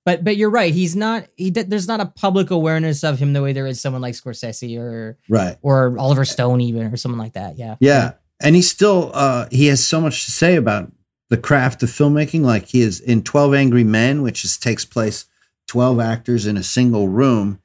[0.10, 0.74] but but you're right.
[0.74, 1.28] He's not.
[1.36, 4.80] He there's not a public awareness of him the way there is someone like Scorsese
[4.80, 7.60] or right or Oliver Stone even or someone like that.
[7.60, 7.76] Yeah.
[7.80, 9.12] Yeah, and he still.
[9.14, 10.92] uh He has so much to say about
[11.30, 12.42] the craft of filmmaking.
[12.42, 15.26] Like he is in Twelve Angry Men, which is, takes place
[15.68, 17.62] twelve actors in a single room.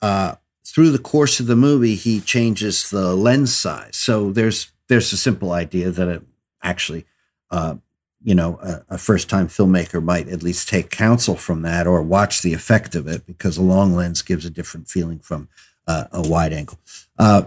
[0.00, 3.96] Uh, through the course of the movie, he changes the lens size.
[3.96, 6.22] So there's there's a simple idea that it
[6.62, 7.06] actually,
[7.50, 7.76] uh,
[8.22, 12.02] you know, a, a first time filmmaker might at least take counsel from that or
[12.02, 15.48] watch the effect of it because a long lens gives a different feeling from
[15.86, 16.78] uh, a wide angle.
[17.18, 17.44] Uh,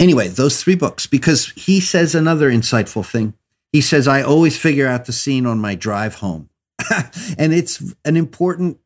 [0.00, 3.34] anyway, those three books, because he says another insightful thing.
[3.72, 6.48] He says, I always figure out the scene on my drive home.
[7.38, 8.78] and it's an important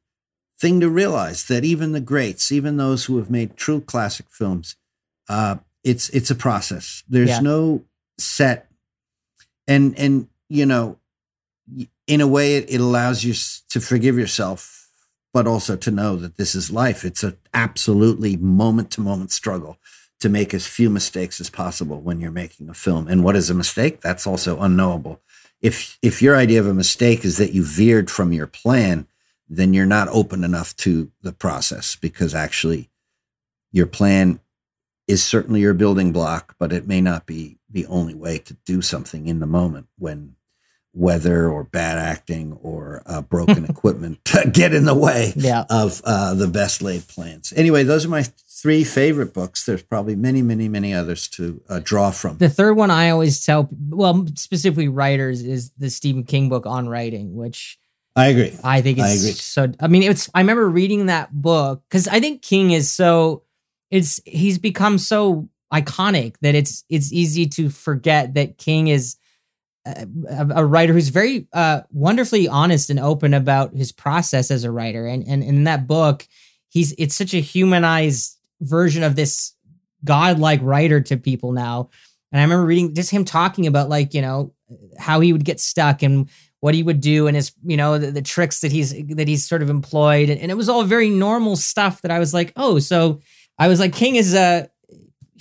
[0.59, 4.77] thing to realize that even the greats, even those who have made true classic films,
[5.29, 7.03] uh, it's it's a process.
[7.09, 7.41] There's yeah.
[7.41, 7.85] no
[8.19, 8.69] set
[9.67, 10.99] and and you know
[12.07, 13.35] in a way it, it allows you
[13.71, 14.79] to forgive yourself
[15.35, 17.07] but also to know that this is life.
[17.07, 19.79] It's an absolutely moment to moment struggle
[20.21, 23.09] to make as few mistakes as possible when you're making a film.
[23.09, 24.03] And what is a mistake?
[24.03, 25.23] That's also unknowable.
[25.63, 29.07] If if your idea of a mistake is that you veered from your plan
[29.53, 32.89] then you're not open enough to the process because actually
[33.71, 34.41] your plan
[35.07, 38.81] is certainly your building block, but it may not be the only way to do
[38.81, 40.37] something in the moment when
[40.95, 45.65] weather or bad acting or uh, broken equipment to get in the way Yeah.
[45.71, 47.53] of uh, the best laid plans.
[47.57, 49.65] Anyway, those are my three favorite books.
[49.65, 52.37] There's probably many, many, many others to uh, draw from.
[52.39, 56.89] The third one I always tell, well, specifically writers, is the Stephen King book on
[56.89, 57.79] writing, which
[58.15, 58.55] I agree.
[58.63, 59.33] I think it's I agree.
[59.33, 59.73] so.
[59.81, 60.29] I mean, it's.
[60.35, 63.45] I remember reading that book because I think King is so.
[63.91, 69.17] It's he's become so iconic that it's it's easy to forget that King is
[69.85, 70.07] a,
[70.57, 75.07] a writer who's very uh, wonderfully honest and open about his process as a writer.
[75.07, 76.27] And and in that book,
[76.69, 79.55] he's it's such a humanized version of this
[80.05, 81.91] godlike writer to people now.
[82.31, 84.55] And I remember reading just him talking about like you know
[84.99, 86.29] how he would get stuck and
[86.61, 89.47] what he would do and his you know the, the tricks that he's that he's
[89.47, 92.53] sort of employed and, and it was all very normal stuff that i was like
[92.57, 93.21] oh so
[93.59, 94.71] i was like king is a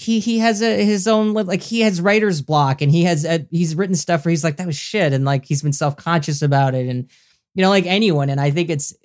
[0.02, 3.46] he he has a his own like he has writer's block and he has a,
[3.52, 6.76] he's written stuff where he's like that was shit and like he's been self-conscious about
[6.76, 7.10] it and
[7.56, 8.96] you know like anyone and i think it's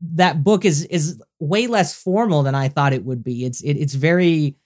[0.00, 3.74] that book is is way less formal than i thought it would be it's it,
[3.74, 4.56] it's very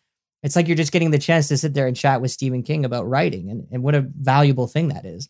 [0.42, 2.84] it's like you're just getting the chance to sit there and chat with stephen king
[2.84, 5.28] about writing and, and what a valuable thing that is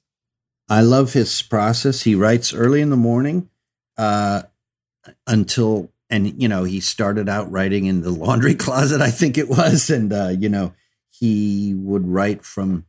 [0.71, 2.03] I love his process.
[2.03, 3.51] He writes early in the morning
[3.99, 4.43] uh,
[5.27, 9.49] until, and you know, he started out writing in the laundry closet, I think it
[9.49, 10.75] was, and uh, you know,
[11.09, 12.87] he would write from,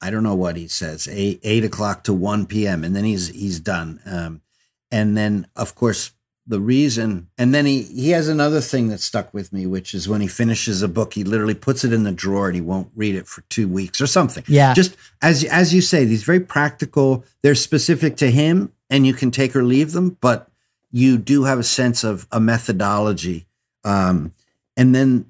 [0.00, 2.84] I don't know what he says, eight eight o'clock to one p.m.
[2.84, 4.00] and then he's he's done.
[4.06, 4.42] Um,
[4.90, 6.12] and then, of course,
[6.46, 10.08] the reason, and then he he has another thing that stuck with me, which is
[10.08, 12.90] when he finishes a book, he literally puts it in the drawer and he won't
[12.96, 16.40] read it for two weeks or something yeah just as as you say these very
[16.40, 20.50] practical they're specific to him and you can take or leave them but
[20.92, 23.46] you do have a sense of a methodology
[23.84, 24.32] um,
[24.76, 25.26] and then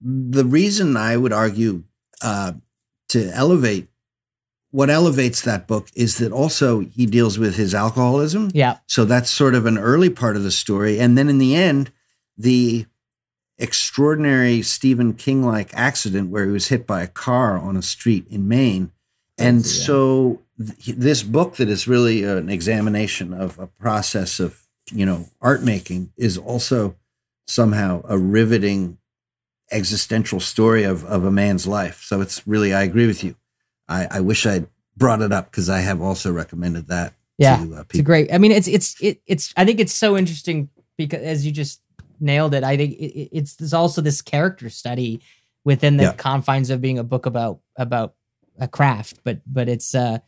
[0.00, 1.82] the reason i would argue
[2.22, 2.52] uh,
[3.08, 3.88] to elevate
[4.70, 9.30] what elevates that book is that also he deals with his alcoholism yeah so that's
[9.30, 11.00] sort of an early part of the story.
[11.00, 11.90] And then in the end,
[12.38, 12.86] the
[13.58, 18.26] extraordinary Stephen King like accident where he was hit by a car on a street
[18.30, 18.92] in Maine.
[19.36, 25.06] And so th- this book that is really an examination of a process of, you
[25.06, 26.96] know, art making is also
[27.46, 28.98] somehow a riveting
[29.70, 32.02] existential story of, of a man's life.
[32.02, 33.34] So it's really, I agree with you.
[33.88, 34.66] I, I wish I'd
[34.96, 38.32] brought it up because I have also recommended that Yeah, to uh, It's great.
[38.32, 39.52] I mean, it's it's it, it's.
[39.56, 41.80] I think it's so interesting because as you just
[42.20, 42.62] nailed it.
[42.64, 45.20] I think it, it- it's there's also this character study
[45.64, 46.12] within the Yeah.
[46.12, 48.14] confines of being a book about about
[48.58, 50.18] a craft, but but it's uh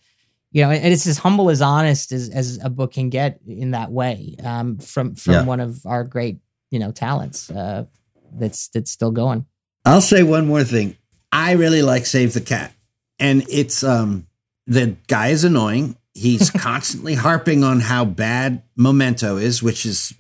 [0.53, 3.73] you know, and it's as humble as honest as as a book can get in
[3.73, 4.37] that way.
[4.43, 5.45] Um, from from Yeah.
[5.45, 6.39] one of our great
[6.71, 7.51] you know talents.
[7.51, 7.85] Uh,
[8.33, 9.47] that's that's still going.
[9.85, 10.97] I'll say one more thing.
[11.33, 12.73] I really like Save the Cat.
[13.19, 14.27] And it's um
[14.67, 15.97] the guy is annoying.
[16.15, 20.13] He's constantly harping on how bad Memento is, which is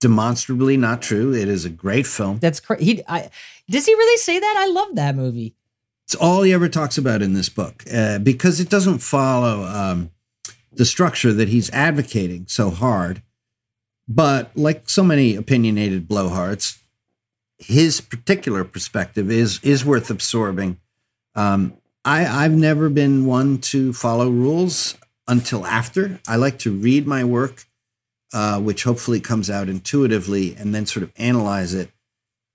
[0.00, 1.34] demonstrably not true.
[1.34, 2.38] It is a great film.
[2.38, 2.84] That's crazy.
[2.84, 3.30] He I,
[3.68, 4.54] does he really say that?
[4.58, 5.54] I love that movie.
[6.06, 10.12] It's all he ever talks about in this book uh, because it doesn't follow um,
[10.72, 13.22] the structure that he's advocating so hard.
[14.06, 16.78] But like so many opinionated blowhards,
[17.58, 20.78] his particular perspective is is worth absorbing.
[21.34, 24.96] Um, I, I've never been one to follow rules
[25.26, 26.20] until after.
[26.28, 27.64] I like to read my work,
[28.32, 31.90] uh, which hopefully comes out intuitively, and then sort of analyze it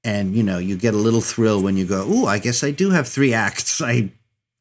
[0.03, 2.71] and you know you get a little thrill when you go oh i guess i
[2.71, 3.81] do have three acts.
[3.81, 4.11] I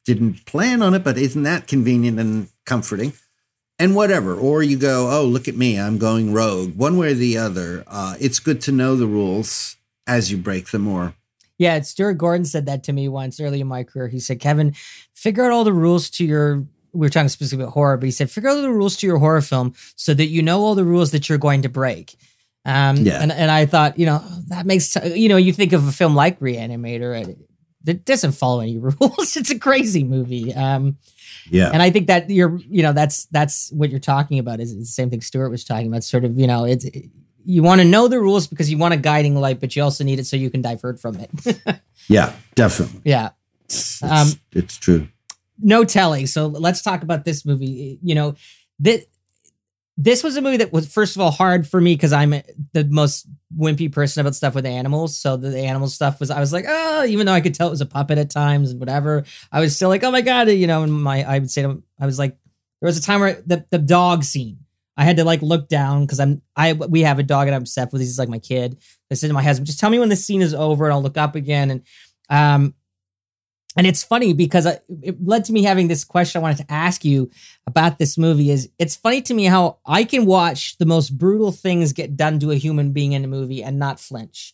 [0.05, 3.13] didn't plan on it but isn't that convenient and comforting?
[3.77, 4.35] And whatever.
[4.35, 5.79] Or you go oh look at me.
[5.79, 6.75] I'm going rogue.
[6.75, 9.77] One way or the other uh, it's good to know the rules
[10.07, 11.13] as you break them or
[11.57, 14.07] Yeah, Stuart Gordon said that to me once early in my career.
[14.07, 14.73] He said, Kevin,
[15.13, 18.11] figure out all the rules to your we were talking specifically about horror, but he
[18.11, 20.83] said, figure out the rules to your horror film so that you know all the
[20.83, 22.17] rules that you're going to break.
[22.65, 23.21] Um, Yeah.
[23.21, 26.15] and, and I thought, you know, that makes, you know, you think of a film
[26.15, 27.37] like Reanimator, it,
[27.85, 29.35] it doesn't follow any rules.
[29.37, 30.53] it's a crazy movie.
[30.53, 30.97] Um,
[31.49, 34.75] yeah and I think that you're, you know, that's, that's what you're talking about is,
[34.77, 36.03] the same thing Stuart was talking about.
[36.03, 36.85] Sort of, you know, it's,
[37.43, 40.03] you want to know the rules because you want a guiding light, but you also
[40.03, 41.81] need it so you can divert from it.
[42.07, 43.29] yeah definitely yeah.
[43.65, 45.07] it's, Um, it's true
[45.63, 46.25] no telling.
[46.27, 47.99] So let's talk about this movie.
[48.01, 48.35] You know,
[48.79, 49.05] that
[50.03, 52.31] this was a movie that was first of all hard for me because I'm
[52.73, 55.15] the most wimpy person about stuff with animals.
[55.15, 57.71] So the, animal stuff was I was like, oh, even though I could tell it
[57.71, 60.65] was a puppet at times and whatever, I was still like, oh my god, you
[60.65, 60.83] know.
[60.83, 62.35] And my I would say to I was like,
[62.79, 64.57] there was a time where the the dog scene.
[64.97, 67.61] I had to like look down because I'm I we have a dog and I'm
[67.61, 68.01] obsessed with.
[68.01, 68.77] He's like my kid.
[69.11, 71.01] I said to my husband, just tell me when the scene is over and I'll
[71.03, 71.69] look up again.
[71.71, 71.83] And
[72.29, 72.73] Um,
[73.77, 77.05] and it's funny because it led to me having this question I wanted to ask
[77.05, 77.31] you
[77.65, 81.51] about this movie is it's funny to me how I can watch the most brutal
[81.51, 84.53] things get done to a human being in a movie and not flinch.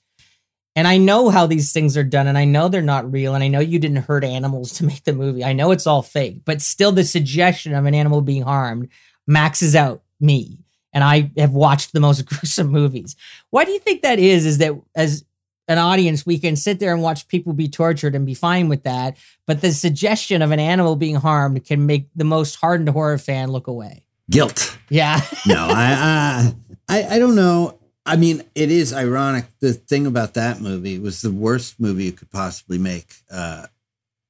[0.75, 3.43] And I know how these things are done and I know they're not real and
[3.43, 5.43] I know you didn't hurt animals to make the movie.
[5.43, 8.89] I know it's all fake, but still the suggestion of an animal being harmed
[9.25, 10.63] maxes out me.
[10.93, 13.15] And I have watched the most gruesome movies.
[13.49, 14.45] Why do you think that is?
[14.45, 15.25] Is that as
[15.67, 18.83] an audience, we can sit there and watch people be tortured and be fine with
[18.83, 19.17] that.
[19.45, 23.51] But the suggestion of an animal being harmed can make the most hardened horror fan
[23.51, 24.03] look away.
[24.29, 24.77] Guilt.
[24.89, 25.21] Yeah.
[25.45, 26.51] no, I, uh,
[26.87, 27.79] I, I don't know.
[28.05, 29.45] I mean, it is ironic.
[29.59, 33.67] The thing about that movie was the worst movie you could possibly make uh,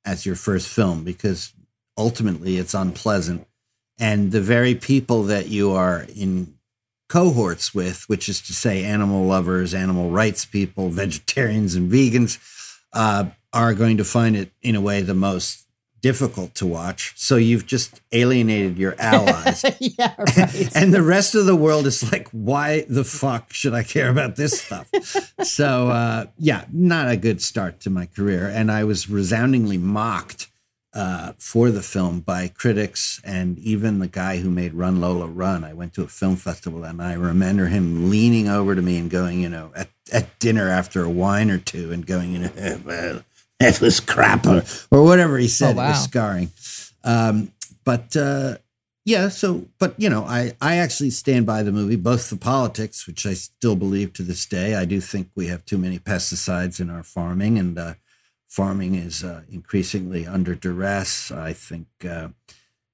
[0.03, 1.53] as your first film because
[1.95, 3.47] ultimately it's unpleasant.
[3.99, 6.56] And the very people that you are in
[7.07, 12.37] cohorts with, which is to say, animal lovers, animal rights people, vegetarians, and vegans,
[12.93, 15.67] uh, are going to find it in a way the most
[16.01, 17.13] difficult to watch.
[17.15, 19.63] So you've just alienated your allies.
[19.79, 20.75] yeah, right.
[20.75, 24.35] and the rest of the world is like, why the fuck should I care about
[24.35, 24.89] this stuff?
[25.43, 28.47] so, uh, yeah, not a good start to my career.
[28.47, 30.49] And I was resoundingly mocked
[30.97, 35.63] uh, for the film by critics and even the guy who made Run Lola Run.
[35.63, 39.07] I went to a film festival and I remember him leaning over to me and
[39.07, 42.51] going, you know, at, at dinner after a wine or two and going, you know,
[42.57, 43.23] eh, well,
[43.59, 45.75] that was crap or, or whatever he said.
[45.75, 45.85] Oh, wow.
[45.85, 46.51] It was scarring.
[47.03, 47.51] Um,
[47.83, 48.57] but uh,
[49.05, 53.05] yeah, so, but you know, I, I actually stand by the movie, both the politics,
[53.05, 54.73] which I still believe to this day.
[54.73, 57.93] I do think we have too many pesticides in our farming and, uh,
[58.47, 61.31] farming is uh, increasingly under duress.
[61.31, 62.29] I think uh,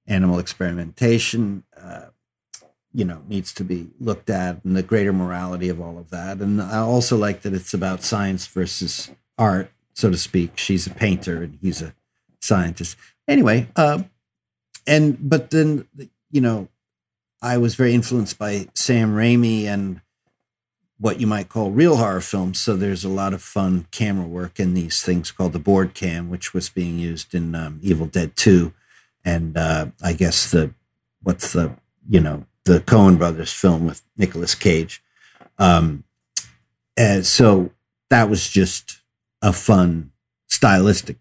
[0.08, 2.08] animal experimentation, uh,
[2.92, 6.40] you know, needs to be looked at, and the greater morality of all of that.
[6.40, 10.58] And I also like that it's about science versus art, so to speak.
[10.58, 11.96] She's a painter, and he's a
[12.42, 12.98] scientist.
[13.28, 14.04] Anyway, uh,
[14.86, 15.88] and but then
[16.32, 16.68] you know,
[17.42, 20.02] I was very influenced by Sam Raimi and
[21.04, 22.58] what you might call real horror films.
[22.60, 26.30] So there's a lot of fun camera work in these things called the board cam,
[26.30, 28.72] which was being used in um, Evil Dead 2.
[29.26, 30.74] And uh, I guess the,
[31.22, 31.76] what's the,
[32.10, 35.04] you know, the Coen brothers film with Nicolas Cage.
[35.60, 36.06] Um,
[36.96, 37.72] and so
[38.10, 39.02] that was just
[39.42, 40.12] a fun
[40.48, 41.18] stylistic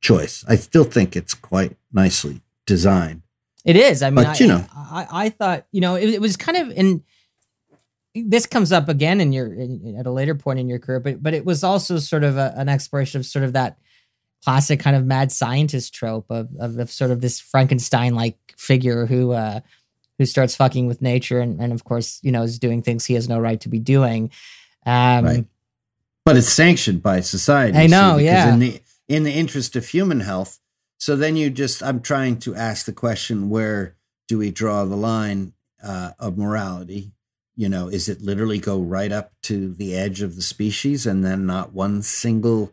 [0.00, 0.44] choice.
[0.48, 3.22] I still think it's quite nicely designed.
[3.64, 4.02] It is.
[4.02, 6.58] I mean, but, you I, know, I, I, thought, you know, it, it was kind
[6.58, 7.04] of in,
[8.14, 11.22] this comes up again in your in, at a later point in your career, but
[11.22, 13.78] but it was also sort of a, an exploration of sort of that
[14.44, 19.06] classic kind of mad scientist trope of of, of sort of this Frankenstein like figure
[19.06, 19.60] who uh,
[20.18, 23.14] who starts fucking with nature and and of course you know is doing things he
[23.14, 24.30] has no right to be doing.
[24.86, 25.46] Um, right.
[26.24, 27.78] But it's sanctioned by society.
[27.78, 28.52] I know, see, yeah.
[28.52, 30.58] In the in the interest of human health.
[30.98, 33.96] So then you just I'm trying to ask the question: Where
[34.28, 37.12] do we draw the line uh, of morality?
[37.60, 41.22] You know is it literally go right up to the edge of the species and
[41.22, 42.72] then not one single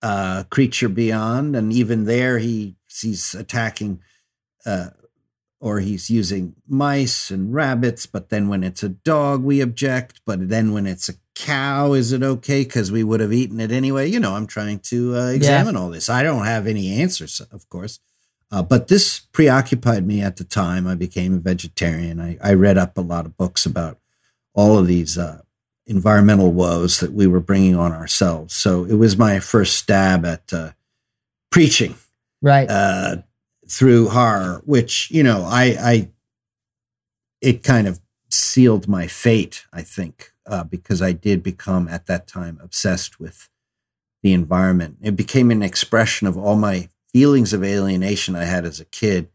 [0.00, 1.54] uh, creature beyond?
[1.54, 4.00] And even there he he's attacking
[4.64, 4.88] uh,
[5.60, 10.22] or he's using mice and rabbits but then when it's a dog we object.
[10.24, 12.64] But then when it's a cow is it okay?
[12.64, 14.08] Because we would have eaten it anyway.
[14.08, 15.80] You know i'm trying to uh, examine yeah.
[15.82, 16.08] all this.
[16.08, 18.00] I don't have any answers of course
[18.52, 20.86] uh, but this preoccupied me at the time.
[20.86, 22.20] I became a vegetarian.
[22.20, 23.98] I, I read up a lot of books about
[24.52, 25.40] all of these uh,
[25.86, 28.54] environmental woes that we were bringing on ourselves.
[28.54, 30.72] So it was my first stab at uh,
[31.50, 31.94] preaching,
[32.42, 33.22] right, uh,
[33.66, 34.60] through horror.
[34.66, 36.10] Which you know, I, I,
[37.40, 39.64] it kind of sealed my fate.
[39.72, 43.48] I think uh, because I did become at that time obsessed with
[44.22, 44.98] the environment.
[45.02, 49.28] It became an expression of all my feelings of alienation I had as a kid,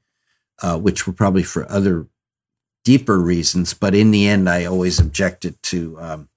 [0.62, 2.08] uh, which were probably for other
[2.84, 3.74] deeper reasons.
[3.74, 6.30] But in the end, I always objected to um,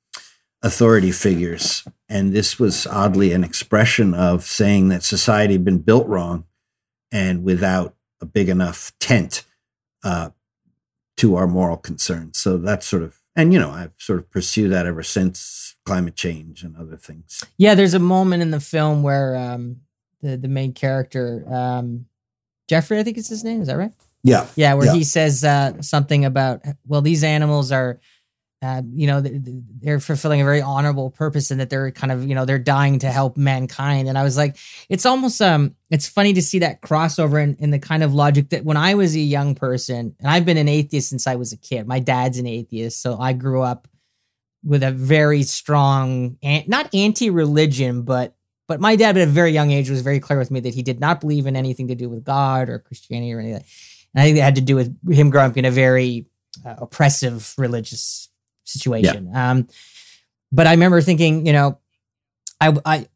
[0.62, 1.86] authority figures.
[2.08, 6.44] And this was oddly an expression of saying that society had been built wrong
[7.12, 9.44] and without a big enough tent
[10.04, 10.30] uh,
[11.16, 12.38] to our moral concerns.
[12.38, 16.16] So that's sort of, and you know, I've sort of pursued that ever since climate
[16.16, 17.44] change and other things.
[17.56, 19.80] Yeah, there's a moment in the film where um,
[20.22, 22.06] the the main character um,
[22.70, 23.60] Jeffrey, I think is his name.
[23.60, 23.92] Is that right?
[24.22, 24.94] Yeah, yeah, where yeah.
[24.94, 27.98] he says uh, something about well, these animals are.
[28.62, 32.34] Uh, you know they're fulfilling a very honorable purpose and that they're kind of you
[32.34, 34.54] know they're dying to help mankind and i was like
[34.90, 38.50] it's almost um it's funny to see that crossover in, in the kind of logic
[38.50, 41.54] that when i was a young person and i've been an atheist since i was
[41.54, 43.88] a kid my dad's an atheist so i grew up
[44.62, 46.36] with a very strong
[46.66, 48.36] not anti-religion but
[48.70, 50.82] But my dad, at a very young age, was very clear with me that he
[50.84, 53.64] did not believe in anything to do with God or Christianity or anything.
[54.14, 56.26] And I think it had to do with him growing up in a very
[56.64, 58.28] uh, oppressive religious
[58.62, 59.30] situation.
[59.32, 59.50] Yeah.
[59.50, 59.66] Um,
[60.52, 61.80] but I remember thinking, you know,
[62.60, 63.08] I, I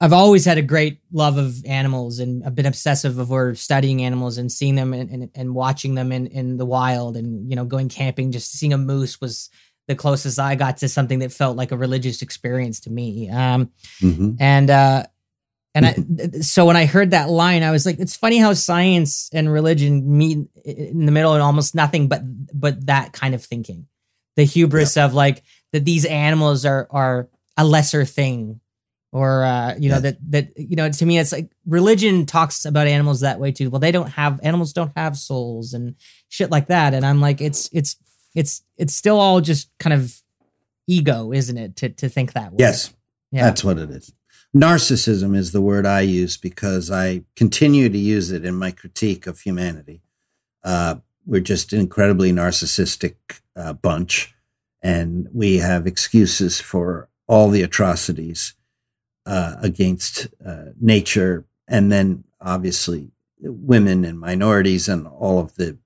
[0.00, 4.38] I've always had a great love of animals and I've been obsessive over studying animals
[4.38, 7.66] and seeing them and, and, and, watching them in, in the wild and, you know,
[7.66, 9.50] going camping, just seeing a moose was
[9.88, 13.30] the closest I got to something that felt like a religious experience to me.
[13.30, 14.34] Um, mm-hmm.
[14.40, 15.04] and, uh,
[15.74, 15.94] and I,
[16.40, 20.16] so when I heard that line, I was like, it's funny how science and religion
[20.16, 22.22] meet in the middle and almost nothing but,
[22.52, 23.86] but that kind of thinking,
[24.36, 25.04] the hubris yeah.
[25.04, 25.42] of like
[25.72, 28.60] that these animals are, are a lesser thing
[29.12, 30.00] or uh, you know yeah.
[30.00, 33.70] that that you know to me it's like religion talks about animals that way too
[33.70, 35.94] well they don't have animals don't have souls and
[36.28, 37.96] shit like that and i'm like it's it's
[38.36, 40.22] it's it's still all just kind of
[40.86, 42.58] ego isn't it to to think that way?
[42.60, 42.94] Yes.
[43.32, 43.44] Yeah.
[43.44, 44.12] that's what it is.
[44.56, 49.26] Narcissism is the word i use because i continue to use it in my critique
[49.26, 50.02] of humanity.
[50.62, 50.96] Uh,
[51.26, 53.16] we're just an incredibly narcissistic
[53.56, 54.32] uh, bunch
[54.86, 58.54] and we have excuses for all the atrocities
[59.26, 63.10] uh, against uh, nature, and then obviously
[63.40, 65.76] women and minorities and all of the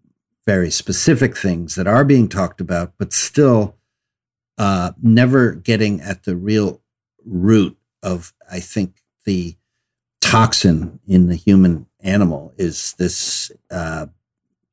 [0.46, 3.76] very specific things that are being talked about, but still
[4.58, 6.80] uh, never getting at the real
[7.24, 9.56] root of, I think, the
[10.20, 14.06] toxin in the human animal is this uh,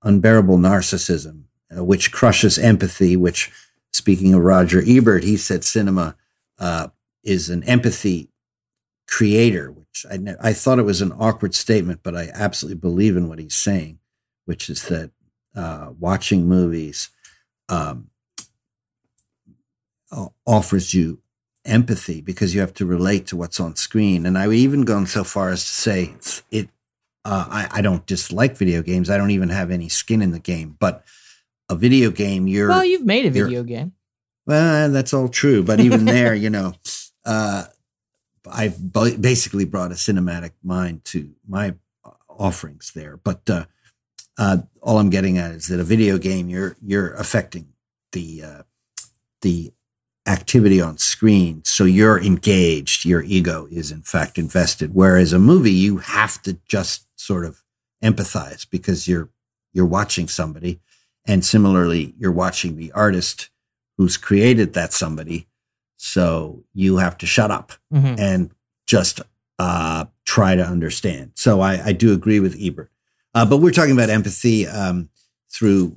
[0.04, 1.44] unbearable narcissism,
[1.76, 3.52] uh, which crushes empathy, which,
[3.92, 6.16] speaking of Roger Ebert, he said cinema
[6.60, 6.88] uh,
[7.24, 8.30] is an empathy
[9.08, 13.18] creator, which I, ne- I thought it was an awkward statement, but I absolutely believe
[13.18, 14.00] in what he's saying,
[14.46, 15.12] which is that
[15.58, 17.10] uh, watching movies
[17.68, 18.10] um,
[20.46, 21.20] offers you
[21.66, 24.26] empathy because you have to relate to what's on screen.
[24.26, 26.14] And I would even gone so far as to say
[26.52, 26.70] it.
[27.26, 29.10] Uh, I, I don't dislike video games.
[29.10, 31.04] I don't even have any skin in the game, but
[31.68, 32.86] a video game, you're well.
[32.86, 33.92] You've made a video game.
[34.46, 36.76] Well, that's all true, but even there, you know,
[37.26, 37.66] uh,
[38.50, 41.76] I've basically brought a cinematic mind to my
[42.30, 43.18] offerings there.
[43.18, 43.66] But uh,
[44.38, 47.74] uh, all I'm getting at is that a video game you're you're affecting
[48.12, 48.64] the uh,
[49.42, 49.74] the
[50.28, 53.06] activity on screen, so you're engaged.
[53.06, 54.94] Your ego is in fact invested.
[54.94, 57.64] Whereas a movie, you have to just sort of
[58.04, 59.30] empathize because you're
[59.74, 60.80] you're watching somebody,
[61.26, 63.50] and similarly, you're watching the artist
[63.98, 65.48] who's created that somebody
[65.98, 68.16] so you have to shut up mm-hmm.
[68.20, 68.52] and
[68.86, 69.20] just
[69.60, 71.32] uh, try to understand.
[71.36, 72.92] So I, I do agree with Ebert.
[73.38, 75.10] Uh, but we're talking about empathy um,
[75.48, 75.96] through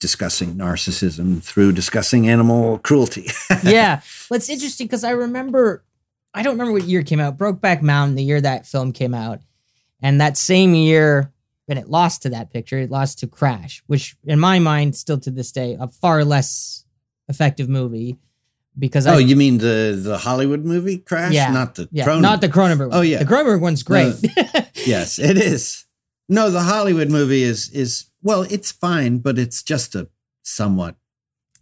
[0.00, 3.28] discussing narcissism, through discussing animal cruelty.
[3.62, 4.00] yeah.
[4.28, 5.84] Well, it's interesting because I remember,
[6.34, 9.40] I don't remember what year came out, Brokeback Mountain, the year that film came out.
[10.00, 11.32] And that same year,
[11.68, 15.20] and it lost to that picture, it lost to Crash, which in my mind, still
[15.20, 16.84] to this day, a far less
[17.28, 18.18] effective movie
[18.76, 21.32] because oh, I, you mean the the Hollywood movie Crash?
[21.32, 22.20] Yeah, not the yeah, Cronenberg.
[22.22, 22.88] not the Cronenberg.
[22.88, 22.98] One.
[22.98, 24.14] Oh yeah, the Cronenberg one's great.
[24.74, 25.84] yes, it is.
[26.32, 30.08] No, the Hollywood movie is is well, it's fine, but it's just a
[30.42, 30.96] somewhat.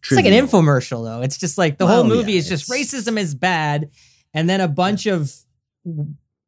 [0.00, 0.26] Trivial.
[0.26, 1.22] It's like an infomercial, though.
[1.22, 3.90] It's just like the well, whole movie yeah, is just racism is bad,
[4.32, 5.34] and then a bunch of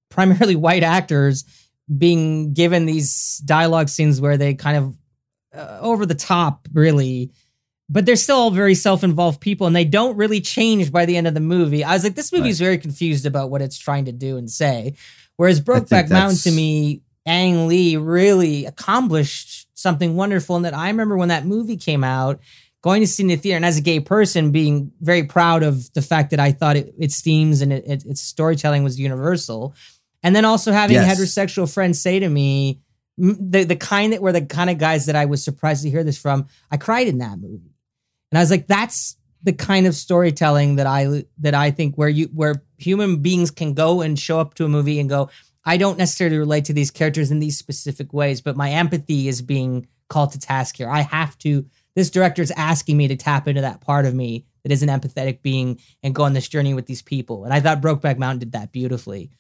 [0.08, 1.44] primarily white actors
[1.98, 4.96] being given these dialogue scenes where they kind of
[5.52, 7.32] uh, over the top, really
[7.88, 11.26] but they're still all very self-involved people and they don't really change by the end
[11.26, 11.84] of the movie.
[11.84, 12.66] I was like, this movie is right.
[12.68, 14.94] very confused about what it's trying to do and say.
[15.36, 20.56] Whereas Brokeback Mountain to me, Ang Lee really accomplished something wonderful.
[20.56, 22.40] And that I remember when that movie came out,
[22.82, 25.92] going to see in the theater, and as a gay person, being very proud of
[25.94, 29.74] the fact that I thought it, its themes and it, it, its storytelling was universal.
[30.22, 31.18] And then also having yes.
[31.18, 32.80] heterosexual friends say to me,
[33.18, 36.02] the the kind that were the kind of guys that I was surprised to hear
[36.02, 36.46] this from.
[36.70, 37.74] I cried in that movie.
[38.30, 42.08] And I was like, that's the kind of storytelling that I that I think where
[42.08, 45.28] you where human beings can go and show up to a movie and go,
[45.64, 49.42] I don't necessarily relate to these characters in these specific ways, but my empathy is
[49.42, 50.90] being called to task here.
[50.90, 51.66] I have to.
[51.94, 54.88] This director is asking me to tap into that part of me that is an
[54.88, 57.44] empathetic being and go on this journey with these people.
[57.44, 59.30] And I thought Brokeback Mountain did that beautifully.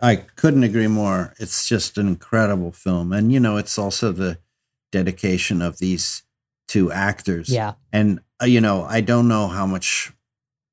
[0.00, 1.32] I couldn't agree more.
[1.38, 4.38] It's just an incredible film, and you know, it's also the
[4.90, 6.24] dedication of these
[6.66, 7.48] two actors.
[7.48, 10.12] Yeah, and uh, you know, I don't know how much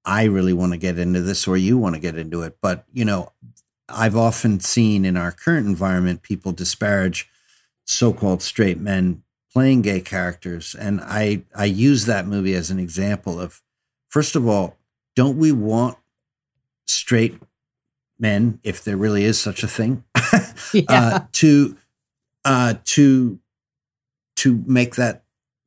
[0.04, 2.86] I really want to get into this or you want to get into it, but
[2.92, 3.32] you know,
[3.92, 7.30] I've often seen in our current environment people disparage
[7.86, 13.40] so-called straight men playing gay characters and I I use that movie as an example
[13.40, 13.62] of
[14.10, 14.78] first of all,
[15.16, 15.98] don't we want
[16.88, 17.40] straight
[18.20, 20.04] men, if there really is such a thing,
[20.74, 20.84] Yeah.
[20.90, 21.78] uh, to
[22.46, 23.40] uh, to
[24.38, 25.24] to make that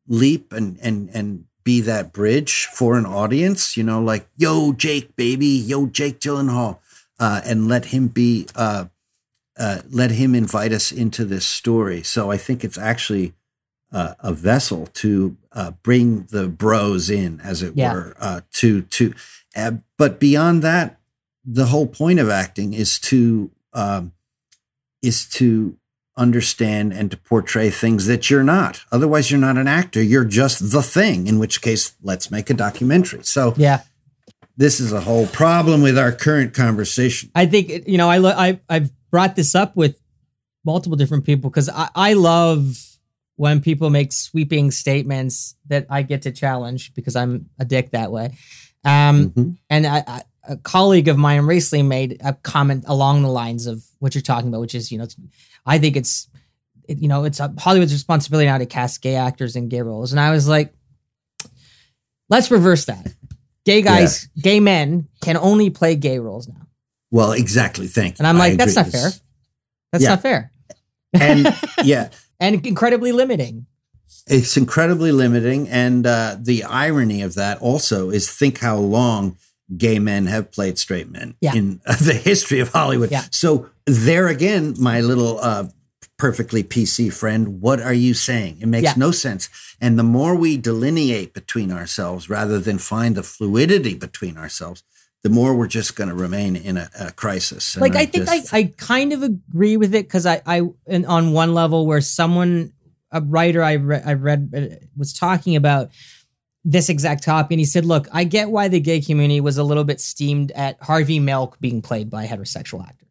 [0.07, 3.77] leap and and and be that bridge for an audience.
[3.77, 6.79] You know, like yo Jake, baby, yo Jake Gyllenhaal,
[7.23, 8.47] uh, and let him be.
[8.55, 8.87] Uh,
[9.59, 12.03] uh, let him invite us into this story.
[12.03, 13.35] So I think it's actually
[13.93, 17.93] uh, a vessel to uh, bring the bros in, as it Yeah.
[17.93, 18.15] were.
[18.19, 19.15] Uh, to to,
[19.55, 20.99] uh, but beyond that,
[21.45, 24.13] the whole point of acting is to um,
[25.03, 25.77] is to
[26.17, 28.81] understand and to portray things that you're not.
[28.91, 30.03] Otherwise, you're not an actor.
[30.03, 31.27] You're just the thing.
[31.27, 33.23] In which case, let's make a documentary.
[33.25, 33.81] So yeah.
[34.57, 37.31] This is a whole problem with our current conversation.
[37.35, 40.01] I think you know I lo- I I've brought this up with
[40.65, 42.77] multiple different people because I, I love
[43.37, 48.13] when people make sweeping statements that I get to challenge because I'm a dick that
[48.13, 48.37] way.
[48.85, 49.57] Um, Mhm.
[49.71, 53.83] and I, I, a colleague of mine recently made a comment along the lines of
[54.01, 55.07] what you're talking about, which is you know
[55.67, 56.29] I think it's
[56.89, 60.13] it, you know it's a Hollywood's responsibility now to cast gay actors in gay roles,
[60.13, 60.73] and I was like,
[62.29, 63.07] let's reverse that.
[63.65, 66.67] Gay guys, gay men can only play gay roles now.
[67.11, 67.87] Well, exactly.
[67.87, 68.17] Thank you.
[68.21, 68.83] And I'm I like, that's agree.
[68.85, 69.11] not fair.
[69.93, 70.09] That's Yeah.
[70.11, 70.51] not fair.
[71.13, 72.09] And yeah,
[72.41, 73.67] And incredibly limiting.
[74.27, 75.69] it's incredibly limiting.
[75.69, 79.37] And uh, the irony of that also is think how long
[79.77, 81.55] gay men have played straight men Yeah.
[81.55, 83.11] in the history of Hollywood.
[83.11, 83.25] Yeah.
[83.31, 85.67] So there again, my little uh,
[86.23, 88.59] perfectly PC friend, what are you saying?
[88.61, 88.95] It makes Yeah.
[88.97, 89.49] no sense.
[89.81, 94.85] And the more we delineate between ourselves rather than find the fluidity between ourselves,
[95.25, 97.75] the more we're just going to remain in a, a crisis.
[97.75, 100.61] And like I think just- I, I kind of agree with it because I I
[101.09, 102.73] on one level where someone
[103.11, 105.91] a writer I re- I read uh, was talking about
[106.65, 109.65] this exact topic and he said, look, I get why the gay community was a
[109.65, 113.02] little bit steamed at Harvey Milk being played by a heterosexual actor.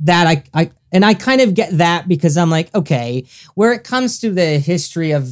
[0.00, 3.82] That I I and I kind of get that because I'm like, okay, where it
[3.84, 5.28] comes to the history of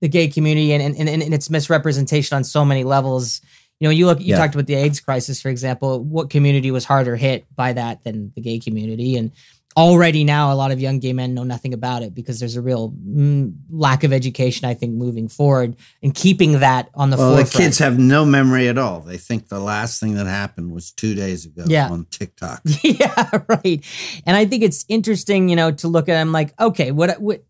[0.00, 3.40] the gay community and and, and, and its misrepresentation on so many levels.
[3.80, 4.20] You know, you look.
[4.20, 4.36] You Yeah.
[4.38, 6.00] talked about the AIDS crisis, for example.
[6.04, 9.16] What community was harder hit by that than the gay community?
[9.16, 9.32] And
[9.76, 12.62] already now, a lot of young gay men know nothing about it because there's a
[12.62, 14.68] real mm, lack of education.
[14.68, 17.64] I think moving forward and keeping that on the well, the forefront.
[17.64, 19.00] kids have no memory at all.
[19.00, 21.88] They think the last thing that happened was two days ago Yeah.
[21.90, 22.62] on TikTok.
[22.82, 23.84] yeah, right.
[24.26, 26.16] And I think it's interesting, you know, to look at.
[26.20, 27.44] I'm like, okay, what, what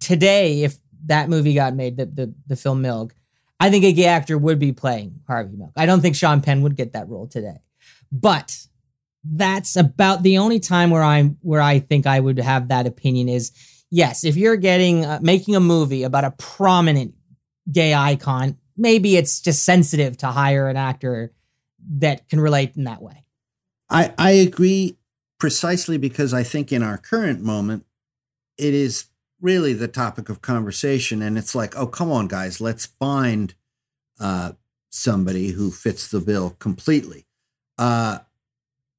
[0.00, 0.62] today?
[0.64, 3.14] If that movie got made, the the the film Milk,
[3.60, 5.72] I think a gay actor would be playing Harvey Milk.
[5.76, 7.58] I don't think Sean Penn would get that role today,
[8.10, 8.56] but
[9.32, 13.28] that's about the only time where I'm where I think I would have that opinion
[13.28, 13.52] is
[13.90, 17.14] yes, if you're getting uh, making a movie about a prominent
[17.70, 21.32] gay icon, maybe it's just sensitive to hire an actor
[21.98, 23.24] that can relate in that way.
[23.88, 24.98] I, I agree
[25.38, 27.84] precisely because I think in our current moment,
[28.58, 29.06] it is
[29.40, 31.22] really the topic of conversation.
[31.22, 33.54] And it's like, oh, come on, guys, let's find
[34.18, 34.52] uh,
[34.90, 37.26] somebody who fits the bill completely.
[37.78, 38.20] Uh,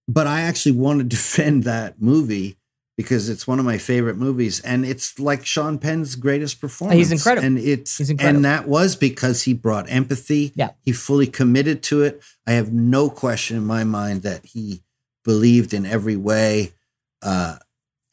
[0.08, 2.58] but I actually want to defend that movie
[2.98, 6.98] because it's one of my favorite movies, and it's like Sean Penn's greatest performance.
[6.98, 7.46] He's incredible.
[7.46, 8.38] and it's incredible.
[8.38, 10.52] and that was because he brought empathy.
[10.56, 10.72] Yeah.
[10.84, 12.22] he fully committed to it.
[12.48, 14.82] I have no question in my mind that he
[15.24, 16.74] believed in every way,
[17.22, 17.58] uh,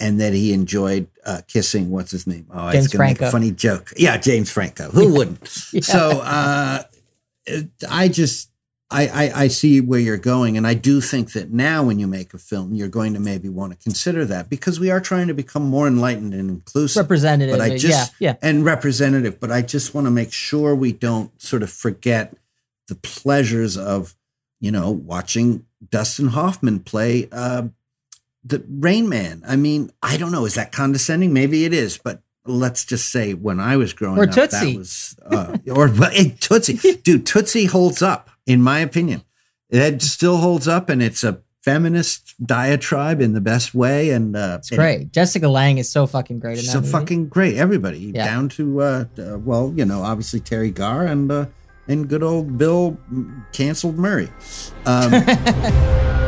[0.00, 1.88] and that he enjoyed uh, kissing.
[1.90, 2.46] What's his name?
[2.52, 3.90] Oh, I was going to make a funny joke.
[3.96, 4.90] Yeah, James Franco.
[4.90, 5.40] Who wouldn't?
[5.72, 5.80] Yeah.
[5.80, 6.82] So uh,
[7.88, 8.50] I just
[8.94, 12.06] I, I I see where you're going, and I do think that now when you
[12.06, 15.26] make a film, you're going to maybe want to consider that because we are trying
[15.26, 17.58] to become more enlightened and inclusive representative.
[17.58, 18.36] but I yeah, just yeah.
[18.40, 19.40] and representative.
[19.40, 22.36] But I just want to make sure we don't sort of forget
[22.86, 24.14] the pleasures of
[24.60, 27.64] you know watching Dustin Hoffman play uh,
[28.44, 29.42] the Rain Man.
[29.44, 30.44] I mean, I don't know.
[30.44, 31.32] Is that condescending?
[31.32, 32.20] Maybe it is, but.
[32.46, 34.72] Let's just say when I was growing Or up, Tootsie.
[34.72, 39.22] that was, uh, or hey, Tootsie, dude, Tootsie holds up in my opinion.
[39.70, 44.56] It still holds up, and it's a feminist diatribe in the best way, and uh,
[44.58, 45.10] It's great.
[45.12, 46.92] Jessica Lange is so fucking great in that so movie.
[46.92, 47.56] fucking great.
[47.56, 48.26] Everybody Yeah.
[48.26, 51.46] down to uh, uh, well, you know, obviously Teri Garr and uh,
[51.88, 54.28] and good old Bill mm, canceled Murray.
[54.86, 55.10] Um,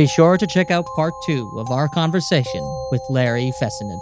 [0.00, 4.00] Be sure to check out part two of our conversation with Larry Fessenden.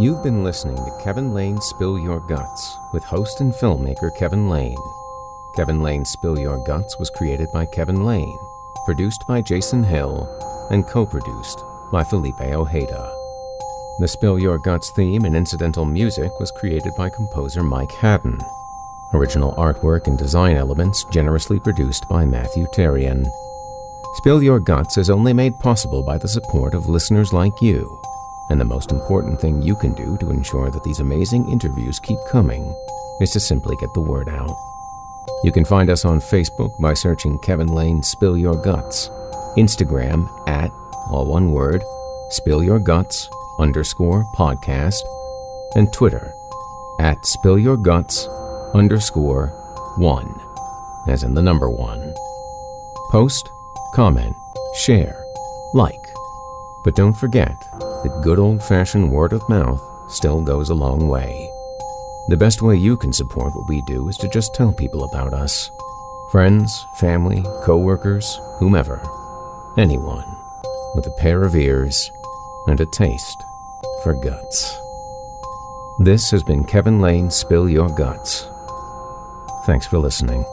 [0.00, 4.76] You've been listening to Kevin Lane Spill Your Guts with host and filmmaker Kevin Lane.
[5.54, 8.36] Kevin Lane Spill Your Guts was created by Kevin Lane,
[8.84, 10.28] produced by Jason Hill,
[10.72, 11.62] and co produced
[11.92, 13.14] by Felipe Ojeda.
[14.00, 18.40] The Spill Your Guts theme and incidental music was created by composer Mike Haddon.
[19.12, 23.24] Original artwork and design elements generously produced by Matthew Terrian.
[24.16, 28.00] Spill Your Guts is only made possible by the support of listeners like you.
[28.48, 32.18] And the most important thing you can do to ensure that these amazing interviews keep
[32.30, 32.74] coming
[33.20, 34.56] is to simply get the word out.
[35.44, 39.10] You can find us on Facebook by searching Kevin Lane Spill Your Guts,
[39.58, 40.70] Instagram at,
[41.10, 41.84] all one word,
[42.30, 43.28] Spill Your Guts
[43.60, 45.02] underscore podcast,
[45.74, 46.34] and Twitter
[47.00, 48.26] at Spill Your Guts
[48.72, 49.48] underscore
[49.98, 50.40] one,
[51.06, 52.14] as in the number one.
[53.10, 53.50] Post,
[53.96, 54.36] comment,
[54.74, 55.24] share,
[55.72, 56.12] like.
[56.84, 61.50] But don't forget that good old fashioned word of mouth still goes a long way.
[62.28, 65.32] The best way you can support what we do is to just tell people about
[65.32, 65.70] us
[66.30, 69.00] friends, family, co workers, whomever.
[69.78, 70.26] Anyone
[70.94, 72.12] with a pair of ears
[72.66, 73.46] and a taste
[74.02, 74.78] for guts.
[76.00, 78.46] This has been Kevin Lane Spill Your Guts.
[79.64, 80.44] Thanks for listening.